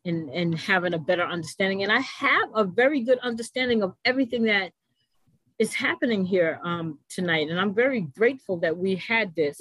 [0.05, 1.83] and and having a better understanding.
[1.83, 4.73] And I have a very good understanding of everything that
[5.59, 9.57] is happening here um, tonight, and I'm very grateful that we had this.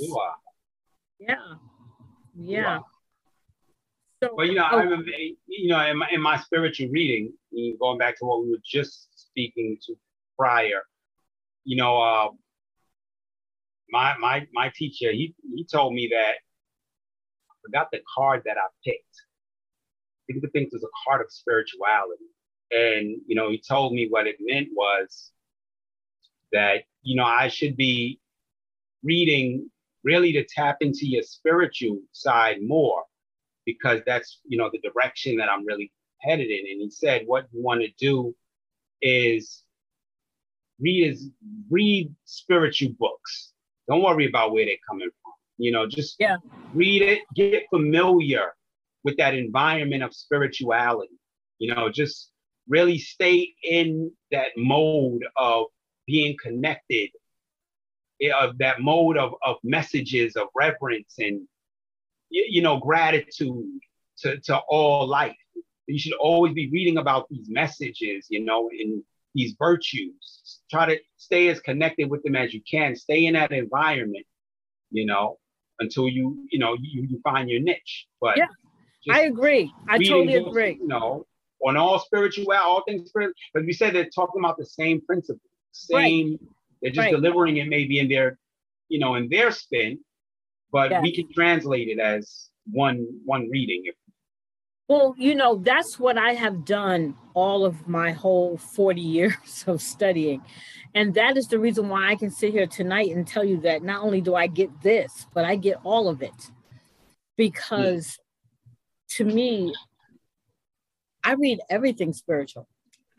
[1.19, 1.35] Yeah.
[2.35, 2.79] Yeah.
[4.23, 4.77] So, well, you know, oh.
[4.77, 5.11] I remember,
[5.47, 7.33] you know, in my, in my spiritual reading,
[7.79, 9.95] going back to what we were just speaking to
[10.43, 10.81] prior,
[11.63, 12.29] you know, uh,
[13.89, 16.33] my my my teacher, he he told me that
[17.49, 19.15] I forgot the card that I picked.
[20.19, 22.25] I think the thing was a card of spirituality.
[22.71, 25.31] And you know, he told me what it meant was
[26.51, 28.19] that, you know, I should be
[29.01, 29.69] reading
[30.03, 33.03] really to tap into your spiritual side more
[33.65, 36.65] because that's, you know, the direction that I'm really headed in.
[36.69, 38.35] And he said, what you want to do
[39.01, 39.62] is
[40.83, 41.29] read is
[41.69, 43.53] read spiritual books.
[43.87, 45.33] Don't worry about where they're coming from.
[45.57, 46.37] You know, just yeah.
[46.73, 48.53] read it, get familiar
[49.03, 51.19] with that environment of spirituality.
[51.59, 52.31] You know, just
[52.67, 55.67] really stay in that mode of
[56.05, 57.09] being connected,
[58.21, 61.41] eh, of that mode of, of messages of reverence and
[62.29, 63.79] you know gratitude
[64.17, 65.35] to, to all life.
[65.87, 69.03] You should always be reading about these messages, you know, and
[69.33, 70.61] these virtues.
[70.69, 72.95] Try to stay as connected with them as you can.
[72.95, 74.25] Stay in that environment,
[74.91, 75.37] you know,
[75.79, 78.07] until you, you know, you, you find your niche.
[78.21, 78.47] But yeah,
[79.11, 79.71] I agree.
[79.87, 80.77] I totally agree.
[80.81, 81.25] You know,
[81.65, 83.35] on all spiritual, all things spiritual.
[83.53, 85.41] But we said they're talking about the same principle,
[85.71, 86.31] same.
[86.31, 86.39] Right.
[86.81, 87.11] They're just right.
[87.11, 88.37] delivering it maybe in their,
[88.89, 89.99] you know, in their spin,
[90.71, 93.95] but we can translate it as one one reading if
[94.87, 99.81] well, you know, that's what I have done all of my whole 40 years of
[99.81, 100.41] studying.
[100.95, 103.83] And that is the reason why I can sit here tonight and tell you that
[103.83, 106.51] not only do I get this, but I get all of it.
[107.35, 108.19] Because
[109.11, 109.73] to me,
[111.23, 112.67] I read everything spiritual.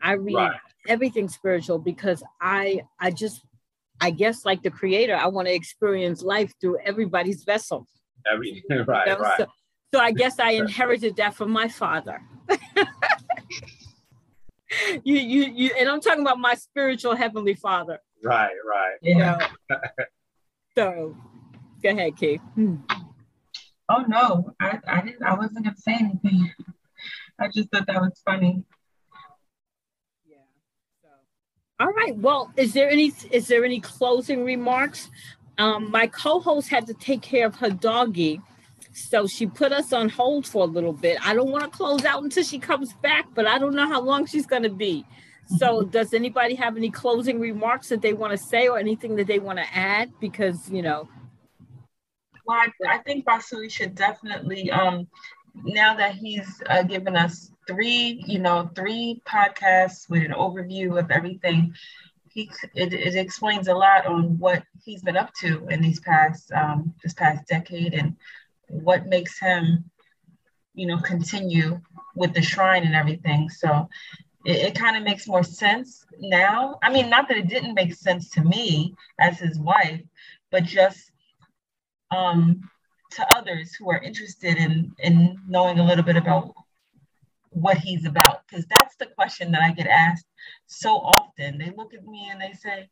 [0.01, 0.59] I read right.
[0.87, 3.41] everything spiritual because I I just
[3.99, 7.87] I guess like the creator, I want to experience life through everybody's vessel.
[8.31, 9.19] Every right, you know?
[9.19, 9.37] right.
[9.37, 9.47] So,
[9.95, 12.21] so I guess I inherited that from my father.
[15.05, 17.99] you, you, you, and I'm talking about my spiritual heavenly father.
[18.21, 18.97] Right, right.
[19.01, 19.47] Yeah.
[20.77, 21.15] so,
[21.81, 22.41] go ahead, Kate.
[22.55, 22.75] Hmm.
[23.87, 25.23] Oh no, I, I didn't.
[25.23, 26.51] I wasn't gonna say anything.
[27.39, 28.65] I just thought that was funny.
[30.27, 30.39] Yeah.
[31.03, 31.09] So.
[31.79, 32.17] All right.
[32.17, 35.09] Well, is there any is there any closing remarks?
[35.57, 38.41] Um, my co-host had to take care of her doggy
[38.95, 41.17] so she put us on hold for a little bit.
[41.21, 44.01] I don't want to close out until she comes back, but I don't know how
[44.01, 45.05] long she's going to be.
[45.57, 49.27] So, does anybody have any closing remarks that they want to say or anything that
[49.27, 50.13] they want to add?
[50.21, 51.09] Because, you know.
[52.47, 55.07] Well, I, I think Basui should definitely, um,
[55.65, 61.11] now that he's uh, given us three, you know, three podcasts with an overview of
[61.11, 61.75] everything,
[62.31, 66.51] he it, it explains a lot on what he's been up to in these past
[66.53, 68.15] um, this past decade and
[68.67, 69.89] what makes him,
[70.73, 71.79] you know, continue
[72.15, 73.49] with the shrine and everything.
[73.49, 73.89] So
[74.45, 76.79] it, it kind of makes more sense now.
[76.83, 80.01] I mean, not that it didn't make sense to me as his wife,
[80.51, 81.11] but just
[82.11, 82.61] um,
[83.11, 86.53] to others who are interested in in knowing a little bit about
[87.49, 90.25] what he's about because that's the question that i get asked
[90.65, 92.89] so often they look at me and they say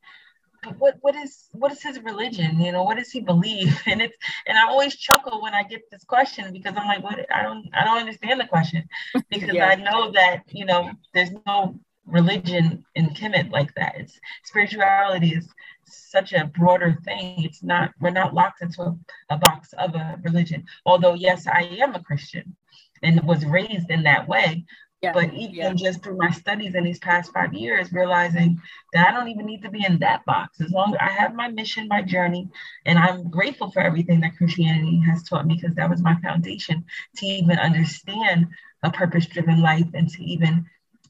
[0.77, 2.59] what what is what is his religion?
[2.59, 3.81] You know, what does he believe?
[3.87, 4.17] And it's
[4.47, 7.67] and I always chuckle when I get this question because I'm like, what I don't
[7.73, 8.87] I don't understand the question
[9.29, 9.67] because yeah.
[9.67, 13.95] I know that you know there's no religion in Kemet like that.
[13.97, 15.47] It's spirituality is
[15.85, 17.43] such a broader thing.
[17.43, 18.97] It's not we're not locked into a,
[19.29, 20.65] a box of a religion.
[20.85, 22.55] Although yes, I am a Christian
[23.01, 24.65] and was raised in that way.
[25.03, 25.11] Yeah.
[25.11, 25.73] But even yeah.
[25.73, 28.61] just through my studies in these past five years, realizing
[28.93, 30.61] that I don't even need to be in that box.
[30.61, 32.47] As long as I have my mission, my journey,
[32.85, 36.85] and I'm grateful for everything that Christianity has taught me because that was my foundation
[37.17, 38.47] to even understand
[38.83, 40.65] a purpose driven life and to even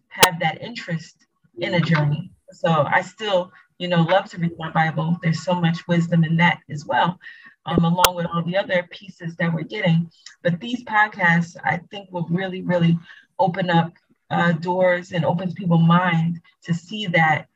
[0.08, 1.28] have that interest
[1.60, 2.32] in a journey.
[2.52, 5.20] So I still, you know, love to read my Bible.
[5.22, 7.20] There's so much wisdom in that as well.
[7.66, 10.12] Um, along with all the other pieces that we're getting.
[10.42, 13.00] But these podcasts, I think, will really, really
[13.40, 13.94] open up
[14.30, 17.48] uh, doors and opens people's mind to see that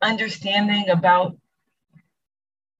[0.00, 1.36] understanding about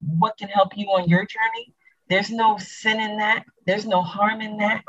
[0.01, 1.75] what can help you on your journey.
[2.09, 3.45] There's no sin in that.
[3.67, 4.85] There's no harm in that.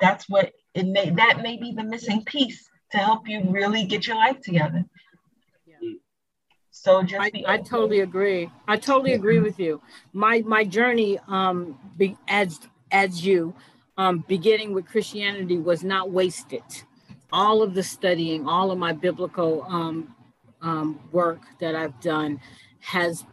[0.00, 1.10] That's what it may.
[1.10, 4.84] That may be the missing piece to help you really get your life together.
[6.70, 8.50] So just I, I, totally agree.
[8.68, 9.80] I totally agree with you.
[10.12, 12.60] My my journey um be, as
[12.92, 13.54] as you
[13.96, 16.62] um beginning with Christianity was not wasted
[17.32, 20.14] all of the studying, all of my biblical um,
[20.62, 22.40] um, work that I've done
[22.80, 23.24] has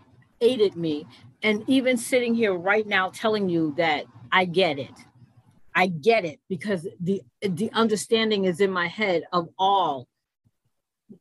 [0.42, 1.06] aided me.
[1.42, 4.94] And even sitting here right now telling you that I get it.
[5.76, 10.08] I get it because the the understanding is in my head of all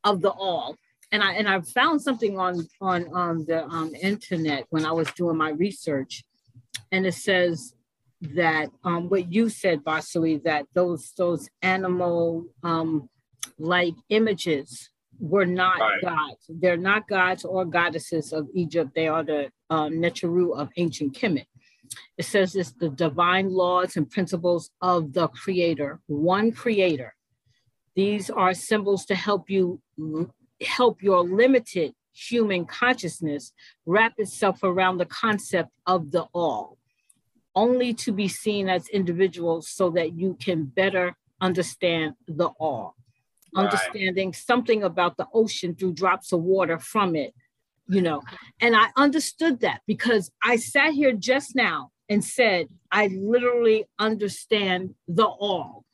[0.05, 0.77] of the all.
[1.11, 5.37] And I and I found something on on the um, internet when I was doing
[5.37, 6.25] my research,
[6.91, 7.75] and it says
[8.35, 13.09] that um, what you said, Basui, that those those animal um,
[13.59, 16.03] like images were not right.
[16.03, 16.47] gods.
[16.49, 18.93] They're not gods or goddesses of Egypt.
[18.95, 21.47] They are the uh, Neteru of ancient Kemet.
[22.17, 27.15] It says it's the divine laws and principles of the creator, one creator.
[27.95, 29.81] These are symbols to help you
[30.63, 33.53] help your limited human consciousness
[33.87, 36.79] wrap itself around the concept of the all,
[37.55, 42.97] only to be seen as individuals so that you can better understand the all.
[43.55, 43.65] Right.
[43.65, 47.35] Understanding something about the ocean through drops of water from it
[47.89, 48.23] you know
[48.61, 54.95] and i understood that because i sat here just now and said i literally understand
[55.09, 55.85] the all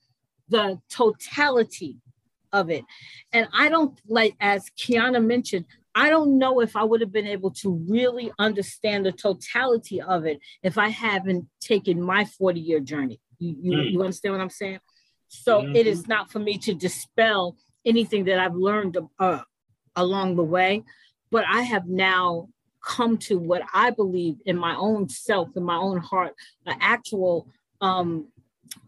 [0.48, 1.96] the totality
[2.52, 2.84] of it
[3.32, 5.64] and i don't like as kiana mentioned
[5.98, 10.24] i don't know if i would have been able to really understand the totality of
[10.24, 13.92] it if i haven't taken my 40 year journey you, you, mm.
[13.92, 14.80] you understand what i'm saying
[15.28, 15.76] so mm-hmm.
[15.76, 19.40] it is not for me to dispel anything that i've learned uh,
[19.96, 20.84] along the way
[21.30, 22.48] but I have now
[22.84, 26.34] come to what I believe in my own self, in my own heart,
[26.66, 27.48] an actual
[27.80, 28.28] um,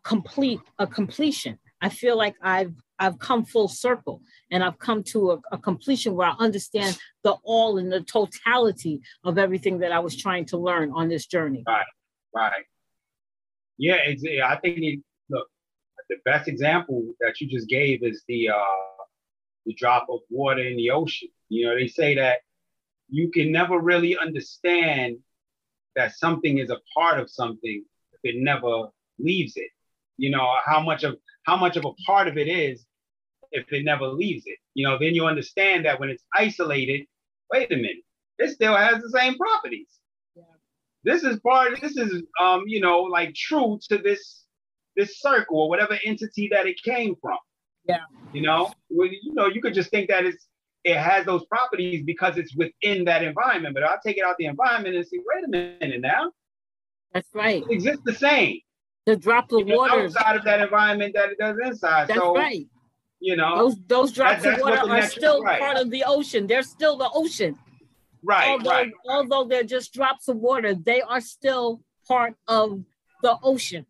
[0.03, 1.59] complete a completion.
[1.81, 4.20] I feel like I've I've come full circle
[4.51, 9.01] and I've come to a, a, completion where I understand the all and the totality
[9.24, 11.64] of everything that I was trying to learn on this journey.
[11.66, 11.85] Right,
[12.35, 12.64] right.
[13.78, 15.01] Yeah, I think it,
[15.31, 15.48] look,
[16.10, 19.05] the best example that you just gave is the uh,
[19.64, 21.31] the drop of water in the ocean.
[21.48, 22.40] You know, they say that
[23.09, 25.16] you can never really understand
[25.97, 27.82] that something is a part of something
[28.12, 29.70] if it never leaves it.
[30.18, 32.85] You know, how much of how much of a part of it is
[33.52, 34.59] if it never leaves it.
[34.74, 37.06] You know, then you understand that when it's isolated,
[37.52, 38.05] wait a minute,
[38.39, 39.89] it still has the same properties.
[40.36, 40.43] Yeah.
[41.05, 44.44] This is part, this is um, you know, like true to this
[44.97, 47.39] this circle or whatever entity that it came from.
[47.86, 48.01] Yeah.
[48.32, 50.47] You know, well, you know, you could just think that it's
[50.85, 53.74] it has those properties because it's within that environment.
[53.74, 56.32] But I'll take it out the environment and see, wait a minute now.
[57.12, 57.62] That's right.
[57.68, 58.60] It exists the same.
[59.06, 62.09] The drop of water outside of that environment that it does inside.
[62.09, 62.66] That's so, right.
[63.21, 65.61] You know, those those drops that, of water are still right.
[65.61, 66.47] part of the ocean.
[66.47, 67.59] They're still the ocean.
[68.23, 68.49] Right.
[68.49, 68.93] Although, right.
[69.09, 72.83] although they're just drops of water, they are still part of
[73.23, 73.87] the ocean.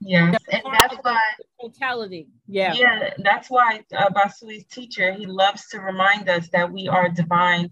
[0.00, 1.20] Yes, and that's why
[1.60, 2.28] totality.
[2.46, 2.74] Yeah.
[2.74, 7.70] Yeah, that's why uh, Basui's teacher he loves to remind us that we are divine,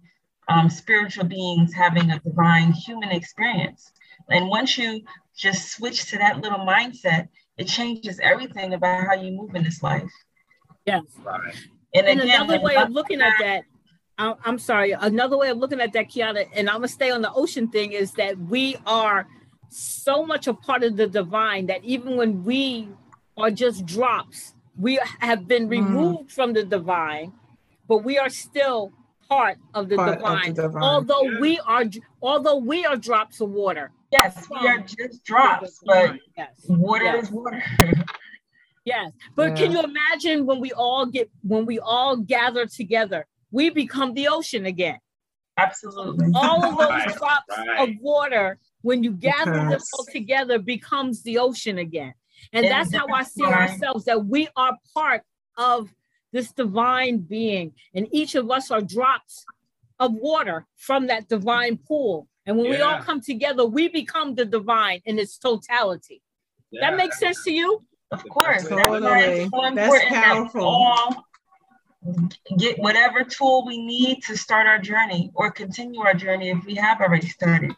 [0.49, 3.93] um, spiritual beings having a divine human experience.
[4.31, 5.03] And once you
[5.37, 7.29] just switch to that little mindset,
[7.59, 10.11] it changes everything about how you move in this life.
[10.87, 11.03] Yes.
[11.23, 11.55] Right.
[11.95, 13.65] And, and again, another way of looking at that,
[14.19, 17.33] I'm sorry, another way of looking at that, Kiana, and I'm gonna stay on the
[17.33, 19.27] ocean thing is that we are
[19.69, 22.89] so much a part of the divine that even when we
[23.37, 25.71] are just drops, we have been mm.
[25.71, 26.33] removed mm.
[26.33, 27.33] from the divine,
[27.89, 28.93] but we are still
[29.29, 30.83] part of the, part divine, of the divine.
[30.83, 31.41] Although yeah.
[31.41, 31.85] we are,
[32.21, 33.91] although we are drops of water.
[34.13, 36.51] Yes, we are just drops, but yes.
[36.69, 37.25] water yes.
[37.25, 37.63] is water.
[38.85, 39.55] yes, but yeah.
[39.57, 44.29] can you imagine when we all get when we all gather together, we become the
[44.29, 44.99] ocean again.
[45.57, 46.29] Absolutely.
[46.35, 47.17] All of those right.
[47.17, 47.89] drops right.
[47.89, 52.15] of water when you gather them all together becomes the ocean again.
[52.53, 55.23] And that's how I see ourselves that we are part
[55.57, 55.95] of
[56.33, 59.45] this divine being, and each of us are drops
[60.01, 62.27] of water from that divine pool.
[62.47, 62.73] And when yeah.
[62.73, 66.23] we all come together, we become the divine in its totality.
[66.71, 66.91] Yeah.
[66.91, 67.85] That makes sense to you?
[68.13, 68.69] Of course.
[68.69, 69.49] Totally.
[69.51, 70.71] That's, that's powerful.
[70.71, 71.23] That
[72.59, 76.75] get whatever tool we need to start our journey or continue our journey if we
[76.75, 77.73] have already started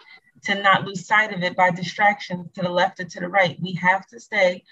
[0.44, 3.58] to not lose sight of it by distractions to the left or to the right.
[3.60, 4.62] We have to stay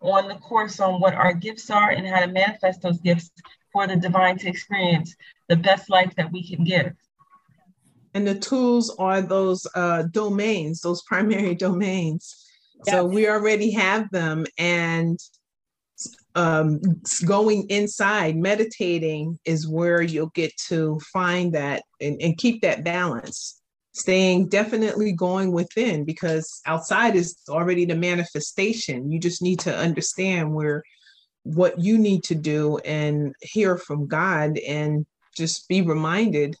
[0.00, 3.30] on the course on what our gifts are and how to manifest those gifts
[3.72, 5.14] for the divine to experience
[5.48, 6.92] the best life that we can give.
[8.14, 12.45] And the tools are those uh, domains, those primary domains.
[12.84, 12.94] Yes.
[12.94, 15.18] So we already have them, and
[16.34, 16.80] um,
[17.24, 23.60] going inside, meditating is where you'll get to find that and, and keep that balance
[23.96, 30.52] staying definitely going within because outside is already the manifestation you just need to understand
[30.52, 30.82] where
[31.44, 36.54] what you need to do and hear from god and just be reminded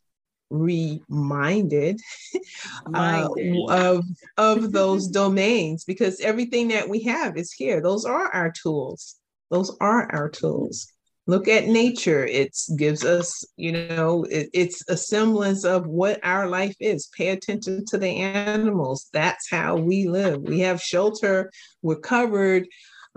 [0.50, 2.00] reminded
[2.94, 3.28] uh,
[3.68, 4.04] of
[4.36, 7.80] of those domains because everything that we have is here.
[7.80, 9.16] Those are our tools.
[9.50, 10.92] Those are our tools.
[11.28, 12.24] Look at nature.
[12.24, 17.08] It gives us you know it, it's a semblance of what our life is.
[17.16, 19.08] Pay attention to the animals.
[19.12, 20.42] That's how we live.
[20.42, 21.50] We have shelter.
[21.82, 22.66] We're covered.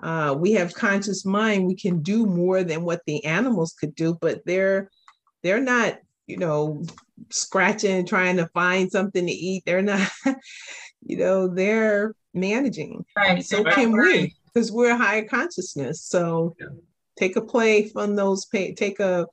[0.01, 1.67] Uh, we have conscious mind.
[1.67, 4.89] We can do more than what the animals could do but they're
[5.43, 5.99] they're not
[6.29, 6.83] you know
[7.29, 10.09] scratching trying to find something to eat they're not
[11.01, 16.67] you know they're managing right so can we because we're a higher consciousness so yeah.
[17.17, 19.25] take a play from those pay take a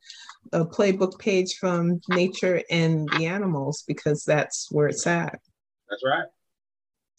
[0.53, 5.39] a playbook page from nature and the animals because that's where it's at
[5.91, 6.27] that's right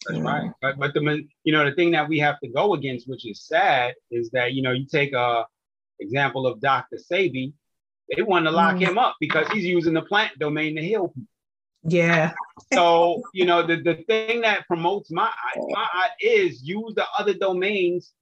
[0.06, 0.24] that's yeah.
[0.24, 0.50] right.
[0.62, 3.42] But but the you know the thing that we have to go against, which is
[3.42, 5.44] sad, is that you know you take a
[6.00, 6.98] example of Dr.
[7.10, 7.52] Sebi,
[8.14, 8.80] they want to lock mm.
[8.80, 11.28] him up because he's using the plant domain to heal people.
[11.84, 12.32] Yeah.
[12.72, 18.12] so you know the, the thing that promotes my my is use the other domains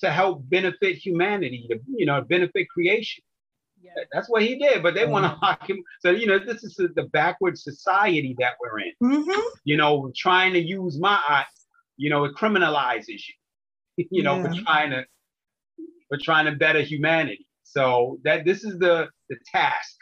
[0.00, 3.24] to help benefit humanity, to you know benefit creation.
[3.80, 3.90] Yeah.
[4.12, 5.82] That's what he did, but they want to lock him.
[6.00, 8.92] So you know, this is the backward society that we're in.
[9.02, 9.40] Mm-hmm.
[9.64, 11.44] You know, trying to use my,
[11.96, 14.06] you know, it criminalizes you.
[14.10, 14.42] you know, yeah.
[14.42, 15.04] for trying to,
[16.08, 17.46] for trying to better humanity.
[17.76, 19.96] So that this is the the task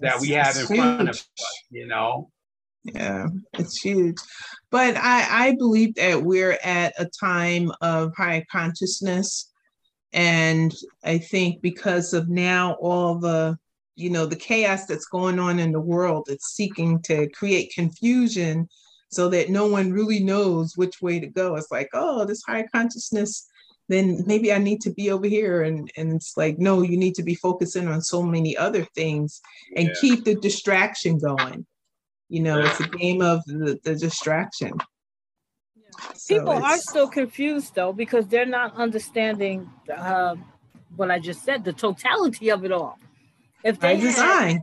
[0.00, 1.28] that we have in front of us.
[1.70, 2.30] You know.
[2.84, 4.16] Yeah, it's huge.
[4.70, 9.50] But I, I believe that we're at a time of high consciousness
[10.14, 10.72] and
[11.02, 13.58] I think because of now all the,
[13.96, 18.68] you know, the chaos that's going on in the world, it's seeking to create confusion
[19.10, 21.56] so that no one really knows which way to go.
[21.56, 23.48] It's like, oh, this higher consciousness,
[23.88, 25.62] then maybe I need to be over here.
[25.62, 29.40] And, and it's like, no, you need to be focusing on so many other things
[29.76, 29.94] and yeah.
[30.00, 31.66] keep the distraction going.
[32.28, 34.72] You know, it's a game of the, the distraction.
[36.26, 40.34] People are still confused though because they're not understanding uh,
[40.96, 42.98] what I just said, the totality of it all.
[43.62, 44.62] If they design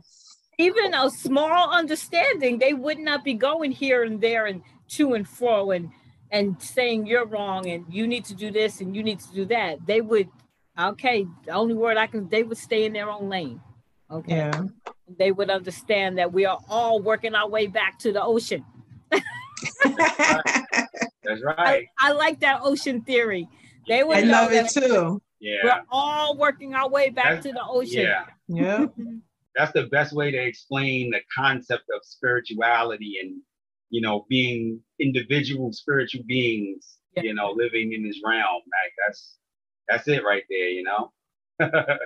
[0.58, 5.26] even a small understanding, they would not be going here and there and to and
[5.26, 5.90] fro and
[6.32, 9.44] and saying you're wrong and you need to do this and you need to do
[9.44, 9.86] that.
[9.86, 10.28] They would,
[10.80, 13.60] okay, the only word I can, they would stay in their own lane.
[14.10, 14.36] Okay.
[14.36, 14.64] Yeah.
[15.18, 18.64] They would understand that we are all working our way back to the ocean.
[19.10, 19.22] That's
[21.44, 21.58] right.
[21.58, 23.48] I, I, like that ocean theory.
[23.86, 25.20] They would I love it too.
[25.38, 25.58] Yeah.
[25.64, 28.02] We're all working our way back That's, to the ocean.
[28.02, 28.24] Yeah.
[28.48, 28.86] Yeah.
[29.54, 33.42] That's the best way to explain the concept of spirituality and
[33.92, 37.22] you know being individual spiritual beings, yeah.
[37.22, 38.62] you know, living in this realm.
[38.66, 39.36] Like that's
[39.88, 41.12] that's it right there, you know.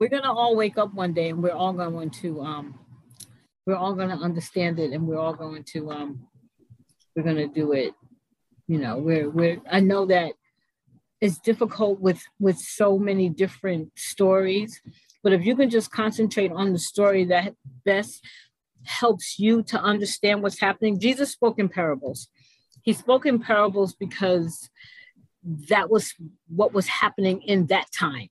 [0.00, 2.76] we're gonna all wake up one day and we're all going to um
[3.66, 6.26] we're all gonna understand it and we're all going to um
[7.14, 7.92] we're to do it
[8.66, 10.32] you know we're we're i know that
[11.20, 14.80] it's difficult with with so many different stories
[15.22, 17.54] but if you can just concentrate on the story that
[17.84, 18.26] best
[18.84, 22.28] helps you to understand what's happening jesus spoke in parables
[22.82, 24.68] he spoke in parables because
[25.68, 26.14] that was
[26.48, 28.28] what was happening in that time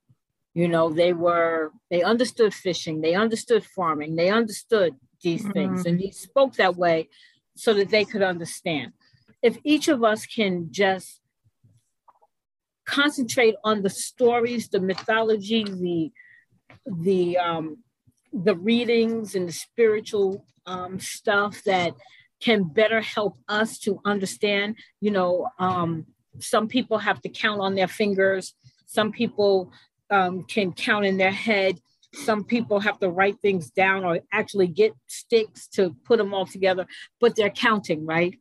[0.54, 5.52] you know they were they understood fishing they understood farming they understood these mm-hmm.
[5.52, 7.08] things and he spoke that way
[7.56, 8.94] so that they could understand.
[9.42, 11.20] If each of us can just
[12.86, 16.12] concentrate on the stories, the mythology, the
[16.86, 17.84] the um,
[18.34, 21.94] the readings and the spiritual um, stuff that
[22.42, 24.76] can better help us to understand.
[25.00, 26.06] You know, um,
[26.40, 28.54] some people have to count on their fingers.
[28.86, 29.72] Some people
[30.10, 31.80] um, can count in their head
[32.14, 36.46] some people have to write things down or actually get sticks to put them all
[36.46, 36.86] together,
[37.20, 38.38] but they're counting, right?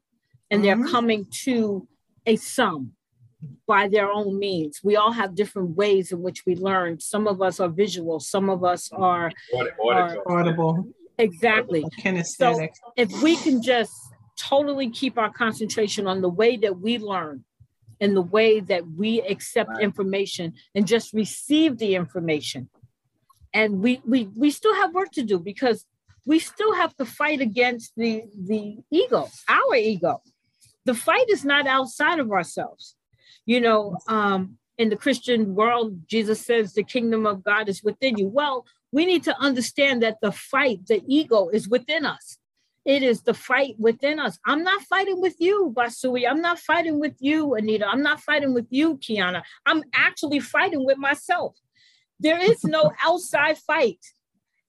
[0.50, 0.82] And mm-hmm.
[0.82, 1.86] they're coming to
[2.26, 2.92] a sum
[3.66, 4.80] by their own means.
[4.82, 7.00] We all have different ways in which we learn.
[7.00, 9.30] Some of us are visual, some of us are,
[9.88, 10.88] are audible.
[11.18, 11.84] Exactly.
[12.02, 12.70] Kinesthetic.
[12.74, 13.92] So if we can just
[14.36, 17.44] totally keep our concentration on the way that we learn
[18.00, 19.82] and the way that we accept right.
[19.82, 22.68] information and just receive the information
[23.52, 25.84] and we we we still have work to do because
[26.24, 30.22] we still have to fight against the the ego our ego
[30.84, 32.96] the fight is not outside of ourselves
[33.46, 38.16] you know um in the christian world jesus says the kingdom of god is within
[38.16, 42.38] you well we need to understand that the fight the ego is within us
[42.84, 44.38] it is the fight within us.
[44.46, 46.28] I'm not fighting with you, Basui.
[46.28, 47.86] I'm not fighting with you, Anita.
[47.86, 49.42] I'm not fighting with you, Kiana.
[49.66, 51.56] I'm actually fighting with myself.
[52.20, 54.04] There is no outside fight.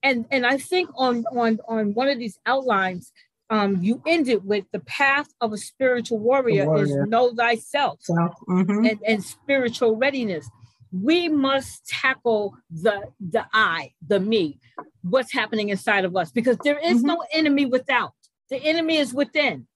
[0.04, 3.12] and and I think on on on one of these outlines,
[3.52, 7.04] um, you ended with the path of a spiritual warrior, warrior.
[7.04, 8.16] is know thyself so,
[8.48, 8.86] mm-hmm.
[8.86, 10.50] and, and spiritual readiness.
[10.94, 14.60] We must tackle the the I, the me,
[15.02, 17.08] what's happening inside of us, because there is mm-hmm.
[17.08, 18.14] no enemy without.
[18.50, 19.68] The enemy is within.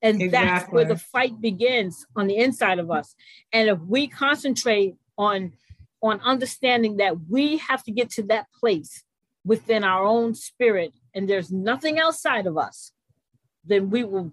[0.00, 0.28] And exactly.
[0.28, 3.14] that's where the fight begins on the inside of us.
[3.52, 5.54] And if we concentrate on
[6.02, 9.02] on understanding that we have to get to that place
[9.44, 12.92] within our own spirit and there's nothing outside of us
[13.66, 14.32] then we will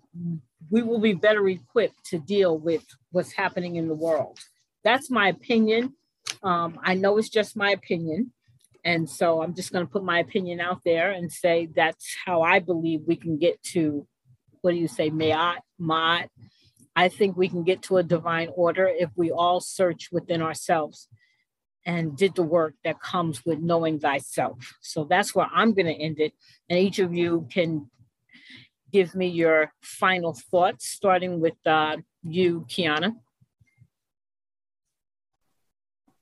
[0.70, 4.40] we will be better equipped to deal with what's happening in the world
[4.84, 5.94] that's my opinion
[6.44, 8.32] um, i know it's just my opinion
[8.84, 12.42] and so i'm just going to put my opinion out there and say that's how
[12.42, 14.08] i believe we can get to
[14.62, 16.30] what do you say mayat mat
[16.96, 21.08] i think we can get to a divine order if we all search within ourselves
[21.86, 24.76] and did the work that comes with knowing thyself.
[24.82, 26.34] So that's where I'm going to end it.
[26.70, 27.90] And each of you can
[28.92, 33.16] give me your final thoughts, starting with uh, you, Kiana.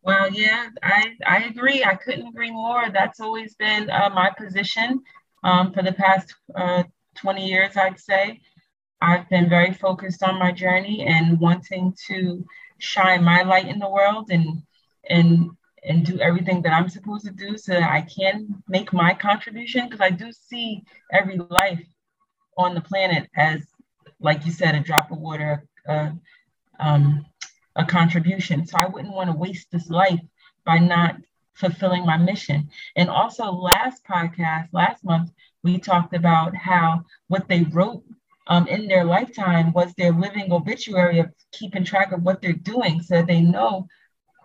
[0.01, 1.83] Well, yeah, I, I agree.
[1.83, 2.89] I couldn't agree more.
[2.91, 5.01] That's always been uh, my position
[5.43, 6.83] um, for the past uh,
[7.15, 8.39] 20 years, I'd say.
[9.01, 12.45] I've been very focused on my journey and wanting to
[12.79, 14.63] shine my light in the world and
[15.09, 15.51] and
[15.83, 19.85] and do everything that I'm supposed to do so that I can make my contribution
[19.85, 21.81] because I do see every life
[22.59, 23.61] on the planet as,
[24.19, 26.11] like you said, a drop of water, uh,
[26.79, 27.25] um,
[27.77, 28.67] a contribution.
[28.67, 30.19] So I wouldn't want to waste this life
[30.65, 31.15] by not
[31.53, 32.69] fulfilling my mission.
[32.97, 35.31] And also, last podcast, last month,
[35.63, 38.03] we talked about how what they wrote
[38.47, 43.01] um, in their lifetime was their living obituary of keeping track of what they're doing
[43.01, 43.87] so they know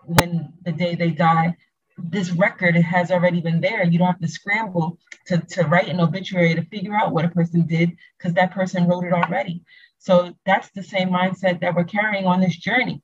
[0.05, 1.55] when the day they die,
[1.97, 3.83] this record has already been there.
[3.83, 7.29] You don't have to scramble to, to write an obituary to figure out what a
[7.29, 9.63] person did because that person wrote it already.
[9.97, 13.01] So that's the same mindset that we're carrying on this journey.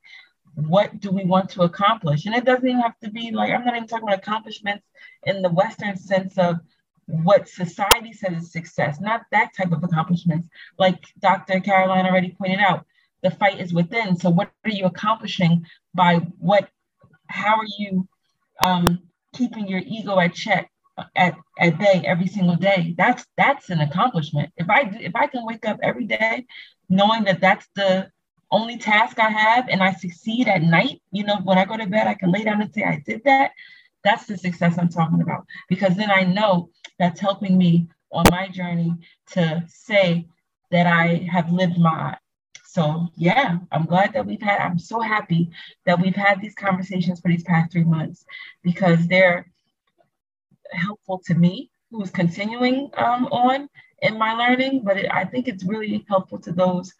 [0.55, 2.25] What do we want to accomplish?
[2.25, 4.85] And it doesn't even have to be like, I'm not even talking about accomplishments
[5.23, 6.57] in the Western sense of
[7.05, 10.47] what society says is success, not that type of accomplishments.
[10.77, 11.59] Like Dr.
[11.61, 12.85] Caroline already pointed out,
[13.23, 14.17] the fight is within.
[14.17, 16.69] So, what are you accomplishing by what
[17.27, 18.07] how are you
[18.61, 18.99] um,
[19.33, 20.69] keeping your ego at check
[21.15, 22.93] at, at bay every single day.
[22.97, 24.51] That's that's an accomplishment.
[24.57, 26.45] If i if i can wake up every day
[26.89, 28.09] knowing that that's the
[28.51, 31.87] only task i have and i succeed at night you know when i go to
[31.87, 33.51] bed i can lay down and say i did that
[34.03, 35.45] that's the success i'm talking about.
[35.69, 36.69] Because then i know
[36.99, 38.93] that's helping me on my journey
[39.31, 40.27] to say
[40.71, 42.17] that i have lived my
[42.71, 45.51] so yeah, I'm glad that we've had, I'm so happy
[45.85, 48.23] that we've had these conversations for these past three months
[48.63, 49.51] because they're
[50.71, 53.67] helpful to me who's continuing um, on
[54.01, 56.93] in my learning, but it, I think it's really helpful to those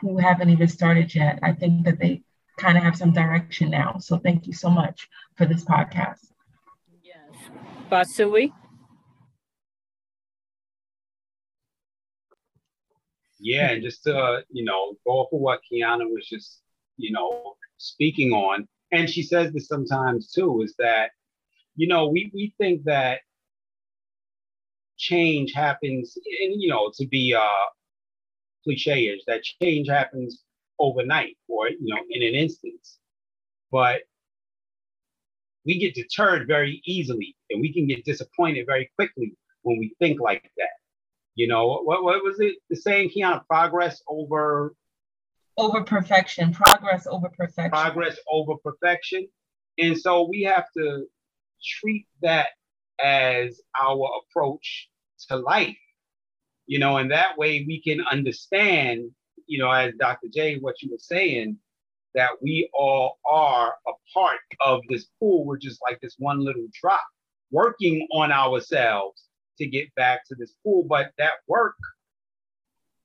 [0.00, 1.40] who haven't even started yet.
[1.42, 2.22] I think that they
[2.56, 3.96] kind of have some direction now.
[3.98, 6.24] So thank you so much for this podcast.
[7.02, 7.50] Yes.
[7.90, 8.52] Basui?
[13.46, 16.62] Yeah, and just to you know go off of what Kiana was just
[16.96, 21.10] you know speaking on, and she says this sometimes too, is that
[21.76, 23.20] you know we we think that
[24.96, 27.66] change happens, and you know to be uh
[28.64, 30.42] cliche is that change happens
[30.80, 32.98] overnight or you know in an instance,
[33.70, 34.02] but
[35.64, 40.20] we get deterred very easily and we can get disappointed very quickly when we think
[40.20, 40.76] like that
[41.36, 43.46] you know, what, what was it the saying, Kiana?
[43.46, 44.74] Progress over
[45.58, 47.70] over perfection, progress over perfection.
[47.70, 49.28] Progress over perfection.
[49.78, 51.06] And so we have to
[51.62, 52.48] treat that
[53.02, 54.88] as our approach
[55.28, 55.76] to life.
[56.66, 59.10] You know, and that way we can understand,
[59.46, 60.28] you know, as Dr.
[60.32, 61.58] J, what you were saying,
[62.14, 65.44] that we all are a part of this pool.
[65.44, 67.04] We're just like this one little drop
[67.50, 69.25] working on ourselves
[69.58, 70.84] to get back to this pool.
[70.88, 71.76] But that work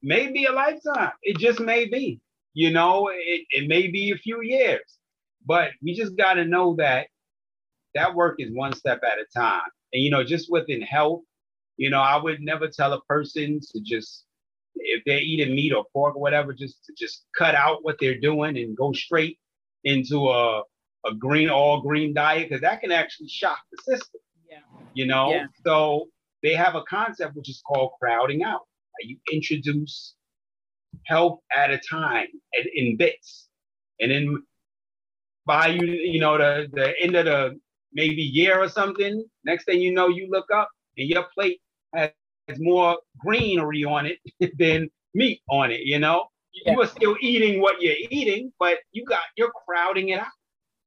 [0.02, 1.11] may be a lifetime.
[1.22, 2.19] It just may be.
[2.53, 4.82] You know, it, it may be a few years.
[5.45, 7.07] But we just got to know that
[7.95, 9.69] that work is one step at a time.
[9.94, 11.22] And, you know, just within health,
[11.78, 14.26] you know, I would never tell a person to just,
[14.76, 18.19] if they're eating meat or pork or whatever, just to just cut out what they're
[18.19, 19.40] doing and go straight
[19.84, 20.61] into a,
[21.06, 24.22] a green, all green diet, because that can actually shock the system.
[24.49, 24.60] Yeah.
[24.94, 25.45] You know, yeah.
[25.65, 26.07] so
[26.43, 28.61] they have a concept which is called crowding out.
[29.01, 30.15] You introduce
[31.05, 33.47] health at a time and in bits.
[33.99, 34.43] And then
[35.45, 37.59] by you, you know, the, the end of the
[37.93, 41.59] maybe year or something, next thing you know, you look up, and your plate
[41.93, 42.11] has,
[42.47, 44.19] has more greenery on it
[44.59, 46.26] than meat on it, you know?
[46.53, 46.73] Yeah.
[46.73, 50.27] You are still eating what you're eating, but you got you're crowding it out,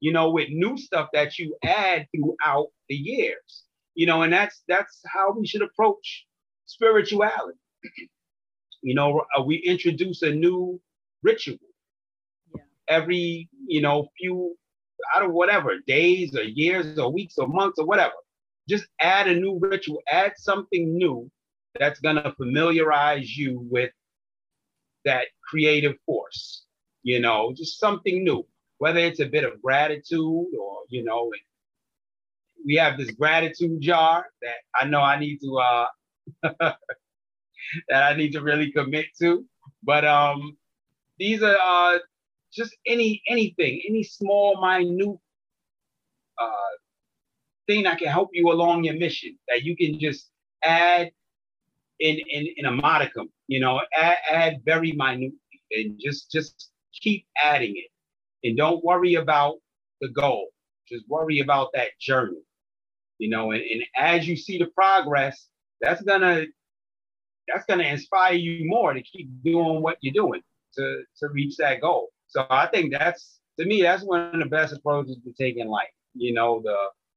[0.01, 3.65] you know, with new stuff that you add throughout the years.
[3.95, 6.27] You know, and that's that's how we should approach
[6.67, 7.59] spirituality.
[8.83, 10.81] you know, uh, we introduce a new
[11.23, 11.59] ritual
[12.55, 12.63] yeah.
[12.89, 14.57] every, you know, few
[15.15, 18.15] out of whatever days or years or weeks or months or whatever.
[18.69, 21.31] Just add a new ritual, add something new
[21.79, 23.91] that's going to familiarize you with
[25.05, 26.65] that creative force,
[27.03, 28.47] you know, just something new,
[28.79, 31.31] whether it's a bit of gratitude or, you know,
[32.65, 35.87] we have this gratitude jar that I know I need to, uh,
[37.89, 39.45] that I need to really commit to.
[39.83, 40.57] But um,
[41.19, 41.99] these are uh,
[42.53, 45.17] just any anything, any small, minute
[46.39, 46.75] uh,
[47.67, 50.31] thing that can help you along your mission that you can just
[50.63, 51.11] add
[52.01, 55.33] in in, in a modicum, you know, add, add very minute
[55.71, 57.91] and just just keep adding it.
[58.47, 59.57] And don't worry about
[60.01, 60.49] the goal.
[60.89, 62.43] Just worry about that journey.
[63.25, 65.49] You know, and, and as you see the progress,
[65.81, 66.45] that's gonna
[67.49, 70.43] that's gonna inspire you more to keep doing what you're doing
[70.77, 72.11] to to reach that goal.
[72.27, 75.69] So I think that's to me that's one of the best approaches to take in
[75.69, 75.89] life.
[76.13, 76.77] You know, the,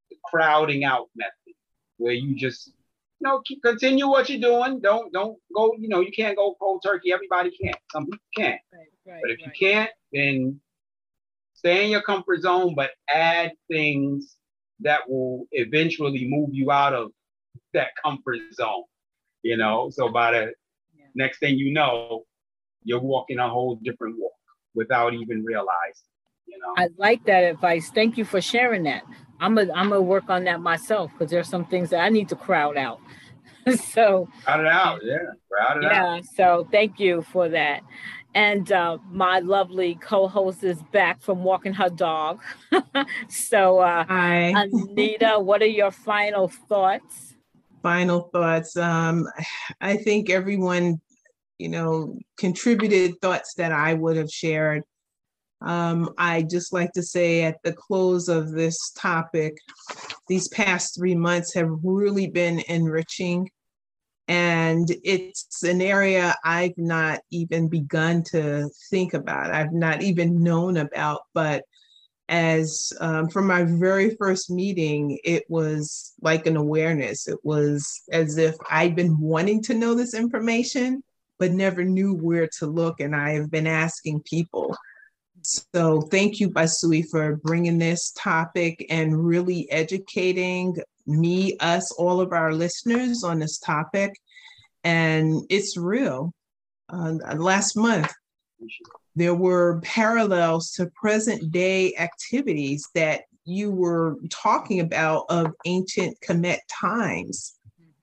[0.10, 1.56] the crowding out method,
[1.98, 4.80] where you just you know keep, continue what you're doing.
[4.80, 5.76] Don't don't go.
[5.78, 7.12] You know, you can't go cold turkey.
[7.12, 7.76] Everybody can't.
[7.92, 8.62] Some people can't.
[8.72, 9.46] Right, right, but if right.
[9.46, 10.62] you can't, then
[11.54, 14.38] stay in your comfort zone, but add things
[14.82, 17.12] that will eventually move you out of
[17.74, 18.84] that comfort zone.
[19.44, 20.54] You know, so by the
[20.98, 21.06] yeah.
[21.16, 22.26] next thing you know,
[22.84, 24.34] you're walking a whole different walk
[24.74, 26.08] without even realizing.
[26.48, 26.74] You know?
[26.78, 27.90] I like that advice.
[27.90, 29.04] Thank you for sharing that.
[29.40, 32.30] I'm a I'm gonna work on that myself because there's some things that I need
[32.30, 33.00] to crowd out.
[33.94, 35.18] so crowd it out, yeah,
[35.52, 36.16] crowd it yeah, out.
[36.16, 36.22] Yeah.
[36.36, 37.82] So thank you for that.
[38.38, 42.40] And uh, my lovely co-host is back from walking her dog.
[43.30, 44.54] so uh, Hi.
[44.56, 47.34] Anita, what are your final thoughts?
[47.82, 48.78] Final thoughts.
[48.78, 49.28] Um,
[49.82, 51.02] I think everyone
[51.58, 54.84] you know, contributed thoughts that I would have shared.
[55.62, 59.58] Um, I just like to say at the close of this topic,
[60.28, 63.50] these past three months have really been enriching.
[64.28, 70.78] And it's an area I've not even begun to think about, I've not even known
[70.78, 71.22] about.
[71.34, 71.64] But
[72.30, 77.28] as um, from my very first meeting, it was like an awareness.
[77.28, 81.04] It was as if I'd been wanting to know this information
[81.40, 83.00] but never knew where to look.
[83.00, 84.76] And I have been asking people.
[85.42, 90.76] So thank you, Basui, for bringing this topic and really educating
[91.08, 94.14] me, us, all of our listeners on this topic.
[94.84, 96.34] And it's real.
[96.90, 98.12] Uh, last month,
[99.16, 106.60] there were parallels to present day activities that you were talking about of ancient Kemet
[106.70, 107.57] times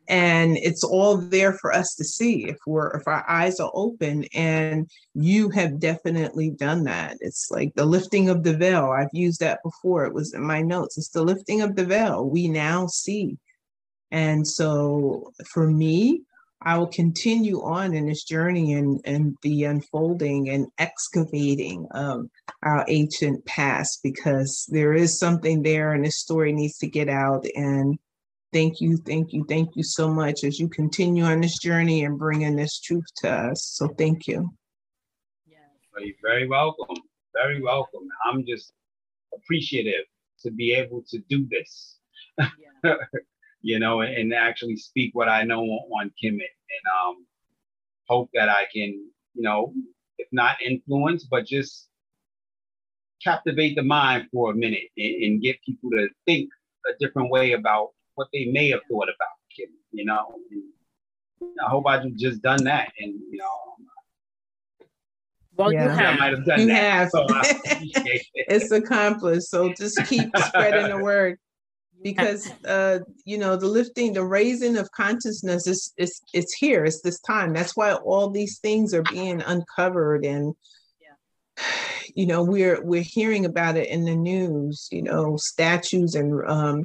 [0.08, 4.24] and it's all there for us to see if we're if our eyes are open
[4.34, 7.16] and you have definitely done that.
[7.20, 8.90] It's like the lifting of the veil.
[8.90, 10.04] I've used that before.
[10.04, 10.98] It was in my notes.
[10.98, 12.28] It's the lifting of the veil.
[12.28, 13.38] We now see.
[14.10, 16.22] And so for me
[16.66, 22.26] i will continue on in this journey and and the unfolding and excavating of
[22.62, 27.44] our ancient past because there is something there and this story needs to get out.
[27.54, 27.98] And
[28.54, 32.16] Thank you, thank you, thank you so much as you continue on this journey and
[32.16, 33.64] bringing this truth to us.
[33.64, 34.48] So thank you.
[35.44, 35.56] Yeah.
[35.98, 36.94] You're very welcome.
[37.34, 38.06] Very welcome.
[38.24, 38.72] I'm just
[39.34, 40.04] appreciative
[40.44, 41.96] to be able to do this.
[42.38, 42.94] Yeah.
[43.62, 47.26] you know, and, and, actually speak what I know on, on Kemet and um,
[48.06, 49.74] hope that I can, you know,
[50.18, 51.88] if not influence, but just
[53.20, 56.50] captivate the mind for a minute and, and get people to think
[56.86, 60.36] a different way about what they may have thought about Kim, you know.
[61.40, 63.46] And I hope I've just done that, and you know.
[65.56, 65.84] Well, yeah.
[65.84, 66.14] you have.
[66.14, 66.74] I might have done you that.
[66.74, 67.10] Have.
[67.10, 68.26] So it.
[68.34, 69.48] it's accomplished.
[69.48, 71.38] So just keep spreading the word
[72.04, 77.00] because uh, you know the lifting the raising of consciousness is it's it's here it's
[77.00, 80.54] this time that's why all these things are being uncovered and
[81.00, 81.64] yeah.
[82.14, 86.84] you know we're we're hearing about it in the news you know statues and um,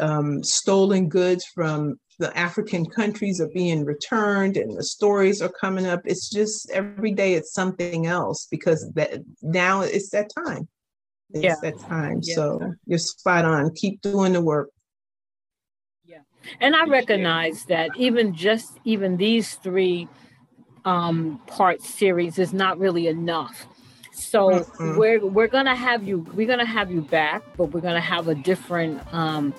[0.00, 5.86] um, stolen goods from the African countries are being returned and the stories are coming
[5.86, 6.00] up.
[6.04, 10.68] It's just every day it's something else because that now it's that time.
[11.32, 11.54] It's yeah.
[11.62, 12.20] that time.
[12.22, 12.34] Yeah.
[12.34, 13.72] So you're spot on.
[13.74, 14.68] Keep doing the work.
[16.04, 16.20] Yeah.
[16.60, 20.06] And I recognize that even just even these three
[20.84, 23.66] um, part series is not really enough.
[24.12, 24.98] So mm-hmm.
[24.98, 28.34] we're we're gonna have you we're gonna have you back, but we're gonna have a
[28.34, 29.54] different um,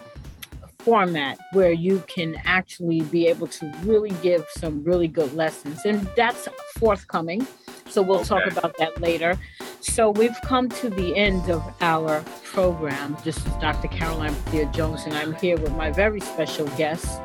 [0.84, 6.08] format where you can actually be able to really give some really good lessons, and
[6.16, 6.48] that's
[6.78, 7.46] forthcoming.
[7.88, 8.28] So we'll okay.
[8.30, 9.38] talk about that later.
[9.82, 13.18] So we've come to the end of our program.
[13.24, 13.88] This is Dr.
[13.90, 17.22] Caroline Bethea Jones, and I'm here with my very special guest,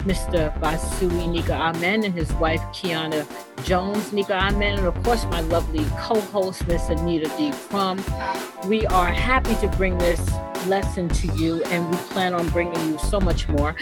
[0.00, 0.56] Mr.
[0.60, 3.26] Basui Nika Amen and his wife Kiana
[3.62, 7.52] Jones, Nikaamen, and of course my lovely co-host, Miss Anita D.
[7.68, 8.02] Crum.
[8.66, 10.20] We are happy to bring this
[10.66, 13.74] lesson to you, and we plan on bringing you so much more.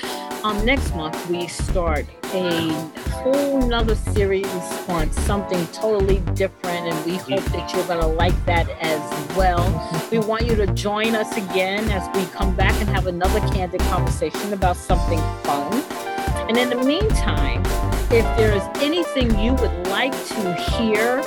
[0.44, 2.70] Um, next month we start a
[3.10, 4.46] whole nother series
[4.88, 9.62] on something totally different, and we hope that you're gonna like that as well.
[10.10, 13.80] We want you to join us again as we come back and have another candid
[13.82, 15.82] conversation about something fun.
[16.48, 17.62] And in the meantime,
[18.12, 21.20] if there is anything you would like to hear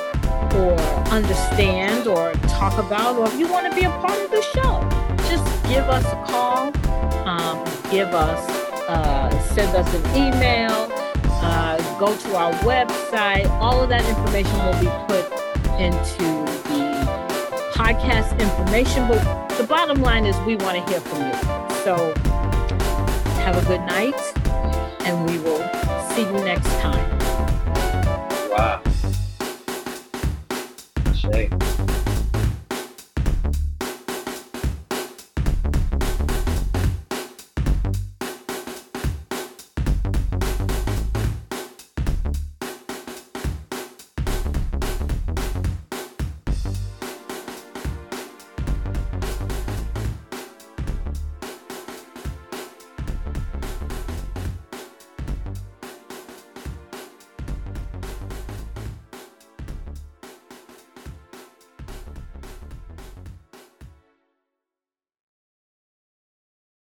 [0.54, 0.78] or
[1.10, 4.88] understand or talk about, or if you want to be a part of the show,
[5.28, 6.68] just give us a call,
[7.28, 7.58] um,
[7.90, 8.48] give us,
[8.88, 10.88] uh, send us an email,
[11.42, 13.50] uh, go to our website.
[13.60, 15.26] All of that information will be put
[15.80, 16.24] into
[16.70, 19.08] the podcast information.
[19.08, 21.34] But the bottom line is we want to hear from you.
[21.84, 22.14] So
[23.42, 24.45] have a good night
[25.06, 25.62] and we will
[26.10, 27.20] see you next time.
[28.50, 28.82] Wow.
[31.14, 31.50] Shay.